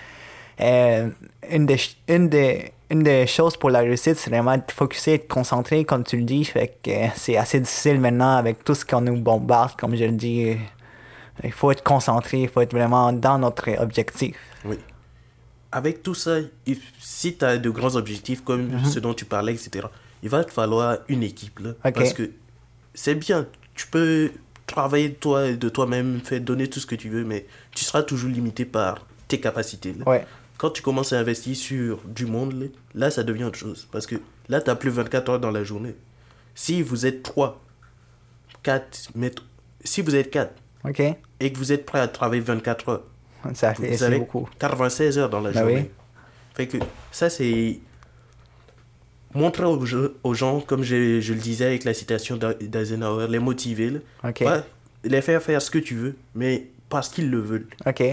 Euh, 0.59 1.09
une, 1.51 1.65
des, 1.65 1.77
une, 2.07 2.29
des, 2.29 2.71
une 2.89 3.03
des 3.03 3.27
choses 3.27 3.55
pour 3.57 3.69
la 3.69 3.79
réussite, 3.79 4.15
c'est 4.17 4.29
vraiment 4.29 4.53
être 4.53 4.71
focusé, 4.73 5.15
être 5.15 5.27
concentré, 5.27 5.85
comme 5.85 6.03
tu 6.03 6.17
le 6.17 6.23
dis. 6.23 6.43
Fait 6.45 6.77
que 6.83 6.89
euh, 6.91 7.07
c'est 7.15 7.37
assez 7.37 7.59
difficile 7.59 7.99
maintenant 7.99 8.37
avec 8.37 8.63
tout 8.63 8.73
ce 8.75 8.85
qu'on 8.85 9.01
nous 9.01 9.17
bombarde, 9.17 9.75
comme 9.77 9.95
je 9.95 10.05
le 10.05 10.11
dis. 10.13 10.55
Il 11.43 11.51
faut 11.51 11.69
être 11.71 11.83
concentré, 11.83 12.41
il 12.43 12.49
faut 12.49 12.61
être 12.61 12.73
vraiment 12.73 13.13
dans 13.13 13.37
notre 13.37 13.69
objectif. 13.79 14.35
Oui. 14.65 14.77
Avec 15.71 16.01
tout 16.01 16.15
ça, 16.15 16.37
si 16.99 17.35
tu 17.37 17.45
as 17.45 17.57
de 17.57 17.69
grands 17.69 17.95
objectifs 17.95 18.43
comme 18.43 18.67
Mhm. 18.69 18.85
ce 18.85 18.99
dont 18.99 19.13
tu 19.13 19.25
parlais, 19.25 19.53
etc., 19.53 19.85
il 20.23 20.29
va 20.29 20.43
te 20.43 20.51
falloir 20.51 20.97
une 21.09 21.21
équipe. 21.21 21.59
Là. 21.59 21.71
Parce 21.91 22.13
que 22.13 22.31
c'est 22.95 23.13
bien, 23.13 23.45
tu 23.75 23.85
peux 23.87 24.31
travailler 24.65 25.13
toi, 25.13 25.51
de 25.51 25.69
toi-même, 25.69 26.21
faire 26.23 26.41
donner 26.41 26.67
tout 26.67 26.79
ce 26.79 26.87
que 26.87 26.95
tu 26.95 27.09
veux, 27.09 27.23
mais 27.23 27.45
tu 27.75 27.83
seras 27.83 28.01
toujours 28.01 28.29
limité 28.31 28.65
par 28.65 29.05
tes 29.27 29.39
capacités. 29.39 29.93
là. 29.93 30.09
Ouais. 30.09 30.25
Quand 30.57 30.69
tu 30.71 30.81
commences 30.81 31.13
à 31.13 31.19
investir 31.19 31.55
sur 31.55 31.99
du 32.05 32.25
monde, 32.25 32.71
là, 32.95 33.11
ça 33.11 33.23
devient 33.23 33.43
autre 33.43 33.57
chose. 33.59 33.87
Parce 33.91 34.05
que 34.07 34.15
là, 34.49 34.59
tu 34.61 34.69
n'as 34.69 34.75
plus 34.75 34.89
24 34.89 35.29
heures 35.29 35.39
dans 35.39 35.51
la 35.51 35.63
journée. 35.63 35.95
Si 36.55 36.81
vous 36.81 37.05
êtes 37.05 37.21
3, 37.23 37.61
4, 38.63 39.09
mais 39.15 39.31
si 39.83 40.01
vous 40.01 40.15
êtes 40.15 40.31
4 40.31 40.51
OK? 40.85 40.99
et 41.39 41.53
que 41.53 41.57
vous 41.57 41.71
êtes 41.71 41.85
prêt 41.85 41.99
à 41.99 42.07
travailler 42.07 42.41
24 42.41 42.89
heures, 42.89 43.03
Ça 43.53 43.73
fait 43.75 43.91
vous 43.95 44.03
avez 44.03 44.19
beaucoup. 44.19 44.49
96 44.59 45.17
heures 45.19 45.29
dans 45.29 45.41
la 45.41 45.51
Ben 45.51 45.59
journée. 45.59 45.75
oui. 45.75 45.89
Fait 46.55 46.67
que 46.67 46.77
ça, 47.11 47.29
c'est 47.29 47.79
montrer 49.35 49.65
aux, 49.65 49.85
gens- 49.85 50.07
aux 50.23 50.33
gens, 50.33 50.59
comme 50.61 50.81
je, 50.83 51.21
je 51.21 51.33
le 51.33 51.39
disais 51.39 51.65
avec 51.65 51.83
la 51.83 51.93
citation 51.93 52.37
d'Eisenhower, 52.59 53.27
les 53.27 53.39
motiver. 53.39 53.91
là. 53.91 53.99
OK. 54.23 54.43
Pas 54.43 54.63
les 55.03 55.21
faire 55.21 55.41
faire 55.43 55.61
ce 55.61 55.69
que 55.69 55.77
tu 55.77 55.93
veux, 55.95 56.15
mais 56.33 56.67
parce 56.89 57.09
qu'ils 57.09 57.29
le 57.29 57.39
veulent. 57.39 57.67
OK. 57.85 58.03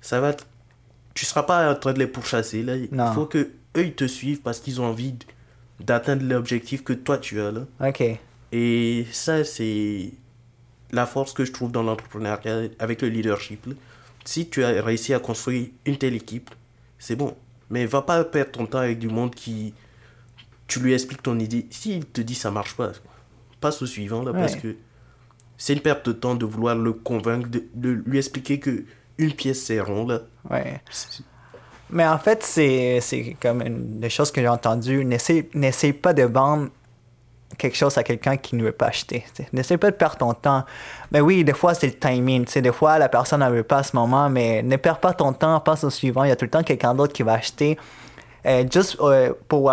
Ça 0.00 0.20
va 0.20 0.36
Tu 1.14 1.26
seras 1.26 1.42
pas 1.42 1.70
en 1.70 1.74
train 1.74 1.92
de 1.92 1.98
les 1.98 2.06
pourchasser. 2.06 2.62
Là. 2.62 2.76
Il 2.76 2.88
faut 3.14 3.26
que 3.26 3.38
eux 3.76 3.84
ils 3.84 3.94
te 3.94 4.06
suivent 4.06 4.40
parce 4.42 4.60
qu'ils 4.60 4.80
ont 4.80 4.86
envie 4.86 5.14
d'atteindre 5.80 6.24
l'objectif 6.24 6.82
que 6.84 6.92
toi 6.92 7.18
tu 7.18 7.40
as. 7.40 7.50
Là. 7.50 7.66
OK. 7.80 8.02
Et 8.52 9.06
ça, 9.12 9.44
c'est 9.44 10.12
la 10.90 11.06
force 11.06 11.32
que 11.32 11.44
je 11.44 11.52
trouve 11.52 11.72
dans 11.72 11.82
l'entrepreneuriat 11.82 12.68
avec 12.78 13.02
le 13.02 13.08
leadership. 13.08 13.66
là. 13.66 13.74
Si 14.24 14.48
tu 14.48 14.62
as 14.62 14.82
réussi 14.82 15.14
à 15.14 15.18
construire 15.18 15.68
une 15.84 15.96
telle 15.98 16.14
équipe, 16.14 16.50
c'est 16.98 17.16
bon. 17.16 17.34
Mais 17.70 17.86
va 17.86 18.02
pas 18.02 18.22
perdre 18.24 18.52
ton 18.52 18.66
temps 18.66 18.78
avec 18.78 18.98
du 18.98 19.08
monde 19.08 19.34
qui. 19.34 19.74
Tu 20.68 20.80
lui 20.80 20.92
expliques 20.94 21.22
ton 21.22 21.38
idée. 21.38 21.66
S'il 21.70 22.04
te 22.06 22.20
dit 22.20 22.34
ça 22.34 22.50
marche 22.50 22.74
pas, 22.76 22.92
passe 23.60 23.82
au 23.82 23.86
suivant 23.86 24.22
là, 24.22 24.32
parce 24.32 24.56
que 24.56 24.76
c'est 25.58 25.72
une 25.74 25.80
perte 25.80 26.06
de 26.06 26.12
temps 26.12 26.34
de 26.34 26.44
vouloir 26.46 26.76
le 26.76 26.92
convaincre, 26.92 27.48
de, 27.48 27.64
de 27.74 27.90
lui 28.06 28.18
expliquer 28.18 28.58
que 28.60 28.84
une 29.22 29.32
pièce 29.32 29.64
c'est 29.64 29.80
rond 29.80 30.06
là. 30.06 30.20
Ouais. 30.50 30.80
Mais 31.90 32.06
en 32.06 32.18
fait, 32.18 32.42
c'est 32.42 33.36
comme 33.40 33.60
une 33.62 34.00
des 34.00 34.08
choses 34.08 34.32
que 34.32 34.40
j'ai 34.40 34.48
entendues. 34.48 35.04
N'essaie 35.04 35.92
pas 35.92 36.14
de 36.14 36.22
vendre 36.22 36.68
quelque 37.58 37.76
chose 37.76 37.98
à 37.98 38.02
quelqu'un 38.02 38.38
qui 38.38 38.56
ne 38.56 38.64
veut 38.64 38.72
pas 38.72 38.86
acheter. 38.86 39.24
N'essaie 39.52 39.76
pas 39.76 39.90
de 39.90 39.96
perdre 39.96 40.16
ton 40.16 40.32
temps. 40.32 40.64
Mais 41.10 41.20
oui, 41.20 41.44
des 41.44 41.52
fois, 41.52 41.74
c'est 41.74 41.86
le 41.86 41.98
timing. 41.98 42.46
tu 42.46 42.52
sais. 42.52 42.62
Des 42.62 42.72
fois, 42.72 42.98
la 42.98 43.10
personne 43.10 43.40
ne 43.40 43.50
veut 43.50 43.62
pas 43.62 43.78
à 43.78 43.82
ce 43.82 43.94
moment, 43.94 44.30
mais 44.30 44.62
ne 44.62 44.76
perds 44.76 45.00
pas 45.00 45.12
ton 45.12 45.34
temps, 45.34 45.60
passe 45.60 45.84
au 45.84 45.90
suivant. 45.90 46.24
Il 46.24 46.28
y 46.28 46.32
a 46.32 46.36
tout 46.36 46.46
le 46.46 46.50
temps 46.50 46.62
quelqu'un 46.62 46.94
d'autre 46.94 47.12
qui 47.12 47.22
va 47.22 47.34
acheter. 47.34 47.78
Euh, 48.44 48.64
juste 48.70 48.96
euh, 49.00 49.32
pour 49.46 49.72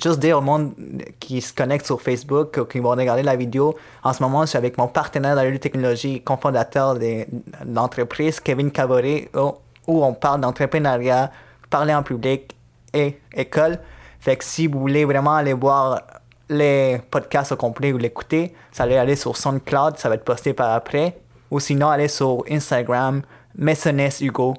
juste 0.00 0.20
dire 0.20 0.38
au 0.38 0.40
monde 0.40 0.72
qui 1.18 1.40
se 1.40 1.52
connecte 1.52 1.84
sur 1.84 2.00
Facebook 2.00 2.56
ou 2.60 2.64
qui 2.64 2.78
vont 2.78 2.90
regarder 2.90 3.22
la 3.22 3.34
vidéo, 3.34 3.74
en 4.04 4.12
ce 4.12 4.22
moment, 4.22 4.42
je 4.42 4.50
suis 4.50 4.58
avec 4.58 4.78
mon 4.78 4.86
partenaire 4.86 5.34
dans 5.34 5.42
la 5.42 5.58
technologie, 5.58 6.20
cofondateur 6.20 6.94
de 6.94 7.26
l'entreprise, 7.66 8.38
Kevin 8.38 8.70
Cavoré, 8.70 9.30
où, 9.34 9.54
où 9.88 10.04
on 10.04 10.14
parle 10.14 10.42
d'entrepreneuriat, 10.42 11.32
parler 11.70 11.92
en 11.92 12.04
public 12.04 12.54
et 12.92 13.18
école. 13.34 13.78
Fait 14.20 14.36
que 14.36 14.44
si 14.44 14.68
vous 14.68 14.78
voulez 14.78 15.04
vraiment 15.04 15.34
aller 15.34 15.52
voir 15.52 16.00
les 16.48 17.00
podcasts 17.10 17.52
au 17.52 17.56
complet 17.56 17.92
ou 17.92 17.98
l'écouter, 17.98 18.54
ça 18.70 18.84
allez 18.84 18.96
aller 18.96 19.16
sur 19.16 19.36
SoundCloud, 19.36 19.98
ça 19.98 20.08
va 20.08 20.14
être 20.14 20.24
posté 20.24 20.52
par 20.52 20.70
après. 20.70 21.18
Ou 21.50 21.58
sinon, 21.58 21.88
allez 21.88 22.08
sur 22.08 22.44
Instagram, 22.48 23.22
Messonnes 23.56 24.08
Hugo, 24.20 24.54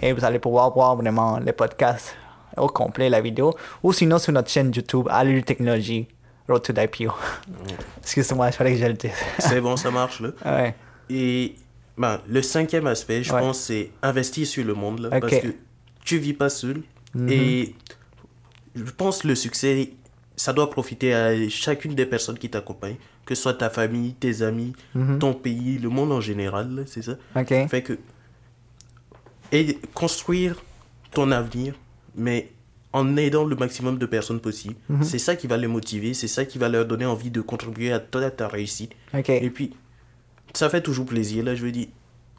et 0.00 0.12
vous 0.12 0.24
allez 0.24 0.38
pouvoir 0.38 0.72
voir 0.72 0.96
vraiment 0.96 1.38
les 1.38 1.52
podcasts 1.52 2.14
au 2.60 2.68
complet, 2.68 3.08
la 3.08 3.20
vidéo. 3.20 3.54
Ou 3.82 3.92
sinon, 3.92 4.18
sur 4.18 4.32
notre 4.32 4.50
chaîne 4.50 4.72
YouTube, 4.74 5.06
Allure 5.10 5.44
Technologie, 5.44 6.06
Road 6.48 6.62
to 6.62 6.72
l'IPO. 6.72 7.12
Excusez-moi, 8.02 8.48
il 8.48 8.52
fallait 8.52 8.72
que 8.74 8.78
je 8.80 8.86
le 8.86 8.92
dise. 8.94 9.10
C'est 9.38 9.60
bon, 9.60 9.76
ça 9.76 9.90
marche 9.90 10.20
là. 10.20 10.30
ouais. 10.44 10.74
Et 11.10 11.54
ben, 11.96 12.20
le 12.28 12.42
cinquième 12.42 12.86
aspect, 12.86 13.22
je 13.22 13.32
Ouais. 13.32 13.40
pense, 13.40 13.58
c'est 13.60 13.90
investir 14.02 14.46
sur 14.46 14.64
le 14.64 14.74
monde. 14.74 15.00
Là. 15.00 15.20
Parce 15.20 15.38
que 15.38 15.48
tu 16.04 16.18
vis 16.18 16.34
pas 16.34 16.48
seul. 16.48 16.82
Et 17.28 17.74
je 18.76 18.90
pense 18.92 19.22
que 19.22 19.28
le 19.28 19.34
succès, 19.34 19.90
ça 20.36 20.52
doit 20.52 20.70
profiter 20.70 21.14
à 21.14 21.48
chacune 21.48 21.94
des 21.94 22.06
personnes 22.06 22.38
qui 22.38 22.48
t'accompagnent. 22.50 22.96
Que 23.26 23.34
ce 23.34 23.42
soit 23.42 23.54
ta 23.54 23.68
famille, 23.68 24.14
tes 24.14 24.40
amis, 24.42 24.72
ton 25.20 25.34
pays, 25.34 25.78
le 25.78 25.88
monde 25.90 26.12
en 26.12 26.20
général. 26.20 26.74
là, 26.74 26.82
C'est 26.86 27.02
ça. 27.02 27.12
OK. 27.36 27.48
Fait 27.68 27.82
que. 27.82 27.98
Et 29.52 29.78
construire 29.94 30.62
ton 31.12 31.30
avenir, 31.32 31.74
mais 32.18 32.50
en 32.92 33.16
aidant 33.16 33.44
le 33.44 33.56
maximum 33.56 33.98
de 33.98 34.06
personnes 34.06 34.40
possible. 34.40 34.74
C'est 35.02 35.18
ça 35.18 35.36
qui 35.36 35.46
va 35.46 35.56
les 35.56 35.66
motiver, 35.66 36.14
c'est 36.14 36.28
ça 36.28 36.44
qui 36.44 36.58
va 36.58 36.68
leur 36.68 36.86
donner 36.86 37.04
envie 37.06 37.30
de 37.30 37.40
contribuer 37.40 37.92
à 37.92 38.00
ta, 38.00 38.30
ta 38.30 38.48
réussite. 38.48 38.92
Et 39.14 39.50
puis, 39.50 39.74
ça 40.54 40.68
fait 40.68 40.80
toujours 40.80 41.06
plaisir. 41.06 41.44
Là, 41.44 41.54
je 41.54 41.64
veux 41.64 41.72
dire, 41.72 41.88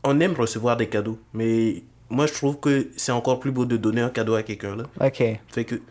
on 0.04 0.20
aime 0.20 0.34
recevoir 0.34 0.78
des 0.78 0.88
cadeaux, 0.88 1.20
mais 1.34 1.84
moi, 2.10 2.26
je 2.26 2.34
trouve 2.34 2.60
que 2.60 2.89
c'est 2.98 3.12
encore 3.12 3.39
plus 3.39 3.52
beau 3.52 3.65
de 3.65 3.78
donner 3.78 4.02
un 4.02 4.10
cadeau 4.10 4.36
à 4.36 4.44
quelqu'un. 4.44 4.76
Là. 4.76 4.84
OK. 5.02 5.24
Fait 5.48 5.65
que 5.65 5.82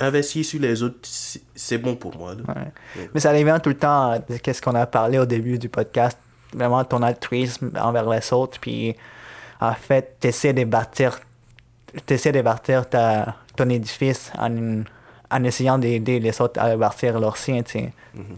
investir 0.00 0.44
sur 0.44 0.60
les 0.60 0.82
autres, 0.82 0.98
c'est 1.02 1.78
bon 1.78 1.96
pour 1.96 2.16
moi. 2.16 2.34
Ouais. 2.34 3.08
Mais 3.14 3.20
ça 3.20 3.32
revient 3.32 3.58
tout 3.62 3.70
le 3.70 3.76
temps 3.76 4.18
de 4.28 4.36
qu'est-ce 4.36 4.60
qu'on 4.60 4.74
a 4.74 4.86
parlé 4.86 5.18
au 5.18 5.26
début 5.26 5.58
du 5.58 5.68
podcast. 5.68 6.18
Vraiment 6.52 6.84
ton 6.84 7.02
altruisme 7.02 7.70
envers 7.80 8.08
les 8.08 8.32
autres. 8.32 8.58
Puis, 8.60 8.94
en 9.60 9.74
fait, 9.74 10.16
tu 10.20 10.28
essaies 10.28 10.52
de 10.52 10.64
bâtir, 10.64 11.18
t'essaies 12.04 12.32
de 12.32 12.42
bâtir 12.42 12.88
ta, 12.88 13.36
ton 13.56 13.68
édifice 13.68 14.30
en, 14.38 14.82
en 15.30 15.44
essayant 15.44 15.78
d'aider 15.78 16.20
les 16.20 16.40
autres 16.40 16.60
à 16.60 16.76
bâtir 16.76 17.18
leur 17.18 17.36
sien. 17.36 17.62
Tu 17.62 17.72
sais. 17.72 17.92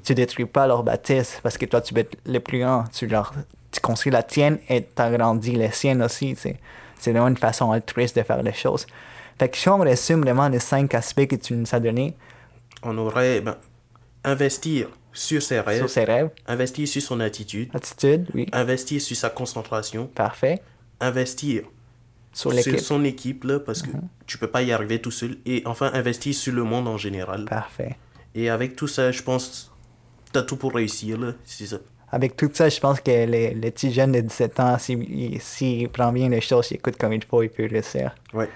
Tu 0.05 0.15
détruis 0.15 0.47
pas 0.47 0.67
leur 0.67 0.83
bâtisse 0.83 1.41
parce 1.43 1.59
que 1.59 1.67
toi, 1.67 1.81
tu 1.81 1.99
être 1.99 2.17
le 2.27 2.41
plus 2.41 2.61
grand. 2.61 2.85
Tu, 2.93 3.07
leur, 3.07 3.33
tu 3.71 3.81
construis 3.81 4.13
la 4.13 4.23
tienne 4.23 4.59
et 4.69 4.85
tu 4.85 5.03
agrandis 5.03 5.57
les 5.57 5.71
siennes 5.73 6.03
aussi. 6.03 6.35
tu. 6.35 6.55
C'est 6.99 7.13
vraiment 7.13 7.29
une 7.29 7.37
façon 7.37 7.71
altruiste 7.71 8.17
de 8.17 8.23
faire 8.23 8.43
les 8.43 8.53
choses. 8.53 8.87
Fait 9.39 9.49
que 9.49 9.57
si 9.57 9.69
on 9.69 9.79
résume 9.79 10.23
vraiment 10.23 10.49
les 10.49 10.59
cinq 10.59 10.95
aspects 10.95 11.27
que 11.27 11.37
tu 11.37 11.55
nous 11.55 11.67
as 11.73 11.79
donnés 11.79 12.15
On 12.83 12.99
aurait 12.99 13.41
ben, 13.41 13.57
investir 14.25 14.89
sur 15.13 15.41
ses 15.43 15.61
rêves, 15.61 15.79
sur 15.79 15.91
ses 15.91 16.05
rêves, 16.05 16.31
investir 16.47 16.89
sur 16.89 17.03
son 17.03 17.21
attitude, 17.21 17.71
attitude, 17.75 18.29
oui, 18.35 18.47
investir 18.53 19.01
sur 19.01 19.17
sa 19.17 19.31
concentration, 19.31 20.07
parfait. 20.07 20.61
investir 21.01 21.63
Sur 22.39 22.53
l'équipe, 22.53 22.79
son 22.81 23.05
équipe, 23.05 23.45
là, 23.45 23.59
parce 23.59 23.83
que 23.83 23.89
tu 24.27 24.39
peux 24.39 24.47
pas 24.47 24.63
y 24.63 24.71
arriver 24.73 25.01
tout 25.01 25.11
seul. 25.11 25.39
Et 25.45 25.63
enfin, 25.67 25.91
investir 25.93 26.33
sur 26.35 26.53
le 26.55 26.63
monde 26.63 26.87
en 26.87 26.97
général. 26.97 27.45
parfait. 27.47 27.97
Et 28.35 28.49
avec 28.49 28.77
tout 28.77 28.87
ça, 28.87 29.11
je 29.11 29.23
pense 29.23 29.73
tu 30.33 30.39
as 30.39 30.43
tout 30.43 30.57
pour 30.57 30.73
réussir. 30.75 31.19
là, 31.19 31.33
C'est 31.45 31.67
ça. 31.67 31.79
Avec 32.13 32.37
tout 32.37 32.49
ça, 32.53 32.69
je 32.69 32.79
pense 32.81 33.01
que 33.01 33.11
les, 33.11 33.53
les 33.55 33.71
petits 33.71 33.93
jeunes 33.93 34.13
de 34.13 34.21
17 34.21 34.61
ans, 34.61 34.79
s'ils 34.79 35.41
s'ils 35.41 35.89
prennent 35.89 36.15
bien 36.15 36.29
les 36.29 36.41
choses, 36.41 36.67
s'ils 36.67 36.77
écoutent 36.77 36.97
comme 36.97 37.13
il 37.13 37.25
faut, 37.25 37.43
ils 37.43 37.51
peuvent 37.51 37.71
réussir. 37.71 38.15
Ouais. 38.33 38.49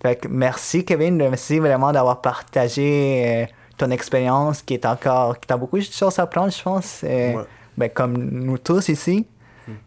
Fait 0.00 0.16
que 0.16 0.28
merci 0.28 0.84
Kevin, 0.84 1.16
merci 1.16 1.58
vraiment 1.58 1.90
d'avoir 1.92 2.20
partagé 2.20 3.24
euh, 3.26 3.46
ton 3.76 3.90
expérience 3.90 4.62
qui 4.62 4.74
est 4.74 4.86
encore, 4.86 5.38
qui 5.40 5.46
t'a 5.48 5.56
beaucoup 5.56 5.78
de 5.78 5.82
choses 5.82 6.18
à 6.18 6.22
apprendre, 6.22 6.52
je 6.52 6.62
pense, 6.62 7.00
euh, 7.04 7.34
Ouais. 7.34 7.44
ben, 7.76 7.90
comme 7.90 8.14
nous 8.16 8.58
tous 8.58 8.88
ici. 8.88 9.26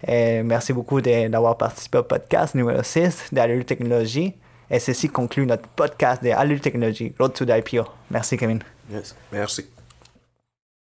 Euh, 0.08 0.44
merci 0.44 0.74
beaucoup 0.74 1.02
d'avoir 1.02 1.58
participé 1.58 1.98
au 2.00 2.04
podcast 2.04 2.56
numéro 2.56 2.82
6 2.82 3.30
d'Allure 3.32 3.66
Technologie. 3.66 4.34
Et 4.70 4.80
ceci 4.80 5.08
conclut 5.08 5.46
notre 5.46 5.68
podcast 5.70 6.24
de 6.24 6.30
Allure 6.30 6.60
Technologie, 6.60 7.14
Road 7.18 7.34
to 7.34 7.46
the 7.46 7.52
IPO. 7.52 7.86
Merci 8.12 8.38
Kevin. 8.38 8.60
Yes. 8.92 9.16
Merci. 9.32 9.77